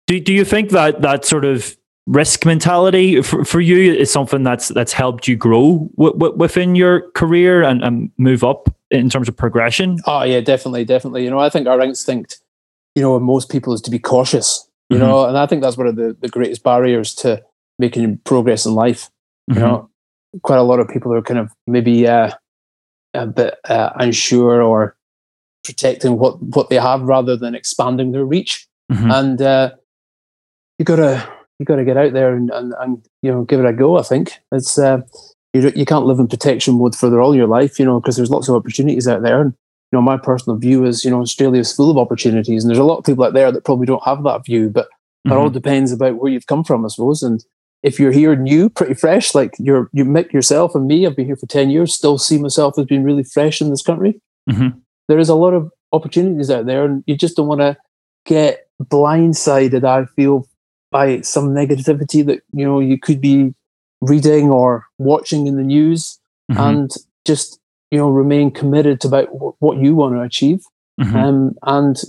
Do 0.08 0.20
do 0.20 0.34
you 0.34 0.44
think 0.44 0.72
that 0.72 1.02
that 1.02 1.26
sort 1.26 1.46
of 1.46 1.78
risk 2.06 2.46
mentality 2.46 3.22
for, 3.22 3.46
for 3.46 3.62
you 3.62 3.94
is 3.94 4.12
something 4.12 4.44
that's 4.44 4.70
that's 4.70 4.92
helped 4.92 5.28
you 5.28 5.36
grow 5.36 5.90
w- 5.96 6.14
w- 6.14 6.36
within 6.36 6.76
your 6.76 7.10
career 7.12 7.64
and, 7.64 7.82
and 7.84 8.12
move 8.18 8.44
up 8.44 8.70
in 8.92 9.10
terms 9.10 9.30
of 9.30 9.38
progression? 9.38 10.00
Oh 10.06 10.24
yeah, 10.24 10.42
definitely, 10.42 10.86
definitely. 10.86 11.24
You 11.24 11.30
know, 11.30 11.40
I 11.40 11.50
think 11.50 11.68
our 11.68 11.80
instinct, 11.82 12.40
you 12.96 13.02
know, 13.02 13.16
in 13.16 13.24
most 13.24 13.50
people 13.50 13.74
is 13.74 13.82
to 13.82 13.92
be 13.92 14.00
cautious. 14.00 14.68
You 14.90 14.98
mm-hmm. 14.98 15.06
know, 15.06 15.26
and 15.26 15.38
I 15.38 15.46
think 15.46 15.62
that's 15.62 15.78
one 15.78 15.88
of 15.88 15.96
the, 15.96 16.16
the 16.20 16.28
greatest 16.28 16.64
barriers 16.64 17.16
to 17.16 17.42
making 17.80 18.18
progress 18.20 18.66
in 18.66 18.76
life. 18.76 19.10
Mm-hmm. 19.50 19.60
You 19.60 19.66
know, 19.66 19.90
quite 20.42 20.60
a 20.60 20.64
lot 20.64 20.80
of 20.80 20.88
people 20.90 21.14
are 21.14 21.22
kind 21.22 21.40
of 21.40 21.52
maybe 21.68 22.08
uh, 22.08 22.32
a 23.14 23.28
bit 23.28 23.56
uh, 23.70 23.92
unsure 23.96 24.62
or 24.62 24.96
protecting 25.64 26.18
what 26.18 26.42
what 26.42 26.70
they 26.70 26.76
have 26.76 27.02
rather 27.02 27.38
than 27.38 27.56
expanding 27.56 28.12
their 28.12 28.26
reach. 28.26 28.68
Mm-hmm. 28.92 29.12
And 29.12 29.42
uh, 29.42 29.72
you 30.78 30.86
gotta 30.86 31.28
you 31.60 31.66
gotta 31.66 31.86
get 31.86 31.98
out 31.98 32.14
there 32.14 32.36
and, 32.36 32.50
and, 32.52 32.74
and 32.80 33.06
you 33.22 33.32
know 33.32 33.44
give 33.44 33.60
it 33.60 33.66
a 33.66 33.74
go. 33.74 33.98
I 33.98 34.04
think 34.04 34.34
it's 34.52 34.78
uh, 34.78 35.02
you 35.54 35.72
you 35.76 35.86
can't 35.86 36.06
live 36.06 36.20
in 36.20 36.28
protection 36.28 36.76
mode 36.76 36.96
for 36.96 37.20
all 37.22 37.36
your 37.36 37.48
life, 37.48 37.80
you 37.80 37.86
know, 37.86 38.00
because 38.00 38.16
there's 38.16 38.32
lots 38.32 38.50
of 38.50 38.56
opportunities 38.56 39.08
out 39.08 39.22
there. 39.22 39.42
And 39.42 39.54
you 39.92 39.98
know, 39.98 40.02
my 40.02 40.18
personal 40.18 40.58
view 40.58 40.86
is 40.86 41.06
you 41.06 41.12
know 41.12 41.22
Australia 41.22 41.60
is 41.60 41.74
full 41.74 41.92
of 41.92 41.98
opportunities, 41.98 42.64
and 42.64 42.70
there's 42.70 42.80
a 42.80 42.84
lot 42.84 42.98
of 42.98 43.06
people 43.06 43.24
out 43.24 43.34
there 43.34 43.52
that 43.52 43.66
probably 43.66 43.86
don't 43.86 44.04
have 44.04 44.24
that 44.24 44.46
view, 44.46 44.70
but 44.70 44.88
it 45.26 45.32
all 45.32 45.46
mm-hmm. 45.46 45.54
depends 45.54 45.92
about 45.92 46.18
where 46.18 46.32
you've 46.32 46.48
come 46.48 46.64
from, 46.64 46.84
I 46.84 46.90
suppose, 46.90 47.24
and 47.24 47.44
if 47.84 48.00
you're 48.00 48.12
here 48.12 48.36
new, 48.36 48.70
pretty 48.70 48.94
fresh, 48.94 49.36
like 49.36 49.56
you're 49.60 49.90
you 49.94 50.06
Mick 50.06 50.32
yourself 50.32 50.74
and 50.74 50.88
me, 50.88 51.06
I've 51.06 51.16
been 51.16 51.26
here 51.26 51.36
for 51.36 51.46
ten 51.46 51.70
years, 51.70 51.94
still 51.94 52.18
see 52.18 52.40
myself 52.40 52.80
as 52.80 52.86
being 52.86 53.04
really 53.04 53.24
fresh 53.24 53.62
in 53.62 53.70
this 53.70 53.84
country. 53.84 54.20
Mm-hmm. 54.50 54.80
There 55.10 55.20
is 55.20 55.30
a 55.30 55.36
lot 55.36 55.54
of 55.54 55.70
opportunities 55.92 56.50
out 56.50 56.66
there, 56.66 56.86
and 56.86 57.04
you 57.06 57.16
just 57.16 57.36
don't 57.36 57.48
want 57.48 57.62
to 57.62 57.78
get 58.26 58.68
blindsided. 58.82 59.84
I 59.84 60.06
feel 60.16 60.48
by 60.94 61.20
some 61.22 61.50
negativity 61.50 62.26
that 62.26 62.42
you 62.54 62.66
know 62.66 62.80
you 62.80 62.98
could 62.98 63.20
be 63.20 63.54
reading 64.02 64.50
or 64.50 64.86
watching 64.98 65.48
in 65.48 65.58
the 65.58 65.64
news, 65.64 66.20
mm-hmm. 66.50 66.62
and 66.62 66.92
just 67.26 67.60
you 67.92 67.98
know 67.98 68.10
remain 68.10 68.52
committed 68.52 69.02
to 69.02 69.08
about 69.10 69.26
w- 69.34 69.56
what 69.60 69.78
you 69.78 69.96
want 69.96 70.16
to 70.16 70.22
achieve, 70.22 70.62
mm-hmm. 71.02 71.18
um, 71.18 71.56
and 71.64 72.02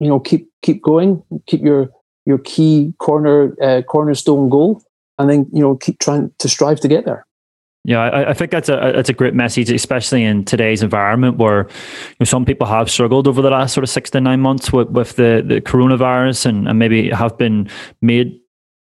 you 0.00 0.08
know 0.08 0.20
keep 0.20 0.50
keep 0.60 0.82
going, 0.82 1.22
keep 1.46 1.62
your 1.62 1.88
your 2.26 2.38
key 2.38 2.92
corner 2.98 3.56
uh, 3.62 3.82
cornerstone 3.82 4.50
goal 4.50 4.82
and 5.18 5.30
then 5.30 5.46
you 5.52 5.60
know 5.60 5.76
keep 5.76 5.98
trying 5.98 6.32
to 6.38 6.48
strive 6.48 6.80
to 6.80 6.88
get 6.88 7.04
there. 7.04 7.26
Yeah, 7.84 8.00
I, 8.00 8.30
I, 8.30 8.32
think 8.32 8.52
that's 8.52 8.68
a 8.68 8.92
that's 8.94 9.08
a 9.08 9.12
great 9.12 9.34
message, 9.34 9.68
especially 9.68 10.22
in 10.22 10.44
today's 10.44 10.84
environment 10.84 11.38
where 11.38 11.62
you 11.64 12.16
know, 12.20 12.24
some 12.24 12.44
people 12.44 12.66
have 12.68 12.88
struggled 12.88 13.26
over 13.26 13.42
the 13.42 13.50
last 13.50 13.74
sort 13.74 13.82
of 13.82 13.90
six 13.90 14.08
to 14.10 14.20
nine 14.20 14.40
months 14.40 14.72
with, 14.72 14.88
with 14.90 15.16
the, 15.16 15.42
the 15.44 15.60
coronavirus 15.60 16.46
and, 16.46 16.68
and 16.68 16.78
maybe 16.78 17.10
have 17.10 17.36
been 17.38 17.68
made 18.00 18.38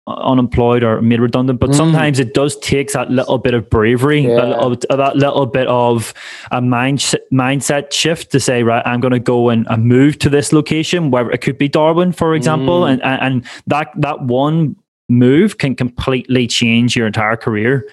unemployed 0.08 0.82
or 0.82 1.00
made 1.00 1.20
redundant. 1.20 1.60
But 1.60 1.70
mm. 1.70 1.74
sometimes 1.76 2.18
it 2.18 2.34
does 2.34 2.56
take 2.56 2.92
that 2.92 3.10
little 3.10 3.38
bit 3.38 3.54
of 3.54 3.70
bravery, 3.70 4.22
yeah. 4.22 4.34
that, 4.34 4.48
little, 4.48 4.96
that 4.96 5.16
little 5.16 5.46
bit 5.46 5.68
of 5.68 6.12
a 6.50 6.60
mind 6.60 6.98
mindset 7.32 7.92
shift 7.92 8.32
to 8.32 8.40
say, 8.40 8.62
right, 8.62 8.82
I'm 8.86 9.00
going 9.00 9.12
to 9.12 9.20
go 9.20 9.48
and, 9.48 9.66
and 9.70 9.84
move 9.84 10.18
to 10.20 10.28
this 10.28 10.52
location, 10.52 11.10
where 11.10 11.30
it 11.30 11.38
could 11.38 11.58
be 11.58 11.68
Darwin, 11.68 12.12
for 12.12 12.34
example, 12.34 12.80
mm. 12.80 12.94
and, 12.94 13.02
and 13.04 13.20
and 13.20 13.46
that 13.66 13.92
that 13.96 14.22
one 14.22 14.76
move 15.08 15.58
can 15.58 15.74
completely 15.74 16.46
change 16.46 16.96
your 16.96 17.06
entire 17.06 17.36
career. 17.36 17.86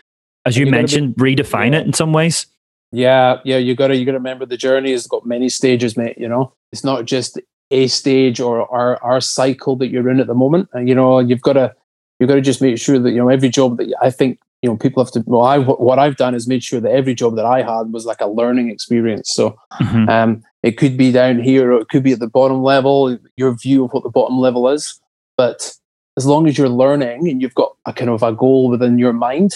As 0.46 0.58
you, 0.58 0.66
you 0.66 0.72
mentioned, 0.72 1.16
be, 1.16 1.36
redefine 1.36 1.72
yeah. 1.72 1.80
it 1.80 1.88
in 1.88 1.94
some 1.94 2.14
ways. 2.14 2.48
Yeah, 2.92 3.40
yeah, 3.44 3.58
you 3.58 3.76
gotta 3.76 3.96
you 3.96 4.06
gotta 4.06 4.20
remember 4.20 4.46
the 4.46 4.58
journey 4.58 4.92
has 4.92 5.08
got 5.08 5.26
many 5.26 5.50
stages, 5.50 5.98
mate. 5.98 6.18
You 6.18 6.30
know, 6.30 6.54
it's 6.72 6.84
not 6.84 7.06
just 7.06 7.40
a 7.72 7.88
stage 7.88 8.40
or 8.40 8.72
our 8.74 9.02
our 9.04 9.20
cycle 9.22 9.76
that 9.78 9.88
you're 9.88 10.10
in 10.10 10.20
at 10.20 10.28
the 10.28 10.34
moment. 10.34 10.70
And 10.74 10.88
you 10.88 10.96
know, 10.96 11.20
you've 11.20 11.42
got 11.42 11.54
to 11.54 11.74
you've 12.20 12.30
got 12.30 12.36
to 12.36 12.42
just 12.42 12.62
make 12.62 12.78
sure 12.78 13.00
that 13.00 13.12
you 13.12 13.18
know 13.18 13.30
every 13.30 13.50
job 13.50 13.78
that 13.78 13.94
I 14.02 14.12
think 14.12 14.40
you 14.62 14.70
know 14.70 14.78
people 14.78 15.04
have 15.04 15.12
to. 15.14 15.24
Well, 15.26 15.44
I 15.44 15.58
what 15.58 16.00
I've 16.00 16.18
done 16.18 16.36
is 16.36 16.48
made 16.48 16.64
sure 16.64 16.80
that 16.80 16.92
every 16.92 17.16
job 17.16 17.36
that 17.36 17.46
I 17.46 17.62
had 17.62 17.92
was 17.92 18.06
like 18.06 18.22
a 18.22 18.28
learning 18.28 18.70
experience. 18.70 19.32
So, 19.34 19.58
mm-hmm. 19.74 20.08
um, 20.10 20.44
it 20.64 20.78
could 20.78 20.96
be 20.98 21.12
down 21.12 21.40
here 21.40 21.74
or 21.74 21.82
it 21.82 21.90
could 21.90 22.04
be 22.04 22.14
at 22.14 22.20
the 22.20 22.28
bottom 22.28 22.64
level. 22.64 23.18
Your 23.36 23.56
view 23.58 23.86
of 23.86 23.92
what 23.92 24.04
the 24.04 24.10
bottom 24.10 24.38
level 24.38 24.70
is, 24.70 25.00
but 25.38 25.76
as 26.18 26.26
long 26.26 26.48
as 26.48 26.58
you're 26.58 26.70
learning 26.70 27.28
and 27.28 27.42
you've 27.42 27.56
got 27.56 27.76
a 27.86 27.92
kind 27.92 28.10
of 28.10 28.24
a 28.24 28.32
goal 28.32 28.70
within 28.70 28.98
your 28.98 29.12
mind, 29.12 29.56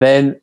then 0.00 0.40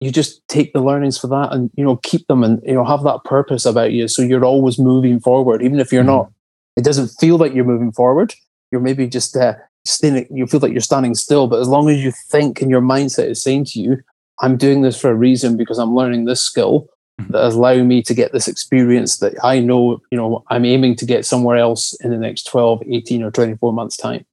you 0.00 0.10
just 0.10 0.46
take 0.48 0.72
the 0.72 0.80
learnings 0.80 1.18
for 1.18 1.26
that 1.28 1.52
and 1.52 1.70
you 1.74 1.84
know 1.84 1.96
keep 1.96 2.26
them 2.26 2.44
and 2.44 2.60
you 2.64 2.74
know 2.74 2.84
have 2.84 3.02
that 3.02 3.24
purpose 3.24 3.64
about 3.64 3.92
you 3.92 4.08
so 4.08 4.22
you're 4.22 4.44
always 4.44 4.78
moving 4.78 5.20
forward 5.20 5.62
even 5.62 5.80
if 5.80 5.92
you're 5.92 6.02
mm-hmm. 6.02 6.10
not 6.10 6.32
it 6.76 6.84
doesn't 6.84 7.08
feel 7.08 7.38
like 7.38 7.54
you're 7.54 7.64
moving 7.64 7.92
forward 7.92 8.34
you're 8.70 8.80
maybe 8.80 9.06
just 9.06 9.36
uh, 9.36 9.54
standing 9.84 10.26
you 10.30 10.46
feel 10.46 10.60
like 10.60 10.72
you're 10.72 10.80
standing 10.80 11.14
still 11.14 11.46
but 11.46 11.60
as 11.60 11.68
long 11.68 11.88
as 11.88 12.02
you 12.02 12.12
think 12.30 12.60
and 12.60 12.70
your 12.70 12.82
mindset 12.82 13.28
is 13.28 13.42
saying 13.42 13.64
to 13.64 13.80
you 13.80 13.96
i'm 14.40 14.56
doing 14.56 14.82
this 14.82 15.00
for 15.00 15.10
a 15.10 15.14
reason 15.14 15.56
because 15.56 15.78
i'm 15.78 15.94
learning 15.94 16.24
this 16.24 16.42
skill 16.42 16.88
mm-hmm. 17.20 17.32
that 17.32 17.46
is 17.46 17.54
allowing 17.54 17.88
me 17.88 18.02
to 18.02 18.14
get 18.14 18.32
this 18.32 18.48
experience 18.48 19.18
that 19.18 19.32
i 19.42 19.58
know 19.58 20.00
you 20.10 20.18
know 20.18 20.44
i'm 20.50 20.64
aiming 20.64 20.94
to 20.94 21.06
get 21.06 21.24
somewhere 21.24 21.56
else 21.56 21.94
in 22.00 22.10
the 22.10 22.18
next 22.18 22.44
12 22.44 22.82
18 22.90 23.22
or 23.22 23.30
24 23.30 23.72
months 23.72 23.96
time 23.96 24.24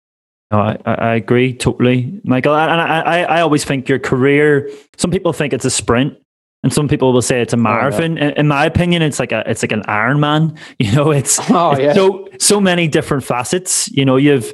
no, 0.53 0.59
I, 0.59 0.77
I 0.85 1.15
agree 1.15 1.51
totally, 1.55 2.21
Michael. 2.23 2.55
And 2.55 2.79
I, 2.79 3.23
I, 3.23 3.41
always 3.41 3.65
think 3.65 3.89
your 3.89 3.97
career. 3.97 4.69
Some 4.97 5.09
people 5.09 5.33
think 5.33 5.51
it's 5.51 5.65
a 5.65 5.71
sprint, 5.71 6.15
and 6.61 6.71
some 6.71 6.87
people 6.87 7.11
will 7.11 7.23
say 7.23 7.41
it's 7.41 7.53
a 7.53 7.57
marathon. 7.57 8.19
Oh, 8.19 8.25
yeah. 8.25 8.33
in, 8.37 8.47
my 8.47 8.63
opinion, 8.63 9.01
it's 9.01 9.19
like 9.19 9.31
a 9.31 9.43
it's 9.49 9.63
like 9.63 9.71
an 9.71 9.81
Ironman. 9.83 10.55
You 10.77 10.91
know, 10.91 11.09
it's, 11.09 11.39
oh, 11.49 11.75
yeah. 11.79 11.93
so 11.93 12.29
so 12.39 12.61
many 12.61 12.87
different 12.87 13.23
facets. 13.23 13.89
You 13.89 14.05
know, 14.05 14.15
you've 14.15 14.53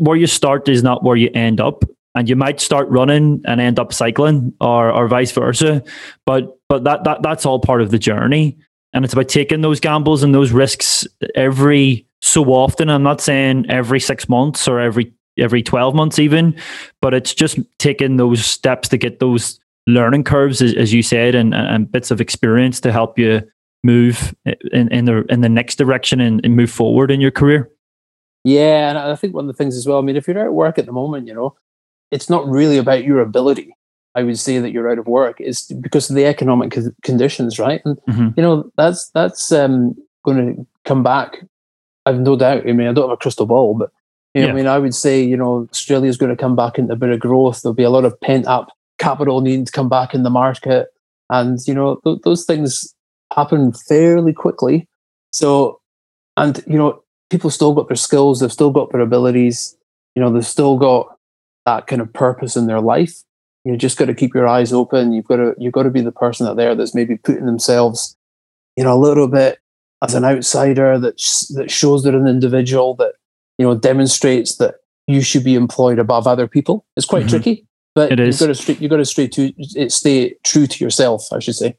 where 0.00 0.16
you 0.16 0.26
start 0.26 0.66
is 0.66 0.82
not 0.82 1.04
where 1.04 1.16
you 1.16 1.30
end 1.34 1.60
up, 1.60 1.84
and 2.14 2.26
you 2.26 2.34
might 2.34 2.58
start 2.58 2.88
running 2.88 3.42
and 3.44 3.60
end 3.60 3.78
up 3.78 3.92
cycling, 3.92 4.54
or 4.62 4.90
or 4.90 5.08
vice 5.08 5.32
versa. 5.32 5.84
But 6.24 6.58
but 6.70 6.84
that 6.84 7.04
that 7.04 7.20
that's 7.20 7.44
all 7.44 7.60
part 7.60 7.82
of 7.82 7.90
the 7.90 7.98
journey, 7.98 8.56
and 8.94 9.04
it's 9.04 9.12
about 9.12 9.28
taking 9.28 9.60
those 9.60 9.78
gambles 9.78 10.22
and 10.22 10.34
those 10.34 10.52
risks 10.52 11.06
every 11.34 12.06
so 12.22 12.44
often. 12.46 12.88
I'm 12.88 13.02
not 13.02 13.20
saying 13.20 13.66
every 13.68 14.00
six 14.00 14.26
months 14.26 14.66
or 14.66 14.80
every 14.80 15.12
every 15.38 15.62
12 15.62 15.94
months 15.94 16.18
even 16.18 16.54
but 17.00 17.14
it's 17.14 17.34
just 17.34 17.58
taking 17.78 18.16
those 18.16 18.44
steps 18.44 18.88
to 18.88 18.96
get 18.96 19.20
those 19.20 19.60
learning 19.86 20.22
curves 20.22 20.60
as, 20.60 20.74
as 20.74 20.92
you 20.92 21.02
said 21.02 21.34
and, 21.34 21.54
and 21.54 21.90
bits 21.90 22.10
of 22.10 22.20
experience 22.20 22.80
to 22.80 22.92
help 22.92 23.18
you 23.18 23.42
move 23.82 24.34
in, 24.72 24.88
in 24.92 25.04
the 25.04 25.24
in 25.28 25.40
the 25.40 25.48
next 25.48 25.76
direction 25.76 26.20
and, 26.20 26.44
and 26.44 26.56
move 26.56 26.70
forward 26.70 27.10
in 27.10 27.20
your 27.20 27.30
career. 27.30 27.70
Yeah 28.44 28.90
and 28.90 28.98
i 28.98 29.14
think 29.14 29.34
one 29.34 29.44
of 29.44 29.48
the 29.48 29.56
things 29.56 29.76
as 29.76 29.86
well 29.86 29.98
i 29.98 30.00
mean 30.00 30.16
if 30.16 30.26
you're 30.26 30.38
out 30.38 30.46
of 30.46 30.52
work 30.52 30.78
at 30.78 30.86
the 30.86 30.92
moment 30.92 31.26
you 31.26 31.34
know 31.34 31.56
it's 32.10 32.30
not 32.30 32.46
really 32.48 32.78
about 32.78 33.04
your 33.04 33.20
ability 33.20 33.74
i 34.14 34.22
would 34.22 34.38
say 34.38 34.58
that 34.58 34.70
you're 34.70 34.90
out 34.90 34.98
of 34.98 35.06
work. 35.06 35.36
It's 35.38 35.70
because 35.72 36.10
of 36.10 36.16
the 36.16 36.24
economic 36.24 36.74
conditions 37.02 37.58
right? 37.58 37.82
And 37.84 37.98
mm-hmm. 38.08 38.28
you 38.36 38.42
know 38.42 38.70
that's 38.76 39.10
that's 39.10 39.52
um, 39.52 39.94
going 40.24 40.56
to 40.56 40.66
come 40.84 41.02
back 41.02 41.44
i've 42.06 42.20
no 42.20 42.36
doubt. 42.36 42.66
I 42.66 42.72
mean 42.72 42.88
i 42.88 42.92
don't 42.92 43.08
have 43.08 43.18
a 43.18 43.22
crystal 43.22 43.46
ball 43.46 43.74
but 43.74 43.90
you 44.34 44.42
know, 44.42 44.48
yeah. 44.48 44.52
I 44.52 44.56
mean, 44.56 44.66
I 44.66 44.78
would 44.78 44.94
say, 44.94 45.22
you 45.22 45.36
know, 45.36 45.66
Australia 45.70 46.08
is 46.08 46.16
going 46.16 46.30
to 46.30 46.36
come 46.36 46.54
back 46.54 46.78
into 46.78 46.92
a 46.92 46.96
bit 46.96 47.10
of 47.10 47.20
growth. 47.20 47.62
There'll 47.62 47.74
be 47.74 47.82
a 47.82 47.90
lot 47.90 48.04
of 48.04 48.20
pent 48.20 48.46
up 48.46 48.68
capital 48.98 49.40
needing 49.40 49.64
to 49.64 49.72
come 49.72 49.88
back 49.88 50.14
in 50.14 50.22
the 50.22 50.30
market. 50.30 50.88
And, 51.30 51.58
you 51.66 51.74
know, 51.74 52.00
th- 52.04 52.20
those 52.24 52.44
things 52.44 52.94
happen 53.34 53.72
fairly 53.72 54.32
quickly. 54.32 54.86
So, 55.32 55.80
and, 56.36 56.62
you 56.66 56.78
know, 56.78 57.02
people 57.30 57.50
still 57.50 57.74
got 57.74 57.88
their 57.88 57.96
skills, 57.96 58.40
they've 58.40 58.52
still 58.52 58.70
got 58.70 58.92
their 58.92 59.00
abilities, 59.00 59.76
you 60.14 60.22
know, 60.22 60.30
they've 60.32 60.46
still 60.46 60.76
got 60.76 61.16
that 61.66 61.86
kind 61.86 62.00
of 62.00 62.12
purpose 62.12 62.56
in 62.56 62.66
their 62.66 62.80
life. 62.80 63.22
You 63.64 63.76
just 63.76 63.98
got 63.98 64.06
to 64.06 64.14
keep 64.14 64.34
your 64.34 64.48
eyes 64.48 64.72
open. 64.72 65.12
You've 65.12 65.26
got 65.26 65.36
to, 65.36 65.54
you've 65.58 65.74
got 65.74 65.82
to 65.82 65.90
be 65.90 66.00
the 66.00 66.12
person 66.12 66.46
out 66.46 66.56
there 66.56 66.74
that's 66.74 66.94
maybe 66.94 67.16
putting 67.16 67.44
themselves, 67.44 68.16
you 68.76 68.84
know, 68.84 68.94
a 68.94 68.96
little 68.96 69.28
bit 69.28 69.58
as 70.02 70.14
an 70.14 70.24
outsider 70.24 70.98
that, 70.98 71.20
sh- 71.20 71.48
that 71.54 71.70
shows 71.70 72.02
they're 72.02 72.16
an 72.16 72.28
individual 72.28 72.94
that 72.94 73.14
you 73.58 73.66
know, 73.66 73.74
demonstrates 73.74 74.56
that 74.56 74.76
you 75.06 75.20
should 75.20 75.44
be 75.44 75.54
employed 75.54 75.98
above 75.98 76.26
other 76.26 76.46
people. 76.46 76.86
It's 76.96 77.06
quite 77.06 77.22
mm-hmm. 77.22 77.30
tricky, 77.30 77.66
but 77.94 78.12
it 78.12 78.20
is. 78.20 78.40
You've 78.40 78.48
got 78.48 78.56
to 78.56 78.72
you've 78.74 78.90
got 78.90 78.96
to 78.98 79.04
stay 79.04 79.26
to 79.28 79.90
stay 79.90 80.34
true 80.44 80.66
to 80.66 80.84
yourself. 80.84 81.32
I 81.32 81.40
should 81.40 81.56
say. 81.56 81.76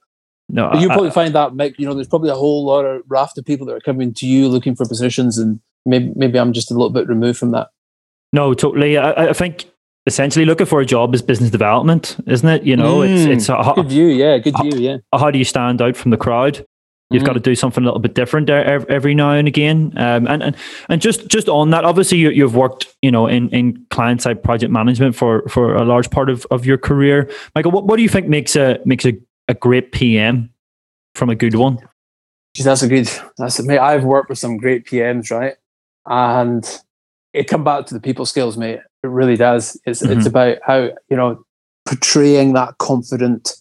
No, 0.52 0.74
you 0.74 0.88
probably 0.88 1.10
I, 1.10 1.14
find 1.14 1.36
that 1.36 1.52
Mick. 1.52 1.76
You 1.78 1.86
know, 1.86 1.94
there's 1.94 2.08
probably 2.08 2.32
a 2.32 2.36
whole 2.36 2.66
lot 2.66 2.84
of 2.84 3.04
raft 3.08 3.38
of 3.38 3.46
people 3.46 3.68
that 3.68 3.74
are 3.74 3.80
coming 3.80 4.14
to 4.16 4.26
you 4.26 4.48
looking 4.48 4.76
for 4.76 4.86
positions, 4.86 5.38
and 5.38 5.60
maybe 5.86 6.12
maybe 6.16 6.40
I'm 6.40 6.54
just 6.54 6.72
a 6.72 6.74
little 6.74 6.90
bit 6.90 7.08
removed 7.08 7.38
from 7.38 7.52
that. 7.52 7.70
No, 8.34 8.54
totally. 8.54 8.98
I, 8.98 9.30
I 9.30 9.34
think 9.34 9.66
essentially 10.06 10.46
looking 10.46 10.66
for 10.66 10.82
a 10.82 10.86
job 10.86 11.14
is 11.14 11.22
business 11.22 11.52
development, 11.52 12.18
isn't 12.26 12.48
it? 12.48 12.64
You 12.64 12.76
know, 12.76 13.00
mm, 13.00 13.10
it's 13.10 13.48
it's 13.48 13.50
a, 13.50 13.74
good 13.76 13.90
view. 13.90 14.08
Yeah, 14.08 14.40
good 14.40 14.56
view. 14.62 14.80
Yeah. 14.80 14.98
How 15.14 15.30
do 15.30 15.38
you 15.38 15.46
stand 15.46 15.82
out 15.82 15.96
from 15.96 16.12
the 16.12 16.18
crowd? 16.18 16.66
You've 17.12 17.24
mm. 17.24 17.26
got 17.26 17.34
to 17.34 17.40
do 17.40 17.56
something 17.56 17.84
a 17.84 17.88
little 17.88 18.00
bit 18.00 18.14
different 18.14 18.50
every 18.50 19.16
now 19.16 19.32
and 19.32 19.48
again. 19.48 19.94
Um, 19.98 20.28
and, 20.28 20.44
and 20.44 20.56
and 20.90 21.02
just 21.02 21.28
just 21.28 21.50
on 21.50 21.72
that, 21.72 21.84
obviously 21.84 22.20
you, 22.20 22.44
have 22.44 22.56
worked, 22.56 22.96
you 23.02 23.10
know, 23.10 23.26
in, 23.26 23.50
in 23.50 23.84
client 23.90 24.22
side 24.22 24.44
project 24.44 24.72
management 24.72 25.16
for 25.16 25.48
for 25.50 25.76
a 25.76 25.84
large 25.84 26.12
part 26.12 26.30
of, 26.30 26.46
of 26.52 26.66
your 26.66 26.78
career. 26.78 27.30
Michael, 27.56 27.72
what, 27.72 27.86
what 27.86 27.98
do 27.98 28.04
you 28.04 28.10
think 28.10 28.28
makes 28.28 28.56
a 28.56 28.80
makes 28.86 29.06
a, 29.06 29.14
a 29.48 29.56
great 29.56 29.92
PM 29.92 30.52
from 31.16 31.30
a 31.30 31.36
good 31.36 31.56
one? 31.56 31.80
Geez, 32.54 32.66
that's 32.66 32.84
a 32.84 32.88
good. 32.88 33.10
That's 33.38 33.58
a, 33.58 33.64
mate. 33.64 33.80
I've 33.80 34.04
worked 34.04 34.30
with 34.30 34.38
some 34.38 34.58
great 34.58 34.86
PMs, 34.86 35.32
right? 35.32 35.56
And 36.06 36.64
it 37.34 37.48
come 37.48 37.64
back 37.64 37.88
to 37.88 37.94
the 37.96 38.00
people 38.00 38.26
skills, 38.28 38.56
mate. 38.56 38.82
It 39.04 39.08
really 39.08 39.36
does. 39.36 39.80
It's 39.86 40.04
mm-hmm. 40.04 40.18
it's 40.18 40.28
about 40.28 40.58
how 40.64 40.92
you 41.10 41.18
know 41.18 41.44
portraying 41.88 42.54
that 42.54 42.78
confident 42.78 43.54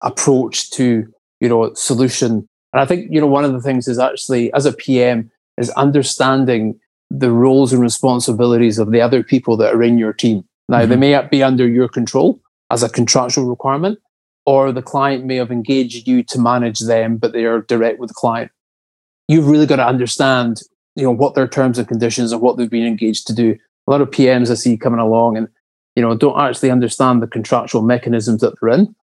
approach 0.00 0.70
to 0.70 1.06
you 1.40 1.48
know 1.48 1.74
solution 1.74 2.48
and 2.74 2.80
I 2.80 2.86
think, 2.86 3.06
you 3.10 3.20
know, 3.20 3.28
one 3.28 3.44
of 3.44 3.52
the 3.52 3.60
things 3.60 3.86
is 3.86 4.00
actually 4.00 4.52
as 4.52 4.66
a 4.66 4.72
PM 4.72 5.30
is 5.56 5.70
understanding 5.70 6.78
the 7.08 7.30
roles 7.30 7.72
and 7.72 7.80
responsibilities 7.80 8.80
of 8.80 8.90
the 8.90 9.00
other 9.00 9.22
people 9.22 9.56
that 9.58 9.72
are 9.72 9.82
in 9.82 9.96
your 9.96 10.12
team. 10.12 10.44
Now, 10.68 10.80
mm-hmm. 10.80 10.90
they 10.90 10.96
may 10.96 11.28
be 11.30 11.40
under 11.40 11.68
your 11.68 11.88
control 11.88 12.40
as 12.72 12.82
a 12.82 12.88
contractual 12.88 13.44
requirement, 13.44 14.00
or 14.44 14.72
the 14.72 14.82
client 14.82 15.24
may 15.24 15.36
have 15.36 15.52
engaged 15.52 16.08
you 16.08 16.24
to 16.24 16.40
manage 16.40 16.80
them, 16.80 17.16
but 17.16 17.32
they 17.32 17.44
are 17.44 17.60
direct 17.60 18.00
with 18.00 18.08
the 18.08 18.14
client. 18.14 18.50
You've 19.28 19.46
really 19.46 19.66
got 19.66 19.76
to 19.76 19.86
understand, 19.86 20.60
you 20.96 21.04
know, 21.04 21.12
what 21.12 21.36
their 21.36 21.46
terms 21.46 21.78
and 21.78 21.86
conditions 21.86 22.32
and 22.32 22.42
what 22.42 22.56
they've 22.56 22.68
been 22.68 22.86
engaged 22.86 23.28
to 23.28 23.32
do. 23.32 23.56
A 23.86 23.90
lot 23.90 24.00
of 24.00 24.10
PMs 24.10 24.50
I 24.50 24.54
see 24.54 24.76
coming 24.76 24.98
along 24.98 25.36
and, 25.36 25.46
you 25.94 26.02
know, 26.02 26.16
don't 26.16 26.40
actually 26.40 26.72
understand 26.72 27.22
the 27.22 27.28
contractual 27.28 27.82
mechanisms 27.82 28.40
that 28.40 28.54
they're 28.60 28.70
in. 28.70 28.96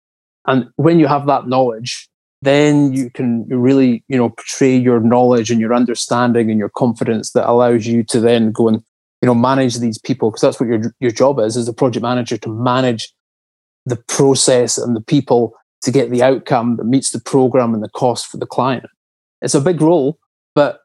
And 0.48 0.68
when 0.74 0.98
you 0.98 1.06
have 1.06 1.26
that 1.26 1.46
knowledge, 1.46 2.09
then 2.42 2.92
you 2.92 3.10
can 3.10 3.46
really 3.48 4.02
you 4.08 4.16
know 4.16 4.30
portray 4.30 4.76
your 4.76 5.00
knowledge 5.00 5.50
and 5.50 5.60
your 5.60 5.74
understanding 5.74 6.50
and 6.50 6.58
your 6.58 6.70
confidence 6.70 7.32
that 7.32 7.48
allows 7.48 7.86
you 7.86 8.02
to 8.04 8.20
then 8.20 8.52
go 8.52 8.68
and 8.68 8.82
you 9.20 9.26
know 9.26 9.34
manage 9.34 9.78
these 9.78 9.98
people 9.98 10.30
because 10.30 10.40
that's 10.40 10.60
what 10.60 10.68
your 10.68 10.94
your 11.00 11.10
job 11.10 11.38
is 11.38 11.56
as 11.56 11.68
a 11.68 11.72
project 11.72 12.02
manager 12.02 12.36
to 12.36 12.48
manage 12.48 13.12
the 13.86 13.96
process 13.96 14.78
and 14.78 14.94
the 14.94 15.00
people 15.00 15.54
to 15.82 15.90
get 15.90 16.10
the 16.10 16.22
outcome 16.22 16.76
that 16.76 16.84
meets 16.84 17.10
the 17.10 17.20
program 17.20 17.72
and 17.72 17.82
the 17.82 17.88
cost 17.88 18.26
for 18.26 18.36
the 18.36 18.46
client. 18.46 18.84
It's 19.42 19.54
a 19.54 19.60
big 19.60 19.80
role 19.80 20.18
but 20.54 20.80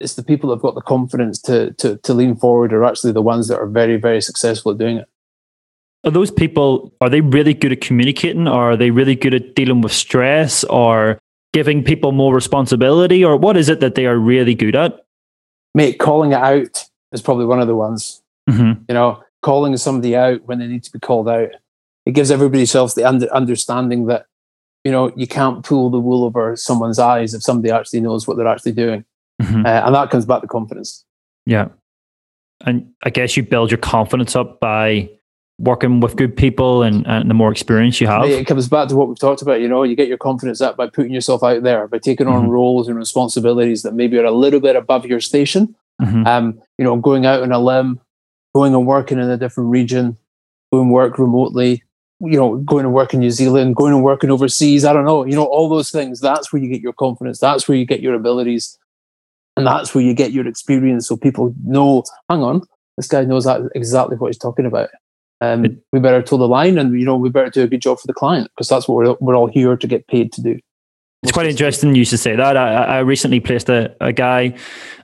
it's 0.00 0.14
the 0.14 0.22
people 0.22 0.50
that 0.50 0.56
have 0.56 0.62
got 0.62 0.74
the 0.74 0.82
confidence 0.82 1.40
to 1.42 1.72
to, 1.74 1.96
to 1.98 2.14
lean 2.14 2.36
forward 2.36 2.72
are 2.72 2.84
actually 2.84 3.12
the 3.12 3.22
ones 3.22 3.48
that 3.48 3.58
are 3.58 3.66
very 3.66 3.96
very 3.96 4.20
successful 4.20 4.72
at 4.72 4.78
doing 4.78 4.98
it 4.98 5.08
are 6.06 6.12
those 6.12 6.30
people 6.30 6.94
are 7.00 7.10
they 7.10 7.20
really 7.20 7.52
good 7.52 7.72
at 7.72 7.80
communicating? 7.80 8.48
Or 8.48 8.72
are 8.72 8.76
they 8.76 8.90
really 8.90 9.16
good 9.16 9.34
at 9.34 9.54
dealing 9.54 9.80
with 9.82 9.92
stress 9.92 10.64
or 10.64 11.18
giving 11.52 11.82
people 11.82 12.12
more 12.12 12.34
responsibility? 12.34 13.24
Or 13.24 13.36
what 13.36 13.56
is 13.56 13.68
it 13.68 13.80
that 13.80 13.96
they 13.96 14.06
are 14.06 14.16
really 14.16 14.54
good 14.54 14.76
at? 14.76 15.04
Mate 15.74 15.98
calling 15.98 16.32
it 16.32 16.36
out 16.36 16.84
is 17.12 17.20
probably 17.20 17.44
one 17.44 17.60
of 17.60 17.66
the 17.66 17.76
ones. 17.76 18.22
Mm-hmm. 18.48 18.84
you 18.88 18.94
know 18.94 19.20
calling 19.42 19.76
somebody 19.76 20.14
out 20.14 20.40
when 20.46 20.60
they 20.60 20.68
need 20.68 20.84
to 20.84 20.92
be 20.92 21.00
called 21.00 21.28
out 21.28 21.50
it 22.04 22.12
gives 22.12 22.30
everybody 22.30 22.64
else 22.72 22.94
the 22.94 23.02
under- 23.02 23.32
understanding 23.34 24.06
that 24.06 24.26
you 24.84 24.92
know 24.92 25.12
you 25.16 25.26
can't 25.26 25.64
pull 25.64 25.90
the 25.90 25.98
wool 25.98 26.22
over 26.22 26.54
someone's 26.54 27.00
eyes 27.00 27.34
if 27.34 27.42
somebody 27.42 27.72
actually 27.72 28.00
knows 28.00 28.28
what 28.28 28.36
they're 28.36 28.46
actually 28.46 28.70
doing. 28.70 29.04
Mm-hmm. 29.42 29.66
uh, 29.66 29.82
and 29.84 29.94
that 29.96 30.10
comes 30.10 30.24
back 30.24 30.42
to 30.42 30.46
confidence. 30.46 31.04
Yeah. 31.44 31.68
And 32.64 32.92
i 33.02 33.10
guess 33.10 33.36
you 33.36 33.42
build 33.42 33.72
your 33.72 33.78
confidence 33.78 34.36
up 34.36 34.60
by 34.60 35.10
working 35.58 36.00
with 36.00 36.16
good 36.16 36.36
people 36.36 36.82
and, 36.82 37.06
and 37.06 37.30
the 37.30 37.34
more 37.34 37.50
experience 37.50 38.00
you 38.00 38.06
have. 38.06 38.24
It 38.24 38.46
comes 38.46 38.68
back 38.68 38.88
to 38.88 38.96
what 38.96 39.08
we've 39.08 39.18
talked 39.18 39.40
about. 39.40 39.60
You 39.60 39.68
know, 39.68 39.82
you 39.82 39.96
get 39.96 40.08
your 40.08 40.18
confidence 40.18 40.60
up 40.60 40.76
by 40.76 40.88
putting 40.88 41.12
yourself 41.12 41.42
out 41.42 41.62
there, 41.62 41.88
by 41.88 41.98
taking 41.98 42.26
on 42.26 42.42
mm-hmm. 42.42 42.50
roles 42.50 42.88
and 42.88 42.96
responsibilities 42.96 43.82
that 43.82 43.94
maybe 43.94 44.18
are 44.18 44.24
a 44.24 44.30
little 44.30 44.60
bit 44.60 44.76
above 44.76 45.06
your 45.06 45.20
station. 45.20 45.74
Mm-hmm. 46.00 46.26
Um, 46.26 46.60
you 46.76 46.84
know, 46.84 46.96
going 46.96 47.24
out 47.24 47.42
on 47.42 47.52
a 47.52 47.58
limb, 47.58 48.00
going 48.54 48.74
and 48.74 48.86
working 48.86 49.18
in 49.18 49.30
a 49.30 49.38
different 49.38 49.70
region, 49.70 50.18
going 50.72 50.90
work 50.90 51.18
remotely. 51.18 51.82
You 52.20 52.38
know, 52.38 52.56
going 52.56 52.84
to 52.84 52.90
work 52.90 53.12
in 53.12 53.20
New 53.20 53.30
Zealand, 53.30 53.76
going 53.76 53.92
and 53.92 54.02
working 54.02 54.30
overseas. 54.30 54.86
I 54.86 54.94
don't 54.94 55.04
know. 55.04 55.26
You 55.26 55.36
know, 55.36 55.44
all 55.44 55.68
those 55.68 55.90
things. 55.90 56.20
That's 56.20 56.50
where 56.50 56.62
you 56.62 56.68
get 56.68 56.80
your 56.80 56.94
confidence. 56.94 57.38
That's 57.38 57.68
where 57.68 57.76
you 57.76 57.84
get 57.84 58.00
your 58.00 58.14
abilities, 58.14 58.78
and 59.54 59.66
that's 59.66 59.94
where 59.94 60.02
you 60.02 60.14
get 60.14 60.32
your 60.32 60.46
experience. 60.46 61.06
So 61.06 61.16
people 61.18 61.54
know. 61.62 62.04
Hang 62.30 62.42
on, 62.42 62.62
this 62.96 63.06
guy 63.06 63.24
knows 63.24 63.44
that 63.44 63.60
exactly 63.74 64.16
what 64.16 64.28
he's 64.28 64.38
talking 64.38 64.64
about 64.64 64.88
um, 65.40 65.80
we 65.92 66.00
better 66.00 66.22
toe 66.22 66.38
the 66.38 66.48
line 66.48 66.78
and 66.78 66.98
you 66.98 67.04
know 67.04 67.16
we 67.16 67.28
better 67.28 67.50
do 67.50 67.62
a 67.62 67.68
good 67.68 67.82
job 67.82 67.98
for 67.98 68.06
the 68.06 68.14
client 68.14 68.50
because 68.54 68.68
that's 68.68 68.88
what 68.88 68.96
we're, 68.96 69.16
we're 69.20 69.36
all 69.36 69.46
here 69.46 69.76
to 69.76 69.86
get 69.86 70.06
paid 70.06 70.32
to 70.32 70.42
do 70.42 70.58
it's 71.26 71.32
quite 71.32 71.46
interesting 71.46 71.94
you 71.96 72.04
should 72.04 72.20
say 72.20 72.36
that. 72.36 72.56
I, 72.56 72.84
I 72.84 72.98
recently 72.98 73.40
placed 73.40 73.68
a, 73.68 73.96
a 74.00 74.12
guy, 74.12 74.54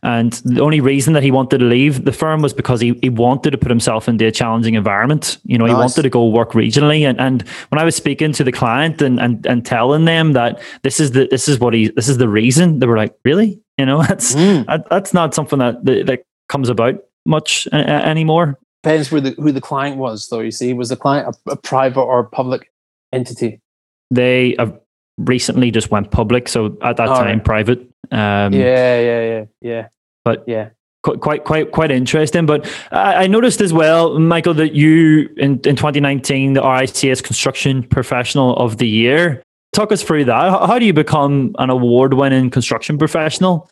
and 0.05 0.33
the 0.45 0.61
only 0.61 0.81
reason 0.81 1.15
that 1.15 1.23
he 1.25 1.33
wanted 1.33 1.59
to 1.59 1.65
leave 1.65 2.05
the 2.05 2.13
firm 2.13 2.43
was 2.43 2.53
because 2.53 2.81
he, 2.81 2.97
he 3.03 3.09
wanted 3.09 3.51
to 3.51 3.59
put 3.59 3.71
himself 3.71 4.09
into 4.09 4.27
a 4.27 4.31
challenging 4.31 4.75
environment. 4.75 5.39
You 5.45 5.59
know, 5.59 5.67
nice. 5.67 5.75
he 5.75 5.81
wanted 5.81 6.03
to 6.03 6.11
go 6.11 6.29
work 6.29 6.53
regionally. 6.53 7.01
And, 7.01 7.21
and 7.21 7.43
when 7.71 7.81
I 7.81 7.85
was 7.85 7.97
speaking 7.97 8.33
to 8.35 8.45
the 8.45 8.53
client 8.53 9.03
and, 9.03 9.19
and, 9.19 9.45
and 9.47 9.67
telling 9.67 10.05
them 10.05 10.35
that 10.35 10.63
this 10.83 11.01
is 11.01 11.11
the 11.11 11.27
this 11.29 11.49
is 11.49 11.59
what 11.59 11.75
he 11.75 11.89
this 11.89 12.09
is 12.09 12.19
the 12.19 12.29
reason, 12.29 12.79
they 12.79 12.87
were 12.87 12.97
like, 12.97 13.17
Really? 13.25 13.61
You 13.77 13.87
know, 13.87 14.03
that's 14.09 14.37
mm. 14.37 14.65
that, 14.67 14.89
that's 14.91 15.13
not 15.13 15.35
something 15.35 15.59
that, 15.59 15.85
that, 15.85 16.07
that 16.07 16.23
comes 16.49 16.69
about 16.69 17.01
much 17.27 17.67
uh, 17.73 17.77
anymore 17.77 18.59
depends 18.83 19.13
where 19.13 19.21
the 19.21 19.31
who 19.33 19.53
the 19.53 19.61
client 19.61 19.97
was, 19.97 20.29
though. 20.29 20.41
You 20.41 20.51
see, 20.51 20.73
was 20.73 20.89
the 20.89 20.97
client 20.97 21.37
a, 21.47 21.53
a 21.53 21.57
private 21.57 22.01
or 22.01 22.25
public 22.25 22.73
entity? 23.13 23.61
They 24.11 24.57
have 24.59 24.79
recently 25.19 25.71
just 25.71 25.91
went 25.91 26.11
public, 26.11 26.49
so 26.49 26.77
at 26.83 26.97
that 26.97 27.07
time, 27.07 27.39
right. 27.39 27.45
private. 27.45 27.81
Um, 28.11 28.53
yeah, 28.53 29.01
yeah, 29.01 29.23
yeah, 29.23 29.45
yeah. 29.61 29.89
But 30.25 30.45
yeah, 30.47 30.71
quite 31.03 31.45
quite 31.45 31.73
quite 31.73 31.91
interesting. 31.91 32.47
But 32.47 32.69
I, 32.91 33.27
noticed 33.27 33.61
as 33.61 33.73
well, 33.73 34.19
Michael, 34.19 34.55
that 34.55 34.75
you 34.75 35.29
in, 35.37 35.61
in 35.65 35.77
2019 35.77 36.55
the 36.55 36.63
RICS 36.63 37.23
Construction 37.23 37.83
Professional 37.83 38.57
of 38.57 38.79
the 38.79 38.89
Year. 38.89 39.43
Talk 39.75 39.91
us 39.91 40.03
through 40.03 40.27
that. 40.27 40.51
How 40.51 40.79
do 40.79 40.85
you 40.85 40.93
become 40.93 41.55
an 41.59 41.71
award-winning 41.71 42.51
construction 42.51 42.99
professional? 42.99 43.71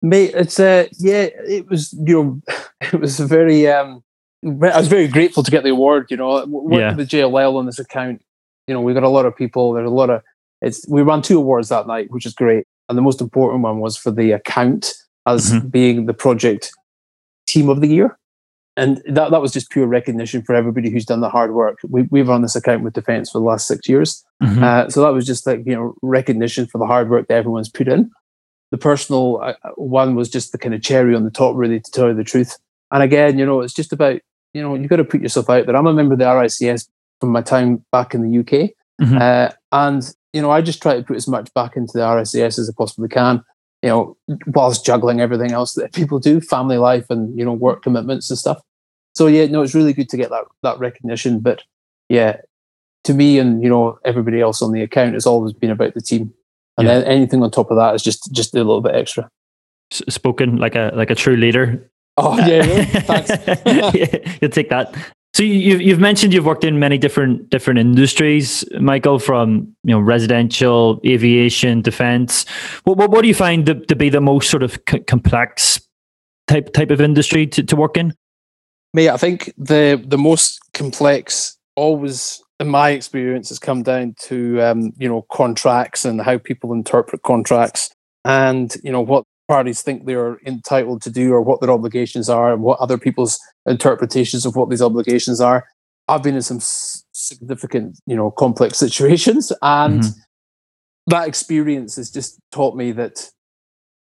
Mate, 0.00 0.32
it's 0.34 0.58
uh 0.58 0.86
yeah, 0.98 1.28
it 1.46 1.68
was 1.68 1.92
you 1.92 2.14
know, 2.14 2.42
it 2.80 2.98
was 2.98 3.20
a 3.20 3.26
very 3.26 3.66
um 3.68 4.02
I 4.44 4.78
was 4.78 4.88
very 4.88 5.08
grateful 5.08 5.42
to 5.42 5.50
get 5.50 5.64
the 5.64 5.70
award. 5.70 6.06
You 6.10 6.16
know, 6.16 6.44
working 6.46 6.78
yeah. 6.78 6.94
with 6.94 7.08
JLL 7.08 7.56
on 7.56 7.66
this 7.66 7.78
account, 7.78 8.22
you 8.66 8.74
know, 8.74 8.80
we 8.80 8.94
got 8.94 9.02
a 9.02 9.08
lot 9.08 9.26
of 9.26 9.36
people. 9.36 9.72
There's 9.72 9.86
a 9.86 9.94
lot 9.94 10.10
of 10.10 10.22
it's. 10.62 10.86
We 10.88 11.02
ran 11.02 11.22
two 11.22 11.38
awards 11.38 11.70
that 11.70 11.86
night, 11.86 12.10
which 12.10 12.26
is 12.26 12.34
great. 12.34 12.66
And 12.88 12.96
the 12.96 13.02
most 13.02 13.20
important 13.20 13.62
one 13.62 13.80
was 13.80 13.96
for 13.96 14.10
the 14.10 14.32
account 14.32 14.94
as 15.26 15.52
mm-hmm. 15.52 15.68
being 15.68 16.06
the 16.06 16.14
project 16.14 16.70
team 17.46 17.68
of 17.68 17.80
the 17.80 17.88
year, 17.88 18.18
and 18.76 19.02
that 19.06 19.30
that 19.30 19.42
was 19.42 19.52
just 19.52 19.70
pure 19.70 19.86
recognition 19.86 20.42
for 20.42 20.54
everybody 20.54 20.88
who's 20.88 21.04
done 21.04 21.20
the 21.20 21.28
hard 21.28 21.52
work. 21.52 21.78
We 21.88 22.02
we've 22.02 22.28
run 22.28 22.42
this 22.42 22.56
account 22.56 22.84
with 22.84 22.94
Defence 22.94 23.30
for 23.30 23.38
the 23.38 23.44
last 23.44 23.66
six 23.66 23.88
years, 23.88 24.24
mm-hmm. 24.42 24.62
uh, 24.62 24.88
so 24.88 25.02
that 25.02 25.12
was 25.12 25.26
just 25.26 25.46
like 25.46 25.62
you 25.66 25.74
know 25.74 25.94
recognition 26.00 26.66
for 26.66 26.78
the 26.78 26.86
hard 26.86 27.10
work 27.10 27.26
that 27.28 27.34
everyone's 27.34 27.68
put 27.68 27.88
in. 27.88 28.10
The 28.70 28.78
personal 28.78 29.40
uh, 29.42 29.54
one 29.74 30.14
was 30.14 30.28
just 30.28 30.52
the 30.52 30.58
kind 30.58 30.74
of 30.74 30.82
cherry 30.82 31.14
on 31.14 31.24
the 31.24 31.30
top, 31.30 31.56
really, 31.56 31.80
to 31.80 31.90
tell 31.90 32.08
you 32.08 32.14
the 32.14 32.24
truth. 32.24 32.56
And 32.90 33.02
again, 33.02 33.38
you 33.38 33.44
know, 33.44 33.60
it's 33.60 33.74
just 33.74 33.92
about 33.92 34.20
you 34.54 34.62
know, 34.62 34.74
you've 34.74 34.88
got 34.88 34.96
to 34.96 35.04
put 35.04 35.20
yourself 35.20 35.50
out 35.50 35.66
there. 35.66 35.76
I'm 35.76 35.86
a 35.86 35.92
member 35.92 36.14
of 36.14 36.18
the 36.18 36.24
RICS 36.24 36.88
from 37.20 37.30
my 37.30 37.42
time 37.42 37.84
back 37.92 38.14
in 38.14 38.22
the 38.22 38.38
UK. 38.38 38.70
Mm-hmm. 39.00 39.18
Uh, 39.18 39.50
and, 39.72 40.14
you 40.32 40.42
know, 40.42 40.50
I 40.50 40.60
just 40.60 40.82
try 40.82 40.96
to 40.96 41.02
put 41.02 41.16
as 41.16 41.28
much 41.28 41.52
back 41.54 41.76
into 41.76 41.92
the 41.94 42.00
RICS 42.00 42.58
as 42.58 42.68
I 42.68 42.72
possibly 42.76 43.08
can, 43.08 43.44
you 43.82 43.88
know, 43.88 44.16
whilst 44.46 44.84
juggling 44.84 45.20
everything 45.20 45.52
else 45.52 45.74
that 45.74 45.92
people 45.92 46.18
do, 46.18 46.40
family 46.40 46.78
life 46.78 47.06
and, 47.10 47.36
you 47.38 47.44
know, 47.44 47.52
work 47.52 47.82
commitments 47.82 48.30
and 48.30 48.38
stuff. 48.38 48.60
So, 49.14 49.26
yeah, 49.26 49.46
no, 49.46 49.62
it's 49.62 49.74
really 49.74 49.92
good 49.92 50.08
to 50.10 50.16
get 50.16 50.30
that, 50.30 50.44
that 50.62 50.78
recognition. 50.78 51.40
But 51.40 51.62
yeah, 52.08 52.38
to 53.04 53.14
me 53.14 53.38
and, 53.38 53.62
you 53.62 53.68
know, 53.68 53.98
everybody 54.04 54.40
else 54.40 54.62
on 54.62 54.72
the 54.72 54.82
account, 54.82 55.14
it's 55.14 55.26
always 55.26 55.52
been 55.52 55.70
about 55.70 55.94
the 55.94 56.00
team. 56.00 56.32
And 56.76 56.86
yeah. 56.86 57.00
then 57.00 57.08
anything 57.08 57.42
on 57.42 57.50
top 57.50 57.70
of 57.70 57.76
that 57.76 57.94
is 57.96 58.02
just 58.02 58.32
just 58.32 58.54
a 58.54 58.58
little 58.58 58.80
bit 58.80 58.94
extra. 58.94 59.28
Spoken 59.90 60.58
like 60.58 60.76
a 60.76 60.92
like 60.94 61.10
a 61.10 61.14
true 61.16 61.36
leader 61.36 61.90
Oh 62.20 62.36
yeah, 62.38 62.84
thanks. 62.84 63.30
You'll 64.42 64.50
take 64.50 64.70
that. 64.70 64.94
So 65.34 65.44
you've 65.44 65.80
you've 65.80 66.00
mentioned 66.00 66.34
you've 66.34 66.46
worked 66.46 66.64
in 66.64 66.80
many 66.80 66.98
different 66.98 67.48
different 67.48 67.78
industries, 67.78 68.64
Michael, 68.80 69.20
from 69.20 69.72
you 69.84 69.94
know 69.94 70.00
residential, 70.00 71.00
aviation, 71.06 71.80
defence. 71.80 72.44
What, 72.82 72.96
what 72.96 73.10
what 73.10 73.22
do 73.22 73.28
you 73.28 73.34
find 73.34 73.64
to, 73.66 73.74
to 73.74 73.94
be 73.94 74.08
the 74.08 74.20
most 74.20 74.50
sort 74.50 74.64
of 74.64 74.78
c- 74.90 74.98
complex 75.00 75.80
type 76.48 76.72
type 76.72 76.90
of 76.90 77.00
industry 77.00 77.46
to, 77.46 77.62
to 77.62 77.76
work 77.76 77.96
in? 77.96 78.14
Me, 78.94 79.08
I 79.08 79.16
think 79.16 79.52
the 79.56 80.02
the 80.04 80.18
most 80.18 80.58
complex 80.74 81.56
always, 81.76 82.42
in 82.58 82.66
my 82.66 82.90
experience, 82.90 83.50
has 83.50 83.60
come 83.60 83.84
down 83.84 84.16
to 84.22 84.60
um, 84.60 84.92
you 84.98 85.08
know 85.08 85.24
contracts 85.30 86.04
and 86.04 86.20
how 86.20 86.38
people 86.38 86.72
interpret 86.72 87.22
contracts, 87.22 87.90
and 88.24 88.74
you 88.82 88.90
know 88.90 89.02
what 89.02 89.24
parties 89.48 89.82
think 89.82 90.04
they're 90.04 90.38
entitled 90.46 91.02
to 91.02 91.10
do 91.10 91.32
or 91.32 91.40
what 91.40 91.60
their 91.60 91.70
obligations 91.70 92.28
are 92.28 92.52
and 92.52 92.62
what 92.62 92.78
other 92.80 92.98
people's 92.98 93.40
interpretations 93.66 94.44
of 94.44 94.54
what 94.54 94.68
these 94.68 94.82
obligations 94.82 95.40
are. 95.40 95.66
I've 96.06 96.22
been 96.22 96.34
in 96.34 96.42
some 96.42 96.60
significant, 96.60 97.98
you 98.06 98.14
know, 98.14 98.30
complex 98.30 98.78
situations 98.86 99.52
and 99.62 100.02
mm-hmm. 100.02 100.20
that 101.08 101.26
experience 101.26 101.96
has 101.96 102.10
just 102.10 102.38
taught 102.52 102.76
me 102.76 102.92
that 102.92 103.30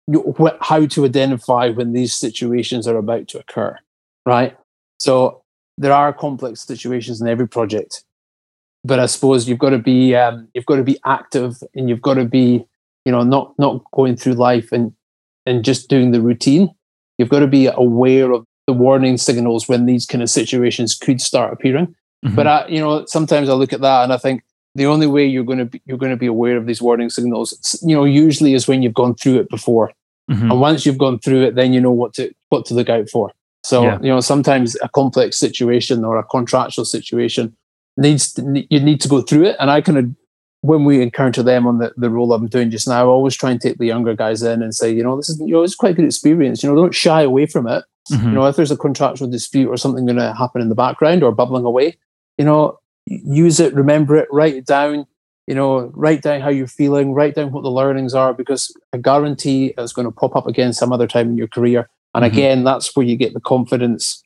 you 0.09 0.35
know, 0.39 0.59
how 0.61 0.87
to 0.87 1.05
identify 1.05 1.71
when 1.71 1.93
these 1.93 2.15
situations 2.15 2.87
are 2.87 2.97
about 2.97 3.27
to 3.29 3.39
occur, 3.39 3.77
right? 4.25 4.57
So 4.99 5.43
there 5.79 5.93
are 5.93 6.13
complex 6.13 6.61
situations 6.63 7.21
in 7.21 7.29
every 7.29 7.49
project, 7.49 8.05
but 8.85 9.01
I 9.01 9.07
suppose 9.07 9.49
you've 9.49 9.59
got 9.59 9.71
to 9.71 9.79
be 9.79 10.15
um, 10.15 10.49
you've 10.55 10.67
got 10.67 10.77
to 10.77 10.85
be 10.85 10.99
active 11.05 11.57
and 11.75 11.89
you've 11.89 12.03
got 12.03 12.15
to 12.15 12.25
be 12.25 12.65
you 13.05 13.13
know 13.13 13.23
not 13.23 13.55
not 13.59 13.83
going 13.93 14.17
through 14.17 14.35
life 14.35 14.71
and 14.71 14.93
and 15.47 15.65
just 15.65 15.89
doing 15.89 16.11
the 16.11 16.21
routine. 16.21 16.71
You've 17.19 17.29
got 17.29 17.41
to 17.41 17.47
be 17.47 17.67
aware 17.67 18.33
of 18.33 18.45
the 18.67 18.73
warning 18.73 19.17
signals 19.17 19.69
when 19.69 19.87
these 19.87 20.05
kind 20.05 20.23
of 20.23 20.29
situations 20.29 20.95
could 20.95 21.21
start 21.21 21.53
appearing. 21.53 21.95
Mm-hmm. 22.25 22.35
But 22.35 22.47
I, 22.47 22.67
you 22.67 22.81
know, 22.81 23.05
sometimes 23.07 23.49
I 23.49 23.55
look 23.55 23.73
at 23.73 23.81
that 23.81 24.05
and 24.05 24.13
I 24.13 24.17
think 24.17 24.43
the 24.75 24.87
only 24.87 25.07
way 25.07 25.25
you're 25.25 25.45
going 25.45 25.59
to 25.59 25.65
be 25.65 25.81
you're 25.87 25.99
going 25.99 26.11
to 26.11 26.17
be 26.17 26.27
aware 26.27 26.57
of 26.57 26.67
these 26.67 26.83
warning 26.83 27.09
signals, 27.09 27.79
you 27.83 27.95
know, 27.95 28.05
usually 28.05 28.55
is 28.55 28.69
when 28.69 28.83
you've 28.83 28.95
gone 28.95 29.15
through 29.15 29.41
it 29.41 29.49
before. 29.49 29.93
Mm-hmm. 30.31 30.51
And 30.51 30.61
once 30.61 30.85
you've 30.85 30.99
gone 30.99 31.19
through 31.21 31.45
it, 31.45 31.55
then 31.55 31.73
you 31.73 31.81
know 31.81 31.93
what 31.93 32.13
to 32.15 32.35
what 32.49 32.67
to 32.67 32.75
look 32.75 32.89
out 32.89 33.09
for. 33.09 33.33
So 33.65 33.85
yeah. 33.85 33.99
you 34.01 34.09
know, 34.09 34.21
sometimes 34.21 34.77
a 34.83 34.89
complex 34.89 35.39
situation 35.39 36.05
or 36.05 36.19
a 36.19 36.25
contractual 36.25 36.85
situation 36.85 37.57
needs 37.97 38.33
to, 38.35 38.67
you 38.71 38.81
need 38.81 39.01
to 39.01 39.09
go 39.09 39.23
through 39.23 39.45
it. 39.47 39.57
And 39.59 39.71
I 39.71 39.81
kind 39.81 39.99
of 39.99 40.05
when 40.67 40.85
we 40.85 41.01
encounter 41.01 41.43
them 41.43 41.67
on 41.67 41.79
the, 41.79 41.93
the 41.97 42.11
role 42.11 42.33
I'm 42.33 42.49
doing 42.49 42.71
just 42.71 42.89
now, 42.89 43.05
I 43.05 43.07
always 43.07 43.37
try 43.37 43.51
and 43.51 43.61
take 43.61 43.79
the 43.79 43.87
younger 43.87 44.15
guys 44.15 44.43
in 44.43 44.63
and 44.63 44.75
say, 44.75 44.93
you 44.93 45.03
know, 45.03 45.17
this 45.17 45.29
is 45.29 45.41
you 45.41 45.53
know, 45.53 45.63
it's 45.63 45.75
quite 45.75 45.93
a 45.93 45.95
good 45.95 46.05
experience. 46.05 46.63
You 46.63 46.69
know, 46.69 46.77
don't 46.77 46.95
shy 46.95 47.23
away 47.23 47.47
from 47.47 47.67
it. 47.69 47.85
Mm-hmm. 48.11 48.29
You 48.29 48.35
know, 48.35 48.47
if 48.47 48.57
there's 48.57 48.71
a 48.71 48.77
contractual 48.77 49.29
dispute 49.29 49.69
or 49.69 49.77
something 49.77 50.07
going 50.07 50.19
to 50.19 50.35
happen 50.35 50.61
in 50.61 50.69
the 50.69 50.75
background 50.75 51.23
or 51.23 51.33
bubbling 51.33 51.65
away, 51.65 51.97
you 52.39 52.45
know, 52.45 52.79
use 53.07 53.61
it, 53.61 53.75
remember 53.75 54.17
it, 54.17 54.29
write 54.31 54.55
it 54.55 54.67
down. 54.67 55.07
You 55.47 55.55
know, 55.55 55.93
write 55.95 56.23
down 56.23 56.41
how 56.41 56.49
you're 56.49 56.67
feeling, 56.67 57.13
write 57.13 57.37
down 57.37 57.53
what 57.53 57.63
the 57.63 57.71
learnings 57.71 58.15
are, 58.15 58.35
because 58.35 58.75
I 58.93 58.97
guarantee 58.97 59.75
it's 59.79 59.93
going 59.93 60.07
to 60.07 60.13
pop 60.13 60.35
up 60.35 60.49
again 60.49 60.73
some 60.73 60.93
other 60.93 61.07
time 61.07 61.31
in 61.31 61.39
your 61.39 61.47
career. 61.47 61.89
And 62.15 62.25
mm-hmm. 62.25 62.35
again, 62.37 62.65
that's 62.65 62.97
where 62.97 63.07
you 63.07 63.17
get 63.17 63.33
the 63.33 63.41
confidence. 63.41 64.25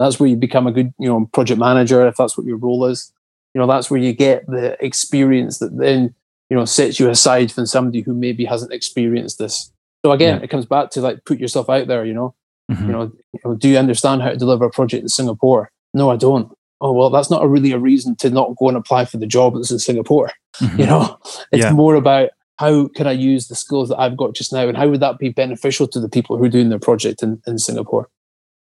That's 0.00 0.18
where 0.18 0.28
you 0.28 0.34
become 0.36 0.66
a 0.66 0.72
good, 0.72 0.92
you 0.98 1.08
know, 1.08 1.26
project 1.32 1.60
manager 1.60 2.06
if 2.08 2.16
that's 2.16 2.36
what 2.36 2.46
your 2.46 2.56
role 2.56 2.86
is 2.86 3.12
you 3.54 3.60
know 3.60 3.66
that's 3.66 3.90
where 3.90 4.00
you 4.00 4.12
get 4.12 4.46
the 4.46 4.76
experience 4.84 5.58
that 5.58 5.76
then 5.76 6.14
you 6.50 6.56
know 6.56 6.64
sets 6.64 6.98
you 6.98 7.08
aside 7.08 7.52
from 7.52 7.66
somebody 7.66 8.00
who 8.00 8.14
maybe 8.14 8.44
hasn't 8.44 8.72
experienced 8.72 9.38
this 9.38 9.72
so 10.04 10.12
again 10.12 10.38
yeah. 10.38 10.44
it 10.44 10.50
comes 10.50 10.66
back 10.66 10.90
to 10.90 11.00
like 11.00 11.24
put 11.24 11.38
yourself 11.38 11.68
out 11.68 11.86
there 11.86 12.04
you 12.04 12.14
know 12.14 12.34
mm-hmm. 12.70 12.86
you, 12.86 12.92
know 12.92 13.12
you 13.32 13.40
know 13.44 13.54
do 13.54 13.68
you 13.68 13.78
understand 13.78 14.22
how 14.22 14.30
to 14.30 14.36
deliver 14.36 14.64
a 14.64 14.70
project 14.70 15.02
in 15.02 15.08
singapore 15.08 15.70
no 15.94 16.10
i 16.10 16.16
don't 16.16 16.52
oh 16.80 16.92
well 16.92 17.10
that's 17.10 17.30
not 17.30 17.42
a 17.42 17.48
really 17.48 17.72
a 17.72 17.78
reason 17.78 18.16
to 18.16 18.30
not 18.30 18.56
go 18.56 18.68
and 18.68 18.76
apply 18.76 19.04
for 19.04 19.18
the 19.18 19.26
job 19.26 19.54
that's 19.54 19.70
in 19.70 19.78
singapore 19.78 20.30
mm-hmm. 20.56 20.80
you 20.80 20.86
know 20.86 21.18
it's 21.52 21.64
yeah. 21.64 21.72
more 21.72 21.94
about 21.94 22.30
how 22.58 22.88
can 22.88 23.06
i 23.06 23.12
use 23.12 23.48
the 23.48 23.54
skills 23.54 23.88
that 23.88 23.98
i've 23.98 24.16
got 24.16 24.34
just 24.34 24.52
now 24.52 24.68
and 24.68 24.76
how 24.76 24.88
would 24.88 25.00
that 25.00 25.18
be 25.18 25.28
beneficial 25.28 25.86
to 25.86 26.00
the 26.00 26.08
people 26.08 26.36
who 26.36 26.44
are 26.44 26.50
doing 26.50 26.68
their 26.68 26.78
project 26.78 27.22
in, 27.22 27.40
in 27.46 27.58
singapore 27.58 28.08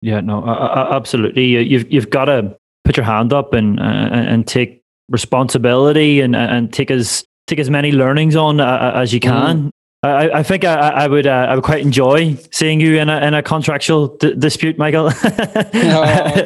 yeah 0.00 0.20
no 0.20 0.42
uh, 0.44 0.88
absolutely 0.92 1.44
you've, 1.44 1.90
you've 1.90 2.10
got 2.10 2.26
to 2.26 2.56
put 2.86 2.96
your 2.96 3.04
hand 3.04 3.32
up 3.32 3.52
and 3.52 3.78
uh, 3.78 3.82
and 3.82 4.46
take 4.46 4.82
responsibility 5.10 6.20
and 6.20 6.34
and 6.34 6.72
take 6.72 6.90
as 6.90 7.24
take 7.46 7.58
as 7.58 7.68
many 7.68 7.92
learnings 7.92 8.36
on 8.36 8.60
uh, 8.60 8.92
as 8.94 9.12
you 9.12 9.20
can. 9.20 9.64
Mm. 9.64 9.70
I, 10.02 10.38
I 10.38 10.42
think 10.42 10.64
I, 10.64 10.74
I 10.74 11.08
would 11.08 11.26
uh, 11.26 11.46
I 11.50 11.54
would 11.54 11.64
quite 11.64 11.82
enjoy 11.82 12.36
seeing 12.52 12.80
you 12.80 12.98
in 12.98 13.08
a 13.08 13.26
in 13.26 13.34
a 13.34 13.42
contractual 13.42 14.16
d- 14.16 14.34
dispute, 14.34 14.78
Michael. 14.78 15.06
yeah, 15.24 16.44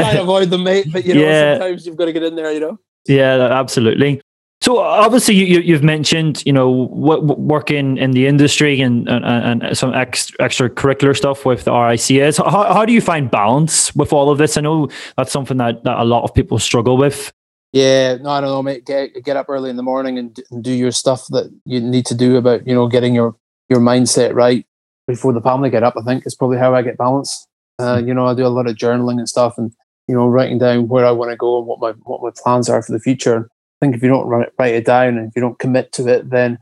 try 0.00 0.12
to 0.14 0.22
avoid 0.22 0.50
them, 0.50 0.64
mate. 0.64 0.86
But 0.90 1.04
you 1.04 1.14
know, 1.14 1.20
yeah. 1.20 1.54
sometimes 1.54 1.86
you've 1.86 1.96
got 1.96 2.06
to 2.06 2.12
get 2.12 2.22
in 2.22 2.36
there. 2.36 2.52
You 2.52 2.60
know. 2.60 2.78
Yeah, 3.06 3.48
absolutely. 3.50 4.20
So 4.62 4.78
obviously 4.78 5.34
you, 5.34 5.74
have 5.74 5.82
mentioned 5.82 6.44
you 6.46 6.52
know 6.52 6.86
w- 6.86 7.20
working 7.20 7.98
in 7.98 8.12
the 8.12 8.28
industry 8.28 8.80
and 8.80 9.08
and, 9.08 9.60
and 9.64 9.76
some 9.76 9.92
ex- 9.92 10.30
extracurricular 10.40 11.16
stuff 11.16 11.44
with 11.44 11.64
the 11.64 11.72
RICS. 11.72 12.38
How, 12.38 12.72
how 12.72 12.84
do 12.84 12.92
you 12.92 13.00
find 13.00 13.28
balance 13.28 13.92
with 13.96 14.12
all 14.12 14.30
of 14.30 14.38
this? 14.38 14.56
I 14.56 14.60
know 14.60 14.88
that's 15.16 15.32
something 15.32 15.56
that, 15.56 15.82
that 15.82 15.98
a 15.98 16.04
lot 16.04 16.22
of 16.22 16.32
people 16.32 16.60
struggle 16.60 16.96
with. 16.96 17.32
Yeah, 17.72 18.14
no, 18.16 18.30
I 18.30 18.40
don't 18.40 18.50
know, 18.50 18.62
mate. 18.62 18.86
Get 18.86 19.24
get 19.24 19.36
up 19.36 19.46
early 19.48 19.68
in 19.68 19.76
the 19.76 19.82
morning 19.82 20.16
and, 20.16 20.38
and 20.52 20.62
do 20.62 20.72
your 20.72 20.92
stuff 20.92 21.26
that 21.30 21.52
you 21.64 21.80
need 21.80 22.06
to 22.06 22.14
do 22.14 22.36
about 22.36 22.64
you 22.64 22.72
know 22.72 22.86
getting 22.86 23.16
your 23.16 23.34
your 23.68 23.80
mindset 23.80 24.32
right 24.32 24.64
before 25.08 25.32
the 25.32 25.40
family 25.40 25.70
get 25.70 25.82
up. 25.82 25.94
I 25.98 26.02
think 26.02 26.24
is 26.24 26.36
probably 26.36 26.58
how 26.58 26.72
I 26.72 26.82
get 26.82 26.96
balance. 26.96 27.48
Uh, 27.80 28.00
you 28.04 28.14
know, 28.14 28.26
I 28.26 28.34
do 28.34 28.46
a 28.46 28.48
lot 28.48 28.68
of 28.68 28.76
journaling 28.76 29.18
and 29.18 29.28
stuff, 29.28 29.58
and 29.58 29.72
you 30.06 30.14
know, 30.14 30.28
writing 30.28 30.58
down 30.58 30.86
where 30.86 31.04
I 31.04 31.10
want 31.10 31.32
to 31.32 31.36
go 31.36 31.58
and 31.58 31.66
what 31.66 31.80
my 31.80 31.90
what 32.04 32.22
my 32.22 32.30
plans 32.40 32.68
are 32.68 32.80
for 32.80 32.92
the 32.92 33.00
future 33.00 33.50
think 33.82 33.96
if 33.96 34.02
you 34.02 34.08
don't 34.08 34.28
run 34.28 34.42
it, 34.42 34.54
write 34.58 34.74
it 34.74 34.86
down 34.86 35.18
and 35.18 35.28
if 35.28 35.32
you 35.34 35.42
don't 35.42 35.58
commit 35.58 35.92
to 35.92 36.06
it, 36.06 36.30
then 36.30 36.56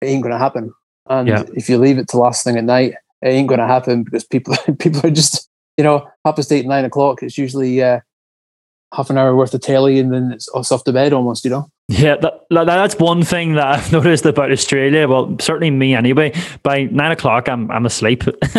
it 0.00 0.06
ain't 0.06 0.22
going 0.22 0.32
to 0.32 0.38
happen. 0.38 0.74
And 1.08 1.28
yeah. 1.28 1.44
if 1.54 1.68
you 1.68 1.78
leave 1.78 1.98
it 1.98 2.08
to 2.08 2.18
last 2.18 2.42
thing 2.42 2.56
at 2.56 2.64
night, 2.64 2.94
it 3.22 3.28
ain't 3.28 3.48
going 3.48 3.60
to 3.60 3.66
happen 3.66 4.02
because 4.02 4.24
people 4.24 4.56
people 4.78 5.06
are 5.06 5.10
just 5.10 5.48
you 5.76 5.84
know 5.84 6.08
half 6.24 6.36
past 6.36 6.52
eight 6.52 6.66
nine 6.66 6.84
o'clock. 6.84 7.22
It's 7.22 7.38
usually 7.38 7.80
uh, 7.82 8.00
half 8.92 9.08
an 9.10 9.18
hour 9.18 9.36
worth 9.36 9.54
of 9.54 9.60
telly 9.60 10.00
and 10.00 10.12
then 10.12 10.32
it's 10.32 10.48
off 10.48 10.84
to 10.84 10.92
bed 10.92 11.12
almost. 11.12 11.44
You 11.44 11.52
know. 11.52 11.70
Yeah, 11.88 12.16
that, 12.16 12.46
that's 12.50 12.96
one 12.96 13.22
thing 13.24 13.54
that 13.54 13.66
I've 13.66 13.92
noticed 13.92 14.24
about 14.24 14.50
Australia. 14.50 15.06
Well, 15.06 15.36
certainly 15.38 15.70
me 15.70 15.94
anyway. 15.94 16.32
By 16.62 16.84
nine 16.84 17.12
o'clock, 17.12 17.46
I'm 17.46 17.70
I'm 17.70 17.84
asleep. 17.84 18.24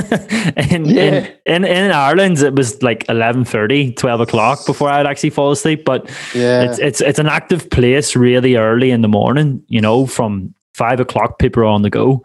in, 0.69 0.85
yeah. 0.85 1.27
in, 1.45 1.63
in 1.63 1.65
in 1.65 1.91
Ireland, 1.91 2.37
it 2.39 2.53
was 2.53 2.83
like 2.83 3.05
11.30, 3.07 3.97
12 3.97 4.21
o'clock 4.21 4.65
before 4.67 4.89
I'd 4.89 5.07
actually 5.07 5.31
fall 5.31 5.51
asleep. 5.51 5.85
But 5.85 6.07
yeah, 6.35 6.63
it's 6.63 6.77
it's 6.77 7.01
it's 7.01 7.19
an 7.19 7.27
active 7.27 7.67
place 7.71 8.15
really 8.15 8.57
early 8.57 8.91
in 8.91 9.01
the 9.01 9.07
morning. 9.07 9.63
You 9.69 9.81
know, 9.81 10.05
from 10.05 10.53
five 10.75 10.99
o'clock, 10.99 11.39
people 11.39 11.63
are 11.63 11.67
on 11.67 11.81
the 11.81 11.89
go. 11.89 12.23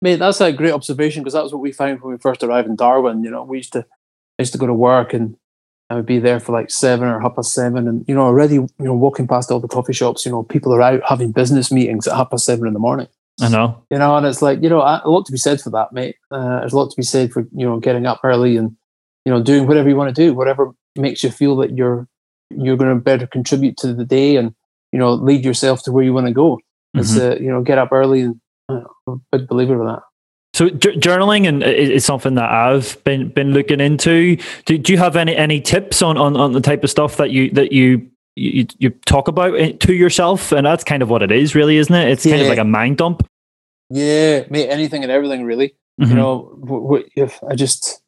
Mate, 0.00 0.16
that's 0.16 0.40
a 0.40 0.52
great 0.52 0.72
observation 0.72 1.22
because 1.22 1.34
that 1.34 1.42
was 1.42 1.52
what 1.52 1.62
we 1.62 1.72
found 1.72 2.02
when 2.02 2.12
we 2.12 2.18
first 2.18 2.44
arrived 2.44 2.68
in 2.68 2.76
Darwin. 2.76 3.24
You 3.24 3.30
know, 3.30 3.42
we 3.42 3.56
used 3.56 3.72
to 3.72 3.80
I 4.38 4.42
used 4.42 4.52
to 4.52 4.58
go 4.58 4.66
to 4.66 4.74
work 4.74 5.12
and 5.12 5.36
I 5.88 5.94
would 5.94 6.06
be 6.06 6.18
there 6.18 6.40
for 6.40 6.52
like 6.52 6.70
seven 6.70 7.08
or 7.08 7.20
half 7.20 7.36
past 7.36 7.52
seven. 7.52 7.86
And, 7.86 8.04
you 8.08 8.14
know, 8.14 8.22
already, 8.22 8.54
you 8.54 8.68
know, 8.78 8.94
walking 8.94 9.28
past 9.28 9.50
all 9.50 9.60
the 9.60 9.68
coffee 9.68 9.92
shops, 9.92 10.26
you 10.26 10.32
know, 10.32 10.42
people 10.42 10.74
are 10.74 10.82
out 10.82 11.00
having 11.08 11.30
business 11.32 11.70
meetings 11.70 12.08
at 12.08 12.16
half 12.16 12.30
past 12.30 12.44
seven 12.44 12.66
in 12.66 12.72
the 12.72 12.80
morning. 12.80 13.06
I 13.40 13.48
know. 13.48 13.82
You 13.90 13.98
know, 13.98 14.16
and 14.16 14.26
it's 14.26 14.42
like, 14.42 14.62
you 14.62 14.68
know, 14.68 14.80
a 14.80 15.02
lot 15.04 15.26
to 15.26 15.32
be 15.32 15.38
said 15.38 15.60
for 15.60 15.70
that, 15.70 15.92
mate. 15.92 16.16
Uh, 16.30 16.60
there's 16.60 16.72
a 16.72 16.76
lot 16.76 16.90
to 16.90 16.96
be 16.96 17.02
said 17.02 17.32
for, 17.32 17.42
you 17.54 17.66
know, 17.66 17.78
getting 17.78 18.06
up 18.06 18.20
early 18.24 18.56
and, 18.56 18.76
you 19.24 19.32
know, 19.32 19.42
doing 19.42 19.66
whatever 19.66 19.88
you 19.88 19.96
want 19.96 20.14
to 20.14 20.22
do, 20.22 20.34
whatever 20.34 20.72
makes 20.96 21.22
you 21.22 21.30
feel 21.30 21.54
that 21.56 21.76
you're, 21.76 22.08
you're 22.50 22.76
going 22.76 22.94
to 22.94 23.00
better 23.00 23.26
contribute 23.26 23.76
to 23.76 23.92
the 23.92 24.04
day 24.04 24.36
and, 24.36 24.54
you 24.92 24.98
know, 24.98 25.12
lead 25.12 25.44
yourself 25.44 25.82
to 25.84 25.92
where 25.92 26.04
you 26.04 26.14
want 26.14 26.26
to 26.26 26.32
go. 26.32 26.58
It's, 26.94 27.12
mm-hmm. 27.12 27.32
uh, 27.32 27.44
you 27.44 27.50
know, 27.50 27.62
get 27.62 27.78
up 27.78 27.92
early 27.92 28.22
and 28.22 28.40
uh, 28.68 28.80
I'm 29.06 29.22
a 29.32 29.38
big 29.38 29.48
believer 29.48 29.78
in 29.80 29.86
that. 29.86 30.02
So 30.56 30.70
j- 30.70 30.96
journaling 30.96 31.46
and 31.46 31.62
is 31.62 32.06
something 32.06 32.34
that 32.36 32.50
I've 32.50 33.04
been 33.04 33.28
been 33.28 33.52
looking 33.52 33.78
into. 33.78 34.38
Do, 34.64 34.78
do 34.78 34.90
you 34.90 34.98
have 34.98 35.14
any 35.14 35.36
any 35.36 35.60
tips 35.60 36.00
on, 36.00 36.16
on 36.16 36.34
on 36.34 36.54
the 36.54 36.62
type 36.62 36.82
of 36.82 36.88
stuff 36.88 37.18
that 37.18 37.30
you 37.30 37.50
that 37.50 37.72
you 37.72 38.10
you, 38.36 38.66
you 38.78 38.88
talk 39.04 39.28
about 39.28 39.80
to 39.80 39.92
yourself? 39.92 40.52
And 40.52 40.66
that's 40.66 40.82
kind 40.82 41.02
of 41.02 41.10
what 41.10 41.22
it 41.22 41.30
is, 41.30 41.54
really, 41.54 41.76
isn't 41.76 41.94
it? 41.94 42.08
It's 42.08 42.24
yeah. 42.24 42.36
kind 42.36 42.42
of 42.42 42.48
like 42.48 42.58
a 42.58 42.64
mind 42.64 42.96
dump. 42.96 43.28
Yeah, 43.90 44.44
mate. 44.48 44.70
Anything 44.70 45.02
and 45.02 45.12
everything, 45.12 45.44
really. 45.44 45.74
Mm-hmm. 46.00 46.10
You 46.10 46.16
know, 46.16 47.04
if 47.14 47.38
I 47.44 47.54
just 47.54 48.00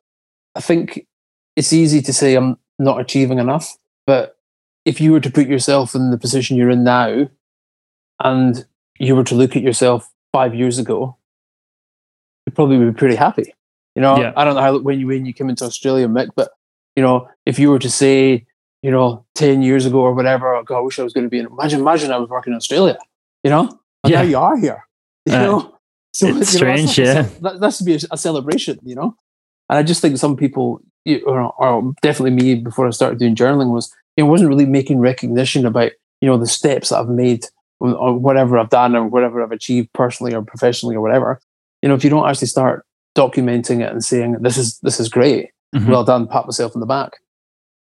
I 0.55 0.63
think 0.63 1.07
it's 1.55 1.75
easy 1.75 2.01
to 2.01 2.15
say 2.15 2.35
I'm 2.35 2.57
not 2.79 2.99
achieving 2.99 3.41
enough, 3.41 3.77
but 4.07 4.39
if 4.87 5.03
you 5.03 5.13
were 5.13 5.21
to 5.21 5.31
put 5.31 5.49
yourself 5.49 5.95
in 5.95 6.11
the 6.11 6.19
position 6.19 6.57
you're 6.57 6.71
in 6.71 6.83
now, 6.83 7.29
and 8.25 8.65
you 8.99 9.15
were 9.15 9.25
to 9.25 9.35
look 9.35 9.55
at 9.55 9.63
yourself 9.63 10.11
five 10.33 10.55
years 10.55 10.79
ago 10.79 11.18
you 12.49 12.53
probably 12.53 12.79
would 12.79 12.95
be 12.95 12.99
pretty 12.99 13.15
happy. 13.15 13.55
You 13.95 14.01
know, 14.01 14.17
yeah. 14.19 14.33
I 14.35 14.45
don't 14.45 14.55
know 14.55 14.63
how 14.63 14.79
when 14.79 14.99
you 15.01 15.07
when 15.07 15.27
you 15.27 15.35
came 15.35 15.51
into 15.51 15.65
Australia, 15.65 16.09
Mick, 16.09 16.31
but 16.35 16.51
you 16.97 17.03
know, 17.03 17.29
if 17.45 17.59
you 17.59 17.71
were 17.71 17.79
to 17.79 17.91
say, 17.91 18.47
you 18.83 18.91
know, 18.91 19.27
ten 19.35 19.61
years 19.61 19.85
ago 19.85 20.01
or 20.01 20.15
whatever, 20.15 20.55
oh, 20.55 20.63
God, 20.63 20.79
I 20.79 20.81
wish 20.81 20.99
I 20.99 21.03
was 21.03 21.13
going 21.13 21.25
to 21.25 21.31
be 21.31 21.39
in. 21.39 21.47
Imagine, 21.47 21.81
imagine 21.81 22.11
I 22.11 22.17
was 22.17 22.31
working 22.31 22.55
in 22.55 22.57
Australia. 22.57 22.97
You 23.45 23.51
know, 23.51 23.79
and 24.03 24.11
yeah. 24.11 24.23
now 24.23 24.29
you 24.29 24.39
are 24.39 24.57
here. 24.57 24.85
You 25.29 25.35
uh, 25.35 25.43
know, 25.43 25.79
so 26.15 26.27
it's 26.29 26.49
strange, 26.49 26.97
know, 26.97 27.05
yeah. 27.05 27.29
that, 27.43 27.61
that 27.61 27.75
should 27.75 27.85
be 27.85 27.97
a, 27.97 27.99
a, 28.13 28.17
celebration. 28.17 28.79
You 28.83 28.95
know, 28.95 29.15
and 29.69 29.79
I 29.79 29.83
just 29.83 30.01
think 30.01 30.17
some 30.17 30.39
people, 30.39 30.81
you, 31.05 31.23
or, 31.27 31.53
or 31.59 31.93
definitely 32.01 32.31
me, 32.31 32.55
before 32.55 32.87
I 32.87 32.91
started 32.93 33.19
doing 33.19 33.35
journaling, 33.35 33.71
was 33.71 33.95
it 34.17 34.23
wasn't 34.23 34.49
really 34.49 34.65
making 34.65 35.01
recognition 35.01 35.67
about 35.67 35.93
you 36.23 36.29
know 36.29 36.39
the 36.39 36.47
steps 36.47 36.89
that 36.89 37.01
I've 37.01 37.11
made 37.11 37.45
or 37.81 38.19
whatever 38.19 38.59
I've 38.59 38.71
done 38.71 38.97
or 38.97 39.07
whatever 39.07 39.43
I've 39.43 39.53
achieved 39.53 39.93
personally 39.93 40.35
or 40.35 40.41
professionally 40.41 40.97
or 40.97 41.03
whatever 41.03 41.43
you 41.83 41.89
know, 41.89 41.95
if 41.95 42.05
you 42.05 42.11
don't 42.11 42.29
actually 42.29 42.49
start 42.49 42.85
documenting 43.17 43.81
it 43.81 43.91
and 43.91 44.05
saying 44.05 44.37
this 44.41 44.57
is 44.57 44.79
this 44.81 45.01
is 45.01 45.09
great, 45.09 45.51
mm-hmm. 45.75 45.91
well 45.91 46.05
done, 46.05 46.27
pat 46.27 46.45
myself 46.45 46.75
on 46.75 46.81
the 46.81 46.87
back, 46.87 47.13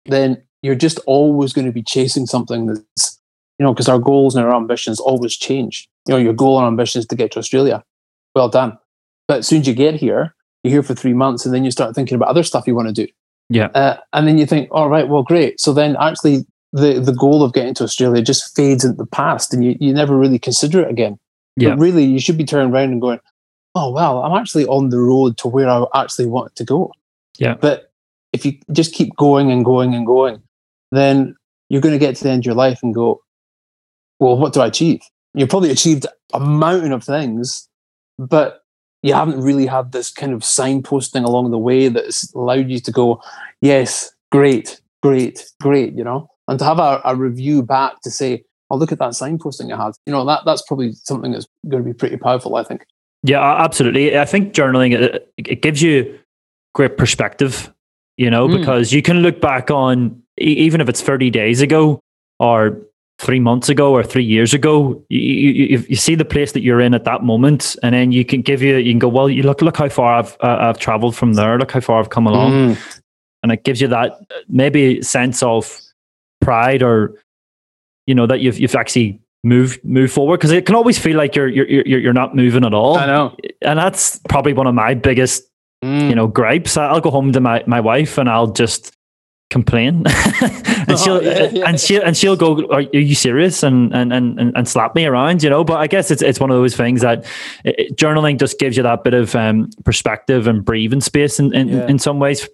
then 0.06 0.42
you're 0.62 0.74
just 0.74 0.98
always 1.06 1.52
going 1.52 1.66
to 1.66 1.72
be 1.72 1.82
chasing 1.82 2.26
something 2.26 2.66
that's 2.66 3.20
you 3.58 3.64
know 3.64 3.72
because 3.72 3.88
our 3.88 3.98
goals 3.98 4.34
and 4.34 4.44
our 4.44 4.54
ambitions 4.54 5.00
always 5.00 5.36
change. 5.36 5.88
You 6.06 6.14
know, 6.14 6.18
your 6.18 6.32
goal 6.32 6.58
and 6.58 6.66
ambition 6.66 7.00
is 7.00 7.06
to 7.06 7.16
get 7.16 7.32
to 7.32 7.38
Australia. 7.38 7.84
Well 8.34 8.48
done, 8.48 8.78
but 9.26 9.38
as 9.38 9.48
soon 9.48 9.60
as 9.60 9.68
you 9.68 9.74
get 9.74 9.94
here, 9.94 10.34
you're 10.62 10.72
here 10.72 10.82
for 10.82 10.94
three 10.94 11.14
months, 11.14 11.44
and 11.44 11.54
then 11.54 11.64
you 11.64 11.70
start 11.70 11.94
thinking 11.94 12.14
about 12.14 12.28
other 12.28 12.42
stuff 12.42 12.66
you 12.66 12.74
want 12.74 12.88
to 12.88 13.06
do. 13.06 13.10
Yeah, 13.50 13.66
uh, 13.74 13.96
and 14.12 14.28
then 14.28 14.38
you 14.38 14.46
think, 14.46 14.68
all 14.70 14.88
right, 14.88 15.08
well, 15.08 15.22
great. 15.22 15.60
So 15.60 15.72
then 15.72 15.96
actually 15.98 16.46
the 16.72 17.00
the 17.00 17.14
goal 17.14 17.42
of 17.42 17.52
getting 17.52 17.74
to 17.74 17.84
Australia 17.84 18.22
just 18.22 18.54
fades 18.54 18.84
into 18.84 18.96
the 18.96 19.06
past, 19.06 19.54
and 19.54 19.64
you, 19.64 19.76
you 19.80 19.92
never 19.92 20.16
really 20.16 20.38
consider 20.38 20.80
it 20.82 20.90
again. 20.90 21.18
Yeah. 21.56 21.70
But 21.70 21.78
really, 21.78 22.04
you 22.04 22.20
should 22.20 22.38
be 22.38 22.44
turning 22.44 22.72
around 22.72 22.92
and 22.92 23.00
going, 23.00 23.20
"Oh 23.78 23.90
well, 23.90 24.22
I'm 24.22 24.38
actually 24.40 24.66
on 24.66 24.88
the 24.90 25.00
road 25.00 25.38
to 25.38 25.48
where 25.48 25.68
I 25.68 25.84
actually 25.94 26.26
wanted 26.26 26.56
to 26.56 26.64
go." 26.64 26.92
Yeah. 27.38 27.54
But 27.54 27.92
if 28.32 28.44
you 28.44 28.58
just 28.72 28.92
keep 28.92 29.14
going 29.16 29.50
and 29.52 29.64
going 29.64 29.94
and 29.94 30.04
going, 30.06 30.42
then 30.90 31.36
you're 31.68 31.80
going 31.80 31.94
to 31.94 31.98
get 31.98 32.16
to 32.16 32.24
the 32.24 32.30
end 32.30 32.42
of 32.42 32.46
your 32.46 32.54
life 32.54 32.80
and 32.82 32.94
go, 32.94 33.20
"Well, 34.18 34.36
what 34.36 34.52
do 34.52 34.60
I 34.60 34.66
achieve?" 34.66 35.00
You've 35.34 35.48
probably 35.48 35.70
achieved 35.70 36.06
a 36.34 36.40
mountain 36.40 36.92
of 36.92 37.04
things, 37.04 37.68
but 38.18 38.62
you 39.02 39.14
haven't 39.14 39.40
really 39.40 39.66
had 39.66 39.92
this 39.92 40.10
kind 40.10 40.32
of 40.32 40.40
signposting 40.40 41.24
along 41.24 41.50
the 41.50 41.58
way 41.58 41.88
that's 41.88 42.32
allowed 42.34 42.68
you 42.68 42.80
to 42.80 42.92
go, 42.92 43.22
"Yes, 43.60 44.10
great, 44.32 44.80
great, 45.02 45.44
great," 45.62 45.94
you 45.94 46.04
know, 46.04 46.28
and 46.48 46.58
to 46.58 46.64
have 46.64 46.80
a, 46.80 47.00
a 47.04 47.14
review 47.14 47.62
back 47.62 48.00
to 48.02 48.10
say, 48.10 48.44
"Oh, 48.70 48.76
look 48.76 48.92
at 48.92 48.98
that 48.98 49.12
signposting 49.12 49.72
I 49.72 49.84
had." 49.84 49.92
You 50.06 50.12
know, 50.12 50.24
that 50.24 50.42
that's 50.44 50.62
probably 50.62 50.92
something 50.94 51.32
that's 51.32 51.46
going 51.68 51.84
to 51.84 51.88
be 51.88 51.94
pretty 51.94 52.16
powerful. 52.16 52.56
I 52.56 52.64
think. 52.64 52.84
Yeah, 53.22 53.40
absolutely. 53.64 54.16
I 54.18 54.24
think 54.24 54.52
journaling 54.54 54.98
it, 54.98 55.32
it 55.36 55.62
gives 55.62 55.82
you 55.82 56.18
great 56.74 56.96
perspective, 56.96 57.72
you 58.16 58.30
know, 58.30 58.46
Mm. 58.48 58.58
because 58.58 58.92
you 58.92 59.02
can 59.02 59.18
look 59.18 59.40
back 59.40 59.70
on 59.70 60.22
even 60.38 60.80
if 60.80 60.88
it's 60.88 61.02
30 61.02 61.30
days 61.30 61.60
ago 61.60 61.98
or 62.38 62.78
three 63.18 63.40
months 63.40 63.68
ago 63.68 63.92
or 63.92 64.04
three 64.04 64.22
years 64.22 64.54
ago, 64.54 65.02
you, 65.08 65.18
you, 65.20 65.50
you- 65.78 65.86
you 65.88 65.96
see 65.96 66.14
the 66.14 66.24
place 66.24 66.52
that 66.52 66.62
you're 66.62 66.80
in 66.80 66.94
at 66.94 67.02
that 67.04 67.24
moment, 67.24 67.74
and 67.82 67.92
then 67.92 68.12
you 68.12 68.24
can 68.24 68.40
give 68.42 68.62
you, 68.62 68.76
you 68.76 68.92
can 68.92 69.00
go, 69.00 69.08
well, 69.08 69.28
you 69.28 69.42
look, 69.42 69.60
look 69.60 69.76
how 69.76 69.88
far 69.88 70.14
I've, 70.20 70.36
uh, 70.40 70.56
I've 70.60 70.78
traveled 70.78 71.16
from 71.16 71.32
there. 71.32 71.58
Look 71.58 71.72
how 71.72 71.80
far 71.80 71.98
I've 71.98 72.10
come 72.10 72.28
along. 72.28 72.52
Mm. 72.52 73.00
And 73.42 73.50
it 73.52 73.64
gives 73.64 73.80
you 73.80 73.88
that 73.88 74.12
uh, 74.12 74.34
maybe 74.48 75.02
sense 75.02 75.42
of 75.42 75.80
pride 76.40 76.80
or, 76.84 77.14
you 78.06 78.14
know, 78.14 78.26
that 78.28 78.38
you've, 78.38 78.60
you've 78.60 78.76
actually 78.76 79.20
moved, 79.44 79.84
move 79.84 80.10
forward. 80.12 80.40
Cause 80.40 80.50
it 80.50 80.66
can 80.66 80.74
always 80.74 80.98
feel 80.98 81.16
like 81.16 81.34
you're, 81.36 81.48
you're, 81.48 81.66
you're, 81.68 82.00
you're 82.00 82.12
not 82.12 82.34
moving 82.34 82.64
at 82.64 82.74
all. 82.74 82.96
I 82.98 83.06
know. 83.06 83.36
And 83.62 83.78
that's 83.78 84.18
probably 84.28 84.52
one 84.52 84.66
of 84.66 84.74
my 84.74 84.94
biggest 84.94 85.44
Mm. 85.84 86.08
you 86.08 86.14
know 86.16 86.26
gripes 86.26 86.76
i'll 86.76 87.00
go 87.00 87.08
home 87.08 87.30
to 87.30 87.38
my, 87.38 87.62
my 87.68 87.78
wife 87.78 88.18
and 88.18 88.28
i'll 88.28 88.48
just 88.50 88.90
complain 89.48 90.02
and 90.88 90.98
she'll 90.98 91.18
Oh, 91.18 91.20
yeah, 91.20 91.50
yeah. 91.52 91.64
and 91.68 91.78
she'll 91.78 92.02
and 92.02 92.16
she'll 92.16 92.34
go 92.34 92.66
are, 92.72 92.78
are 92.80 92.82
you 92.82 93.14
serious 93.14 93.62
and, 93.62 93.94
and 93.94 94.12
and 94.12 94.40
and- 94.56 94.68
slap 94.68 94.96
me 94.96 95.06
around 95.06 95.40
you 95.44 95.48
know 95.50 95.62
but 95.62 95.78
i 95.78 95.86
guess 95.86 96.10
it's 96.10 96.20
it's 96.20 96.40
one 96.40 96.50
of 96.50 96.56
those 96.56 96.74
things 96.76 97.02
that 97.02 97.24
it- 97.64 97.96
journaling 97.96 98.40
just 98.40 98.58
gives 98.58 98.76
you 98.76 98.82
that 98.82 99.04
bit 99.04 99.14
of 99.14 99.36
um, 99.36 99.70
perspective 99.84 100.48
and 100.48 100.64
breathing 100.64 101.00
space 101.00 101.38
in 101.38 101.54
in, 101.54 101.68
Yeah. 101.68 101.86
in 101.86 102.00
some 102.00 102.18
ways 102.18 102.48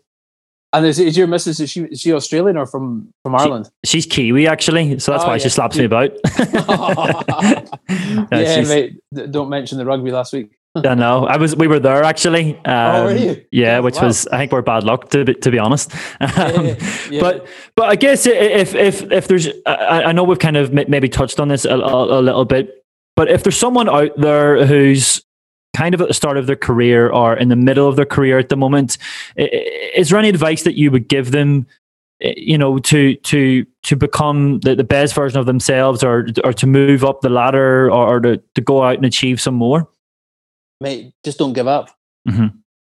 And 0.76 0.84
is, 0.86 0.98
is 0.98 1.16
your 1.16 1.26
missus 1.26 1.60
is 1.60 1.70
she 1.70 1.80
is 1.82 2.00
she 2.00 2.12
Australian 2.12 2.56
or 2.56 2.66
from 2.66 3.08
from 3.22 3.34
Ireland? 3.34 3.70
she's 3.84 4.06
kiwi 4.06 4.46
actually 4.48 4.98
so 4.98 5.12
that's 5.12 5.24
Oh, 5.24 5.28
why 5.28 5.38
she 5.38 5.48
slaps 5.48 5.76
me 5.78 5.84
about 5.84 6.10
yeah, 8.32 8.60
mate. 8.62 9.00
Don't 9.30 9.48
mention 9.48 9.78
the 9.78 9.84
rugby 9.86 10.10
last 10.10 10.32
week. 10.32 10.50
I 10.76 10.94
know. 10.96 11.24
I 11.26 11.36
was. 11.36 11.54
We 11.54 11.68
were 11.68 11.78
there 11.78 12.02
actually. 12.02 12.58
Um, 12.64 13.04
were 13.04 13.14
you? 13.16 13.44
Yeah, 13.52 13.78
Oh, 13.78 13.82
which 13.82 13.94
wow. 13.96 14.06
was. 14.06 14.26
I 14.26 14.38
think 14.38 14.50
we're 14.50 14.60
bad 14.62 14.82
luck 14.82 15.08
to 15.10 15.24
be, 15.24 15.34
to 15.34 15.50
be 15.52 15.58
honest. 15.60 15.92
Um, 16.20 16.66
yeah. 17.10 17.20
But 17.20 17.46
but 17.76 17.84
I 17.90 17.94
guess 17.94 18.26
if 18.26 18.74
if 18.74 19.02
if 19.12 19.28
there's, 19.28 19.48
I, 19.66 20.04
I 20.06 20.12
know 20.12 20.24
we've 20.24 20.38
kind 20.40 20.56
of 20.56 20.72
maybe 20.72 21.08
touched 21.08 21.38
on 21.38 21.46
this 21.46 21.64
a, 21.64 21.76
a, 21.76 22.20
a 22.20 22.22
little 22.22 22.44
bit, 22.44 22.84
but 23.14 23.30
if 23.30 23.44
there's 23.44 23.56
someone 23.56 23.88
out 23.88 24.16
there 24.16 24.66
who's 24.66 25.22
kind 25.74 25.94
of 25.94 26.00
at 26.00 26.08
the 26.08 26.14
start 26.14 26.36
of 26.36 26.46
their 26.46 26.56
career 26.56 27.08
or 27.10 27.36
in 27.36 27.48
the 27.48 27.56
middle 27.56 27.88
of 27.88 27.96
their 27.96 28.06
career 28.06 28.38
at 28.38 28.48
the 28.48 28.56
moment, 28.56 28.96
is 29.36 30.08
there 30.10 30.18
any 30.18 30.28
advice 30.28 30.62
that 30.62 30.78
you 30.78 30.90
would 30.90 31.08
give 31.08 31.30
them? 31.32 31.66
eh, 32.20 32.34
You 32.36 32.56
know, 32.58 32.78
to 32.78 33.14
to 33.16 33.66
to 33.82 33.96
become 33.96 34.60
the, 34.60 34.74
the 34.74 34.84
best 34.84 35.14
version 35.14 35.38
of 35.40 35.46
themselves, 35.46 36.02
or 36.04 36.26
or 36.44 36.52
to 36.52 36.66
move 36.66 37.04
up 37.04 37.20
the 37.20 37.28
ladder, 37.30 37.90
or, 37.90 38.16
or 38.16 38.20
to, 38.20 38.40
to 38.54 38.60
go 38.60 38.82
out 38.82 38.96
and 38.96 39.04
achieve 39.04 39.40
some 39.40 39.54
more. 39.54 39.88
mate, 40.80 41.12
just 41.24 41.38
don't 41.38 41.52
give 41.54 41.66
up. 41.66 41.90
Mhm. 42.28 42.52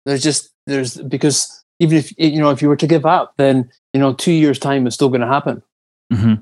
There's 0.05 0.23
just 0.23 0.51
there's 0.67 0.97
because 0.97 1.63
even 1.79 1.97
if 1.97 2.11
you 2.17 2.39
know 2.39 2.51
if 2.51 2.61
you 2.61 2.67
were 2.69 2.75
to 2.77 2.87
give 2.87 3.05
up, 3.05 3.33
then 3.37 3.69
you 3.93 3.99
know 3.99 4.13
two 4.13 4.31
years 4.33 4.59
time 4.59 4.85
is 4.87 4.93
still 4.93 5.09
going 5.09 5.21
to 5.21 5.27
happen. 5.27 5.61
hmm 6.11 6.35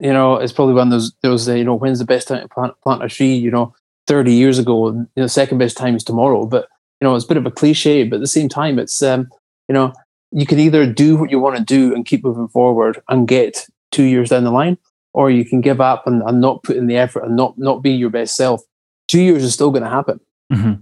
You 0.00 0.12
know, 0.12 0.36
it's 0.36 0.52
probably 0.52 0.74
one 0.74 0.88
of 0.88 0.92
those 0.92 1.12
those 1.22 1.48
uh, 1.48 1.54
you 1.54 1.64
know 1.64 1.74
when's 1.74 1.98
the 1.98 2.04
best 2.04 2.28
time 2.28 2.42
to 2.42 2.48
plant, 2.48 2.74
plant 2.82 3.02
a 3.04 3.08
tree? 3.08 3.34
You 3.34 3.50
know, 3.50 3.74
thirty 4.12 4.34
years 4.34 4.58
ago, 4.58 4.88
and 4.88 5.08
you 5.16 5.22
know, 5.22 5.26
second 5.26 5.58
best 5.58 5.76
time 5.76 5.96
is 5.96 6.04
tomorrow. 6.04 6.46
But 6.46 6.68
you 7.00 7.08
know, 7.08 7.14
it's 7.14 7.24
a 7.24 7.28
bit 7.28 7.36
of 7.36 7.46
a 7.46 7.50
cliche, 7.50 8.04
but 8.04 8.16
at 8.16 8.20
the 8.20 8.26
same 8.38 8.48
time, 8.48 8.78
it's 8.78 9.02
um, 9.02 9.28
you 9.68 9.72
know, 9.74 9.92
you 10.30 10.46
can 10.46 10.58
either 10.58 10.84
do 10.86 11.16
what 11.16 11.30
you 11.30 11.40
want 11.40 11.56
to 11.56 11.64
do 11.64 11.94
and 11.94 12.04
keep 12.06 12.24
moving 12.24 12.48
forward 12.48 13.00
and 13.08 13.26
get 13.28 13.66
two 13.90 14.04
years 14.04 14.30
down 14.30 14.44
the 14.44 14.50
line, 14.50 14.76
or 15.12 15.30
you 15.30 15.44
can 15.44 15.60
give 15.60 15.80
up 15.80 16.06
and, 16.06 16.22
and 16.22 16.40
not 16.40 16.62
put 16.62 16.76
in 16.76 16.86
the 16.86 16.96
effort 16.96 17.24
and 17.24 17.36
not 17.36 17.56
not 17.58 17.82
be 17.82 17.90
your 17.90 18.10
best 18.10 18.36
self. 18.36 18.60
Two 19.08 19.20
years 19.20 19.44
is 19.44 19.54
still 19.54 19.70
going 19.70 19.84
to 19.84 19.90
happen. 19.90 20.20
hmm 20.52 20.72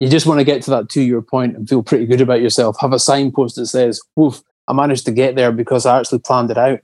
you 0.00 0.08
just 0.08 0.26
want 0.26 0.38
to 0.38 0.44
get 0.44 0.62
to 0.62 0.70
that 0.70 0.88
two 0.88 1.02
year 1.02 1.20
point 1.20 1.56
and 1.56 1.68
feel 1.68 1.82
pretty 1.82 2.06
good 2.06 2.20
about 2.20 2.40
yourself. 2.40 2.76
Have 2.80 2.92
a 2.92 2.98
signpost 2.98 3.56
that 3.56 3.66
says, 3.66 4.00
Woof, 4.16 4.42
I 4.68 4.72
managed 4.72 5.04
to 5.06 5.12
get 5.12 5.34
there 5.34 5.50
because 5.50 5.86
I 5.86 5.98
actually 5.98 6.20
planned 6.20 6.50
it 6.50 6.58
out. 6.58 6.80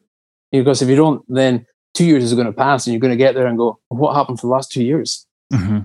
Because 0.50 0.82
if 0.82 0.88
you 0.88 0.96
don't, 0.96 1.24
then 1.28 1.64
two 1.94 2.04
years 2.04 2.24
is 2.24 2.34
going 2.34 2.46
to 2.46 2.52
pass 2.52 2.86
and 2.86 2.92
you're 2.92 3.00
going 3.00 3.12
to 3.12 3.24
get 3.24 3.34
there 3.34 3.46
and 3.46 3.56
go, 3.58 3.78
What 3.88 4.14
happened 4.14 4.40
for 4.40 4.48
the 4.48 4.52
last 4.52 4.72
two 4.72 4.82
years? 4.82 5.26
hmm 5.52 5.80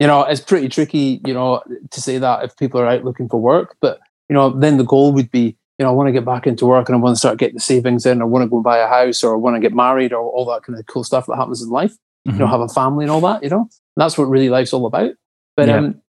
You 0.00 0.06
know, 0.06 0.22
it's 0.22 0.40
pretty 0.40 0.68
tricky, 0.68 1.20
you 1.26 1.34
know, 1.34 1.62
to 1.90 2.00
say 2.00 2.18
that 2.18 2.42
if 2.42 2.56
people 2.56 2.80
are 2.80 2.86
out 2.86 3.04
looking 3.04 3.28
for 3.28 3.40
work. 3.40 3.76
But, 3.80 4.00
you 4.28 4.34
know, 4.34 4.50
then 4.50 4.78
the 4.78 4.84
goal 4.84 5.12
would 5.12 5.30
be, 5.30 5.56
you 5.78 5.84
know, 5.84 5.88
I 5.90 5.92
want 5.92 6.08
to 6.08 6.12
get 6.12 6.24
back 6.24 6.46
into 6.46 6.66
work 6.66 6.88
and 6.88 6.96
I 6.96 6.98
want 6.98 7.14
to 7.14 7.18
start 7.18 7.38
getting 7.38 7.56
the 7.56 7.60
savings 7.60 8.06
in. 8.06 8.22
I 8.22 8.24
want 8.24 8.42
to 8.42 8.48
go 8.48 8.56
and 8.56 8.64
buy 8.64 8.78
a 8.78 8.88
house 8.88 9.22
or 9.22 9.34
I 9.34 9.36
want 9.36 9.56
to 9.56 9.60
get 9.60 9.74
married 9.74 10.12
or 10.12 10.22
all 10.30 10.46
that 10.46 10.62
kind 10.62 10.78
of 10.78 10.86
cool 10.86 11.04
stuff 11.04 11.26
that 11.26 11.36
happens 11.36 11.62
in 11.62 11.68
life 11.68 11.94
you 12.26 12.32
know, 12.32 12.46
have 12.46 12.60
a 12.60 12.68
family 12.68 13.02
and 13.04 13.10
all 13.10 13.20
that, 13.22 13.42
you 13.42 13.48
know, 13.48 13.66
that's 13.96 14.18
what 14.18 14.24
really 14.24 14.50
life's 14.50 14.72
all 14.74 14.84
about. 14.86 15.12
But, 15.56 15.68
Yeah. 15.68 15.78
um, 15.78 16.00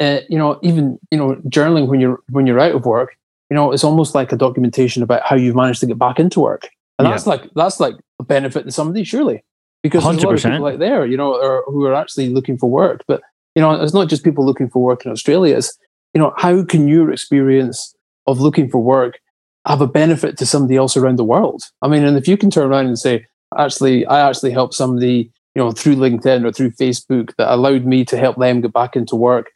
uh, 0.00 0.18
you 0.28 0.36
know, 0.36 0.58
even, 0.62 0.98
you 1.10 1.16
know, 1.18 1.36
journaling 1.48 1.86
when 1.86 2.00
you're, 2.00 2.18
when 2.30 2.46
you're 2.46 2.58
out 2.60 2.74
of 2.74 2.84
work, 2.84 3.16
you 3.48 3.54
know, 3.54 3.70
it's 3.72 3.84
almost 3.84 4.14
like 4.14 4.32
a 4.32 4.36
documentation 4.36 5.02
about 5.04 5.22
how 5.24 5.36
you've 5.36 5.54
managed 5.54 5.80
to 5.80 5.86
get 5.86 5.98
back 5.98 6.18
into 6.18 6.40
work. 6.40 6.68
And 6.98 7.06
Yeah. 7.06 7.12
that's 7.12 7.26
like, 7.28 7.48
that's 7.54 7.78
like 7.80 7.94
a 8.18 8.24
benefit 8.24 8.64
to 8.64 8.72
somebody, 8.72 9.04
surely, 9.04 9.44
because 9.86 10.04
there's 10.04 10.22
a 10.22 10.26
lot 10.26 10.34
of 10.34 10.42
people 10.42 10.66
out 10.66 10.78
there, 10.78 11.06
you 11.06 11.16
know, 11.16 11.34
or, 11.34 11.62
who 11.66 11.84
are 11.86 11.94
actually 11.94 12.28
looking 12.28 12.58
for 12.58 12.68
work. 12.68 13.04
But, 13.06 13.22
you 13.54 13.62
know, 13.62 13.80
it's 13.80 13.94
not 13.94 14.08
just 14.08 14.24
people 14.24 14.44
looking 14.44 14.68
for 14.68 14.82
work 14.82 15.04
in 15.04 15.12
Australia. 15.12 15.56
It's, 15.56 15.76
you 16.14 16.20
know, 16.20 16.32
how 16.36 16.64
can 16.64 16.88
your 16.88 17.10
experience 17.10 17.94
of 18.26 18.40
looking 18.40 18.68
for 18.70 18.82
work 18.82 19.18
have 19.66 19.80
a 19.80 19.86
benefit 19.86 20.38
to 20.38 20.46
somebody 20.46 20.76
else 20.76 20.96
around 20.96 21.16
the 21.16 21.24
world? 21.24 21.62
I 21.82 21.88
mean, 21.88 22.04
and 22.04 22.16
if 22.16 22.26
you 22.26 22.36
can 22.36 22.50
turn 22.50 22.68
around 22.68 22.86
and 22.86 22.98
say, 22.98 23.26
actually, 23.56 24.06
I 24.06 24.28
actually 24.28 24.50
helped 24.50 24.74
somebody, 24.74 25.30
you 25.54 25.62
know, 25.62 25.70
through 25.70 25.96
LinkedIn 25.96 26.44
or 26.44 26.52
through 26.52 26.72
Facebook 26.72 27.34
that 27.36 27.52
allowed 27.52 27.84
me 27.84 28.04
to 28.06 28.16
help 28.16 28.36
them 28.36 28.60
get 28.60 28.72
back 28.72 28.96
into 28.96 29.16
work. 29.16 29.50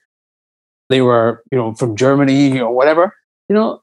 They 0.88 1.00
were, 1.00 1.42
you 1.50 1.58
know, 1.58 1.74
from 1.74 1.96
Germany, 1.96 2.60
or 2.60 2.74
whatever. 2.74 3.14
You 3.48 3.54
know, 3.54 3.82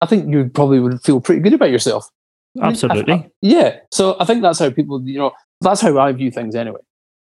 I 0.00 0.06
think 0.06 0.32
you 0.32 0.48
probably 0.48 0.80
would 0.80 1.02
feel 1.02 1.20
pretty 1.20 1.40
good 1.40 1.54
about 1.54 1.70
yourself. 1.70 2.08
I 2.60 2.66
I- 2.66 2.68
Absolutely. 2.70 3.30
Yeah. 3.42 3.78
So 3.92 4.16
I 4.20 4.24
think 4.24 4.42
that's 4.42 4.58
how 4.58 4.70
people, 4.70 5.02
you 5.06 5.18
know, 5.18 5.32
that's 5.60 5.80
how 5.80 5.98
I 5.98 6.12
view 6.12 6.30
things 6.30 6.54
anyway. 6.54 6.80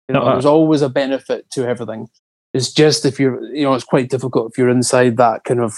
You 0.09 0.15
know, 0.15 0.21
No, 0.21 0.27
uh, 0.27 0.33
there's 0.33 0.45
always 0.47 0.83
a 0.83 0.89
benefit 0.89 1.51
to 1.53 1.67
everything. 1.67 2.09
It's 2.55 2.73
just 2.73 3.05
if 3.07 3.19
you're, 3.21 3.43
you 3.55 3.63
know, 3.63 3.75
it's 3.75 3.85
quite 3.85 4.11
difficult 4.11 4.51
if 4.53 4.59
you're 4.59 4.69
inside 4.69 5.17
that 5.17 5.45
kind 5.45 5.61
of 5.61 5.75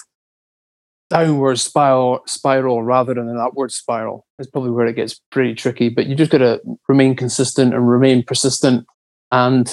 downward 1.11 1.59
spiral, 1.61 2.21
spiral 2.27 2.83
rather 2.83 3.15
than 3.15 3.29
an 3.29 3.37
upward 3.39 3.71
spiral. 3.71 4.27
It's 4.39 4.51
probably 4.51 4.71
where 4.71 4.87
it 4.87 4.95
gets 4.97 5.21
pretty 5.31 5.55
tricky. 5.55 5.89
But 5.89 6.07
you 6.07 6.15
just 6.17 6.31
got 6.33 6.39
to 6.39 6.61
remain 6.89 7.15
consistent 7.15 7.75
and 7.75 7.89
remain 7.89 8.23
persistent, 8.25 8.87
and 9.31 9.73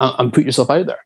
and 0.00 0.32
put 0.32 0.44
yourself 0.44 0.70
out 0.70 0.86
there. 0.86 1.00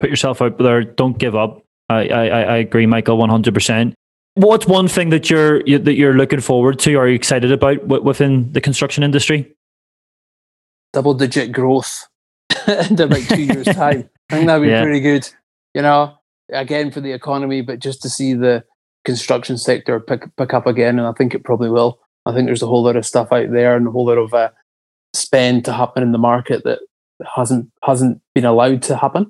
Put 0.00 0.10
yourself 0.10 0.42
out 0.42 0.58
there. 0.58 0.84
Don't 0.84 1.18
give 1.18 1.34
up. 1.34 1.62
I 1.88 2.08
I, 2.08 2.26
I 2.26 2.40
I 2.42 2.56
agree, 2.58 2.86
Michael, 2.86 3.16
one 3.16 3.30
hundred 3.30 3.54
percent. 3.54 3.94
What's 4.34 4.66
one 4.66 4.88
thing 4.88 5.10
that 5.10 5.30
you're 5.30 5.60
you, 5.66 5.78
that 5.78 5.94
you're 5.94 6.14
looking 6.14 6.40
forward 6.40 6.78
to? 6.80 6.94
Or 6.96 7.04
are 7.04 7.08
you 7.08 7.14
excited 7.14 7.52
about 7.52 7.76
wi- 7.78 8.02
within 8.02 8.52
the 8.52 8.60
construction 8.60 9.04
industry? 9.04 9.54
Double 10.92 11.14
digit 11.14 11.52
growth 11.52 12.08
in 12.66 13.00
about 13.00 13.22
two 13.28 13.42
years' 13.42 13.66
time. 13.74 14.08
I 14.30 14.34
think 14.36 14.46
that'd 14.48 14.62
be 14.62 14.68
Yeah. 14.70 14.82
pretty 14.82 15.00
good. 15.00 15.28
You 15.74 15.82
know, 15.82 16.16
again 16.52 16.90
for 16.90 17.00
the 17.00 17.12
economy, 17.12 17.60
but 17.62 17.78
just 17.78 18.02
to 18.02 18.08
see 18.08 18.34
the 18.34 18.64
construction 19.04 19.56
sector 19.58 20.00
pick 20.00 20.24
pick 20.36 20.52
up 20.54 20.66
again, 20.66 20.98
and 20.98 21.06
I 21.06 21.12
think 21.12 21.34
it 21.34 21.44
probably 21.44 21.70
will. 21.70 22.00
I 22.26 22.32
think 22.32 22.46
there's 22.46 22.62
a 22.62 22.66
whole 22.66 22.82
lot 22.82 22.96
of 22.96 23.06
stuff 23.06 23.32
out 23.32 23.50
there 23.52 23.76
and 23.76 23.86
a 23.86 23.90
whole 23.90 24.06
lot 24.06 24.18
of 24.18 24.32
uh, 24.34 24.50
spend 25.14 25.64
to 25.66 25.72
happen 25.72 26.02
in 26.02 26.10
the 26.12 26.18
market 26.18 26.64
that 26.64 26.80
hasn't 27.36 27.70
hasn't 27.84 28.20
been 28.34 28.44
allowed 28.44 28.82
to 28.84 28.96
happen 28.96 29.26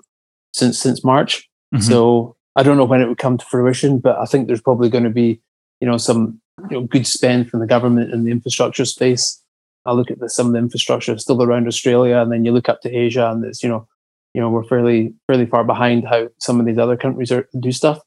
since 0.55 0.79
since 0.79 1.05
March. 1.05 1.49
Mhm. 1.75 1.83
So 1.83 2.37
I 2.57 2.63
don't 2.63 2.77
know 2.77 2.85
when 2.85 3.01
it 3.01 3.09
would 3.09 3.19
come 3.19 3.39
to 3.39 3.45
fruition, 3.45 3.99
but 3.99 4.19
I 4.19 4.27
think 4.27 4.47
there's 4.47 4.61
probably 4.61 4.89
going 4.89 5.05
to 5.05 5.11
be, 5.11 5.41
you 5.81 5.89
know, 5.89 5.97
some 5.97 6.41
you 6.71 6.81
know 6.81 6.87
good 6.87 7.07
spend 7.07 7.51
from 7.51 7.61
the 7.61 7.67
government 7.67 8.13
in 8.13 8.25
the 8.25 8.31
infrastructure 8.31 8.85
space. 8.85 9.41
I 9.87 9.93
look 9.93 10.11
at 10.11 10.19
the, 10.19 10.31
some 10.31 10.47
of 10.47 10.53
the 10.53 10.59
infrastructure 10.59 11.19
still 11.19 11.43
around 11.43 11.67
Australia, 11.67 12.19
and 12.19 12.33
then 12.33 12.45
you 12.45 12.53
look 12.53 12.69
up 12.69 12.81
to 12.83 12.95
Asia, 12.95 13.31
and 13.31 13.45
it's 13.45 13.63
you 13.63 13.69
know, 13.69 13.87
you 14.35 14.41
know, 14.41 14.51
we're 14.51 14.65
fairly 14.65 15.15
fairly 15.27 15.47
far 15.47 15.65
behind 15.65 16.07
how 16.07 16.29
some 16.39 16.61
of 16.61 16.67
these 16.67 16.79
other 16.79 16.97
countries 16.97 17.33
are 17.33 17.49
do 17.59 17.73
stuff. 17.73 17.99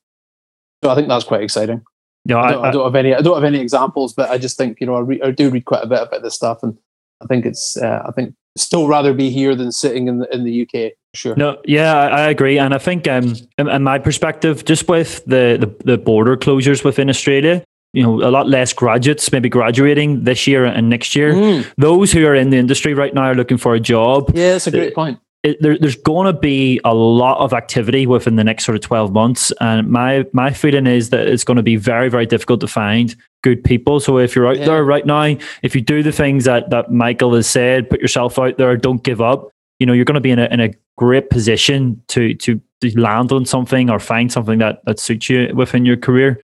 So 0.83 0.89
I 0.89 0.95
think 0.95 1.07
that's 1.07 1.25
quite 1.25 1.43
exciting. 1.43 1.83
Yeah, 2.25 2.39
I 2.39 2.51
don't, 2.51 2.65
I, 2.65 2.67
I, 2.67 2.71
don't 2.71 2.83
have 2.83 2.95
any. 2.95 3.13
I 3.13 3.21
don't 3.21 3.35
have 3.35 3.43
any 3.43 3.59
examples, 3.59 4.13
but 4.13 4.29
I 4.29 4.37
just 4.37 4.57
think 4.57 4.79
you 4.79 4.87
know 4.87 4.95
I, 4.95 4.99
re- 5.01 5.21
I 5.21 5.31
do 5.31 5.49
read 5.49 5.65
quite 5.65 5.83
a 5.83 5.87
bit 5.87 6.01
about 6.01 6.23
this 6.23 6.35
stuff, 6.35 6.63
and 6.63 6.77
I 7.21 7.25
think 7.25 7.45
it's. 7.45 7.77
Uh, 7.77 8.03
I 8.05 8.11
think 8.11 8.35
still 8.55 8.87
rather 8.87 9.13
be 9.13 9.29
here 9.29 9.55
than 9.55 9.71
sitting 9.71 10.07
in 10.07 10.19
the 10.19 10.33
in 10.35 10.43
the 10.43 10.61
UK. 10.63 10.93
Sure. 11.13 11.35
No, 11.35 11.57
yeah, 11.65 11.95
I, 11.95 12.29
agree, 12.29 12.59
and 12.59 12.75
I 12.75 12.77
think, 12.77 13.07
um, 13.07 13.35
in, 13.57 13.67
in, 13.67 13.81
my 13.81 13.97
perspective, 13.97 14.65
just 14.65 14.87
with 14.87 15.25
the, 15.25 15.57
the 15.59 15.93
the 15.93 15.97
border 15.97 16.37
closures 16.37 16.83
within 16.83 17.09
Australia, 17.09 17.63
you 17.93 18.03
know, 18.03 18.21
a 18.21 18.29
lot 18.29 18.47
less 18.47 18.71
graduates 18.71 19.31
maybe 19.31 19.49
graduating 19.49 20.25
this 20.25 20.45
year 20.45 20.65
and 20.65 20.89
next 20.89 21.15
year. 21.15 21.33
Mm. 21.33 21.73
Those 21.77 22.11
who 22.11 22.25
are 22.27 22.35
in 22.35 22.51
the 22.51 22.57
industry 22.57 22.93
right 22.93 23.13
now 23.13 23.23
are 23.23 23.35
looking 23.35 23.57
for 23.57 23.73
a 23.73 23.79
job. 23.79 24.31
Yeah, 24.35 24.51
that's 24.51 24.67
a 24.67 24.71
great 24.71 24.93
point 24.93 25.19
it, 25.43 25.61
there, 25.61 25.77
there's 25.77 25.95
going 25.95 26.25
to 26.25 26.37
be 26.37 26.79
a 26.83 26.93
lot 26.93 27.37
of 27.37 27.53
activity 27.53 28.07
within 28.07 28.35
the 28.35 28.43
next 28.43 28.65
sort 28.65 28.75
of 28.75 28.81
12 28.81 29.13
months. 29.13 29.51
And 29.61 29.89
my, 29.89 30.25
my 30.33 30.51
feeling 30.51 30.87
is 30.87 31.09
that 31.11 31.27
it's 31.27 31.43
going 31.43 31.57
to 31.57 31.63
be 31.63 31.75
very, 31.75 32.09
very 32.09 32.25
difficult 32.25 32.59
to 32.61 32.67
find 32.67 33.15
good 33.43 33.63
people. 33.63 33.99
So 33.99 34.17
if 34.17 34.35
you're 34.35 34.47
out 34.47 34.57
yeah. 34.57 34.65
there 34.65 34.83
right 34.83 35.05
now, 35.05 35.35
if 35.63 35.75
you 35.75 35.81
do 35.81 36.03
the 36.03 36.11
things 36.11 36.45
that, 36.45 36.69
that 36.71 36.91
Michael 36.91 37.35
has 37.35 37.47
said, 37.47 37.89
put 37.89 38.01
yourself 38.01 38.39
out 38.39 38.57
there, 38.57 38.75
don't 38.77 39.03
give 39.03 39.21
up, 39.21 39.49
you 39.79 39.85
know, 39.85 39.93
you're 39.93 40.05
going 40.05 40.15
to 40.15 40.21
be 40.21 40.31
in 40.31 40.39
a, 40.39 40.45
in 40.45 40.59
a 40.59 40.73
great 40.97 41.29
position 41.29 42.01
to, 42.07 42.33
to, 42.35 42.59
to 42.81 42.99
land 42.99 43.31
on 43.31 43.45
something 43.45 43.89
or 43.89 43.99
find 43.99 44.31
something 44.31 44.59
that, 44.59 44.83
that 44.85 44.99
suits 44.99 45.29
you 45.29 45.51
within 45.55 45.85
your 45.85 45.97
career. 45.97 46.41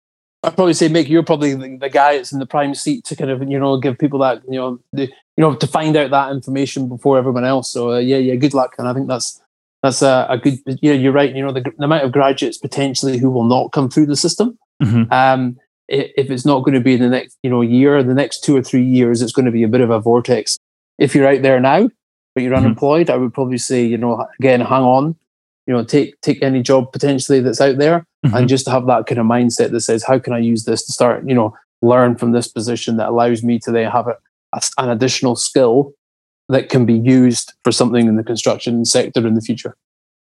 I'd 0.47 0.55
probably 0.55 0.75
say, 0.75 0.89
Mick, 0.89 1.09
you're 1.09 1.25
probably 1.25 1.55
the, 1.55 1.77
the, 1.77 1.91
guy 1.91 2.17
that's 2.17 2.33
in 2.33 2.39
the 2.39 2.47
prime 2.47 2.73
seat 2.75 3.05
to 3.07 3.17
kind 3.17 3.31
of, 3.31 3.43
you 3.51 3.59
know, 3.59 3.79
give 3.79 3.99
people 3.99 4.21
that, 4.21 4.43
you 4.49 4.59
know, 4.59 4.79
the, 4.93 5.03
you 5.03 5.43
know, 5.43 5.57
to 5.57 5.67
find 5.67 5.97
out 5.97 6.11
that 6.11 6.31
information 6.31 6.89
before 6.89 7.19
everyone 7.19 7.45
else. 7.45 7.71
So 7.71 7.95
uh, 7.95 7.99
yeah, 7.99 8.19
yeah, 8.19 8.37
good 8.37 8.55
luck. 8.55 8.77
And 8.79 8.87
I 8.87 8.95
think 8.95 9.09
that's 9.09 9.43
that's 9.83 10.03
a, 10.03 10.27
a, 10.31 10.39
good. 10.39 10.59
You 10.67 10.95
know, 10.95 11.01
you're 11.01 11.13
right. 11.13 11.35
You 11.35 11.45
know, 11.45 11.53
the, 11.53 11.63
the, 11.63 11.85
amount 11.85 12.05
of 12.05 12.13
graduates 12.13 12.59
potentially 12.59 13.19
who 13.19 13.29
will 13.29 13.45
not 13.45 13.73
come 13.73 13.91
through 13.91 14.07
the 14.07 14.17
system. 14.17 14.57
Mm-hmm. 14.81 15.13
Um, 15.13 15.57
if 15.89 16.31
it's 16.31 16.47
not 16.47 16.61
going 16.61 16.75
to 16.75 16.81
be 16.81 16.95
in 16.95 17.01
the 17.01 17.09
next, 17.09 17.39
you 17.43 17.51
know, 17.51 17.61
year, 17.61 18.03
the 18.03 18.15
next 18.15 18.45
two 18.45 18.57
or 18.57 18.63
three 18.63 18.85
years, 18.85 19.23
it's 19.23 19.33
going 19.33 19.47
to 19.47 19.53
be 19.53 19.65
a 19.65 19.69
bit 19.69 19.81
of 19.81 19.91
a 19.91 20.01
vortex. 20.01 20.59
If 20.99 21.15
you're 21.15 21.29
out 21.29 21.43
there 21.43 21.61
now, 21.61 21.89
but 22.35 22.43
you're 22.43 22.55
mm-hmm. 22.55 22.67
unemployed, 22.67 23.11
I 23.11 23.17
would 23.17 23.35
probably 23.35 23.59
say, 23.59 23.85
you 23.85 23.99
know, 23.99 24.27
again, 24.39 24.61
hang 24.61 24.83
on. 24.83 25.17
You 25.67 25.75
know, 25.75 25.85
take 25.85 26.21
take 26.21 26.43
any 26.43 26.63
job 26.63 26.93
potentially 26.93 27.41
that's 27.41 27.61
out 27.61 27.79
there, 27.79 28.07
mm-hmm. 28.25 28.37
and 28.37 28.49
just 28.49 28.69
have 28.69 28.87
that 28.87 29.07
kind 29.07 29.19
of 29.19 29.27
mindset 29.27 29.71
that 29.71 29.81
says, 29.81 30.05
how 30.05 30.19
can 30.19 30.33
I 30.33 30.39
use 30.39 30.65
this 30.65 30.85
to 30.87 30.93
start, 30.93 31.27
you 31.27 31.35
know, 31.35 31.57
learn 31.83 32.17
from 32.17 32.33
this 32.33 32.49
position 32.49 32.97
that 32.97 33.09
allows 33.09 33.43
me 33.43 33.59
to 33.61 33.73
then 33.73 33.91
have 33.91 34.07
a, 34.07 34.17
a, 34.53 34.61
an 34.79 34.91
additional 34.91 35.37
skill 35.37 35.93
that 36.49 36.69
can 36.69 36.87
be 36.87 36.95
used 36.95 37.53
for 37.65 37.73
something 37.73 38.07
in 38.07 38.17
the 38.17 38.23
construction 38.23 38.85
sector 38.85 39.27
in 39.27 39.35
the 39.35 39.41
future. 39.41 39.77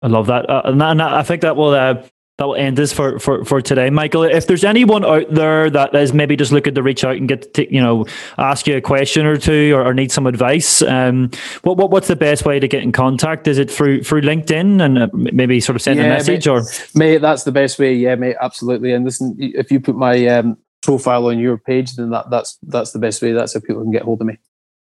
I 0.01 0.07
love 0.07 0.27
that, 0.27 0.49
uh, 0.49 0.63
and, 0.65 0.81
and, 0.81 1.01
I 1.01 1.23
think 1.23 1.41
that 1.43 1.55
will 1.55 1.69
uh, 1.69 2.03
that 2.41 2.47
will 2.47 2.55
end 2.55 2.75
this 2.75 2.91
for, 2.91 3.19
for 3.19 3.45
for 3.45 3.61
today, 3.61 3.91
Michael. 3.91 4.23
If 4.23 4.47
there's 4.47 4.63
anyone 4.63 5.05
out 5.05 5.29
there 5.29 5.69
that 5.69 5.93
is 5.93 6.11
maybe 6.11 6.35
just 6.35 6.51
looking 6.51 6.73
to 6.73 6.81
reach 6.81 7.03
out 7.03 7.15
and 7.15 7.27
get 7.27 7.53
to, 7.53 7.71
you 7.71 7.79
know 7.79 8.07
ask 8.39 8.65
you 8.65 8.75
a 8.77 8.81
question 8.81 9.27
or 9.27 9.37
two 9.37 9.75
or, 9.75 9.85
or 9.85 9.93
need 9.93 10.11
some 10.11 10.25
advice, 10.25 10.81
um, 10.81 11.29
what, 11.61 11.77
what 11.77 11.91
what's 11.91 12.07
the 12.07 12.15
best 12.15 12.43
way 12.43 12.59
to 12.59 12.67
get 12.67 12.81
in 12.81 12.91
contact? 12.91 13.47
Is 13.47 13.59
it 13.59 13.69
through 13.69 14.03
through 14.03 14.21
LinkedIn 14.21 14.83
and 14.83 14.97
uh, 14.97 15.07
maybe 15.13 15.59
sort 15.59 15.75
of 15.75 15.83
send 15.83 15.99
yeah, 15.99 16.05
a 16.05 16.09
message 16.09 16.47
mate, 16.47 16.51
or 16.51 16.63
mate? 16.95 17.17
That's 17.19 17.43
the 17.43 17.51
best 17.51 17.77
way. 17.77 17.93
Yeah, 17.93 18.15
mate, 18.15 18.37
absolutely. 18.41 18.91
And 18.91 19.05
listen, 19.05 19.35
if 19.37 19.71
you 19.71 19.79
put 19.79 19.95
my 19.95 20.25
um, 20.25 20.57
profile 20.81 21.27
on 21.27 21.37
your 21.37 21.59
page, 21.59 21.93
then 21.93 22.09
that, 22.09 22.31
that's 22.31 22.57
that's 22.63 22.91
the 22.91 22.97
best 22.97 23.21
way. 23.21 23.33
That's 23.33 23.53
how 23.53 23.59
people 23.59 23.83
can 23.83 23.91
get 23.91 24.01
hold 24.01 24.19
of 24.19 24.25
me. 24.25 24.39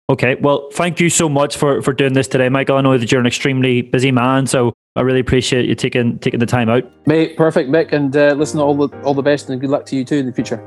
Okay, 0.10 0.36
well, 0.36 0.70
thank 0.72 1.02
you 1.02 1.10
so 1.10 1.28
much 1.28 1.58
for 1.58 1.82
for 1.82 1.92
doing 1.92 2.14
this 2.14 2.30
today, 2.30 2.48
Michael. 2.48 2.78
I 2.78 2.82
know 2.82 2.98
that 2.98 3.12
you're 3.12 3.20
an 3.20 3.28
extremely 3.28 3.82
busy 3.82 4.14
man, 4.14 4.48
so 4.48 4.72
I 4.96 5.02
really 5.02 5.20
appreciate 5.20 5.66
you 5.66 5.76
taking 5.76 6.18
taking 6.20 6.40
the 6.40 6.46
time 6.46 6.68
out. 6.68 6.84
Mate, 7.06 7.38
perfect, 7.38 7.70
Mick, 7.70 7.94
and 7.94 8.16
uh, 8.18 8.34
listen, 8.34 8.60
all 8.60 8.76
the 8.76 8.90
all 9.04 9.14
the 9.14 9.22
best 9.22 9.50
and 9.50 9.62
good 9.62 9.70
luck 9.70 9.86
to 9.88 9.96
you 9.96 10.04
too 10.04 10.16
in 10.16 10.26
the 10.26 10.34
future. 10.34 10.58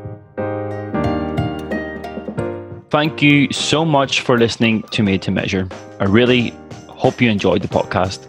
Thank 2.91 3.21
you 3.21 3.53
so 3.53 3.85
much 3.85 4.21
for 4.21 4.39
listening 4.39 4.83
to 4.93 5.03
Made 5.03 5.23
to 5.23 5.31
Measure. 5.31 5.69
I 5.99 6.05
really 6.05 6.51
hope 6.89 7.21
you 7.21 7.31
enjoyed 7.31 7.63
the 7.63 7.69
podcast. 7.69 8.29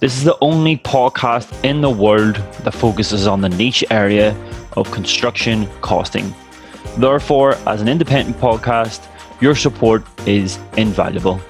This 0.00 0.16
is 0.16 0.24
the 0.24 0.38
only 0.40 0.78
podcast 0.78 1.52
in 1.64 1.80
the 1.80 1.90
world 1.90 2.36
that 2.62 2.72
focuses 2.72 3.26
on 3.26 3.40
the 3.40 3.48
niche 3.48 3.84
area 3.90 4.34
of 4.76 4.90
construction 4.90 5.66
costing. 5.80 6.34
Therefore, 6.96 7.56
as 7.66 7.82
an 7.82 7.88
independent 7.88 8.38
podcast, 8.38 9.06
your 9.42 9.54
support 9.54 10.02
is 10.26 10.58
invaluable. 10.76 11.40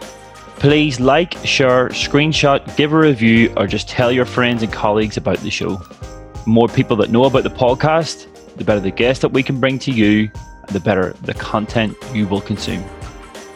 Please 0.56 0.98
like, 0.98 1.36
share, 1.44 1.90
screenshot, 1.90 2.76
give 2.76 2.92
a 2.92 2.98
review, 2.98 3.52
or 3.56 3.66
just 3.66 3.88
tell 3.88 4.10
your 4.10 4.24
friends 4.24 4.62
and 4.62 4.72
colleagues 4.72 5.16
about 5.16 5.38
the 5.38 5.50
show. 5.50 5.76
The 5.76 6.42
more 6.46 6.66
people 6.66 6.96
that 6.96 7.10
know 7.10 7.24
about 7.24 7.42
the 7.42 7.50
podcast, 7.50 8.26
the 8.56 8.64
better 8.64 8.80
the 8.80 8.90
guests 8.90 9.20
that 9.20 9.32
we 9.32 9.42
can 9.42 9.60
bring 9.60 9.78
to 9.80 9.92
you, 9.92 10.30
and 10.34 10.70
the 10.70 10.80
better 10.80 11.14
the 11.22 11.34
content 11.34 11.94
you 12.14 12.26
will 12.26 12.40
consume. 12.40 12.82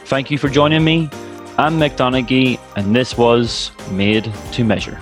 Thank 0.04 0.30
you 0.30 0.36
for 0.36 0.50
joining 0.50 0.84
me. 0.84 1.08
I'm 1.56 1.78
Mick 1.78 1.96
Donaghy, 1.96 2.60
and 2.76 2.94
this 2.94 3.16
was 3.16 3.70
Made 3.90 4.30
to 4.52 4.64
Measure. 4.64 5.00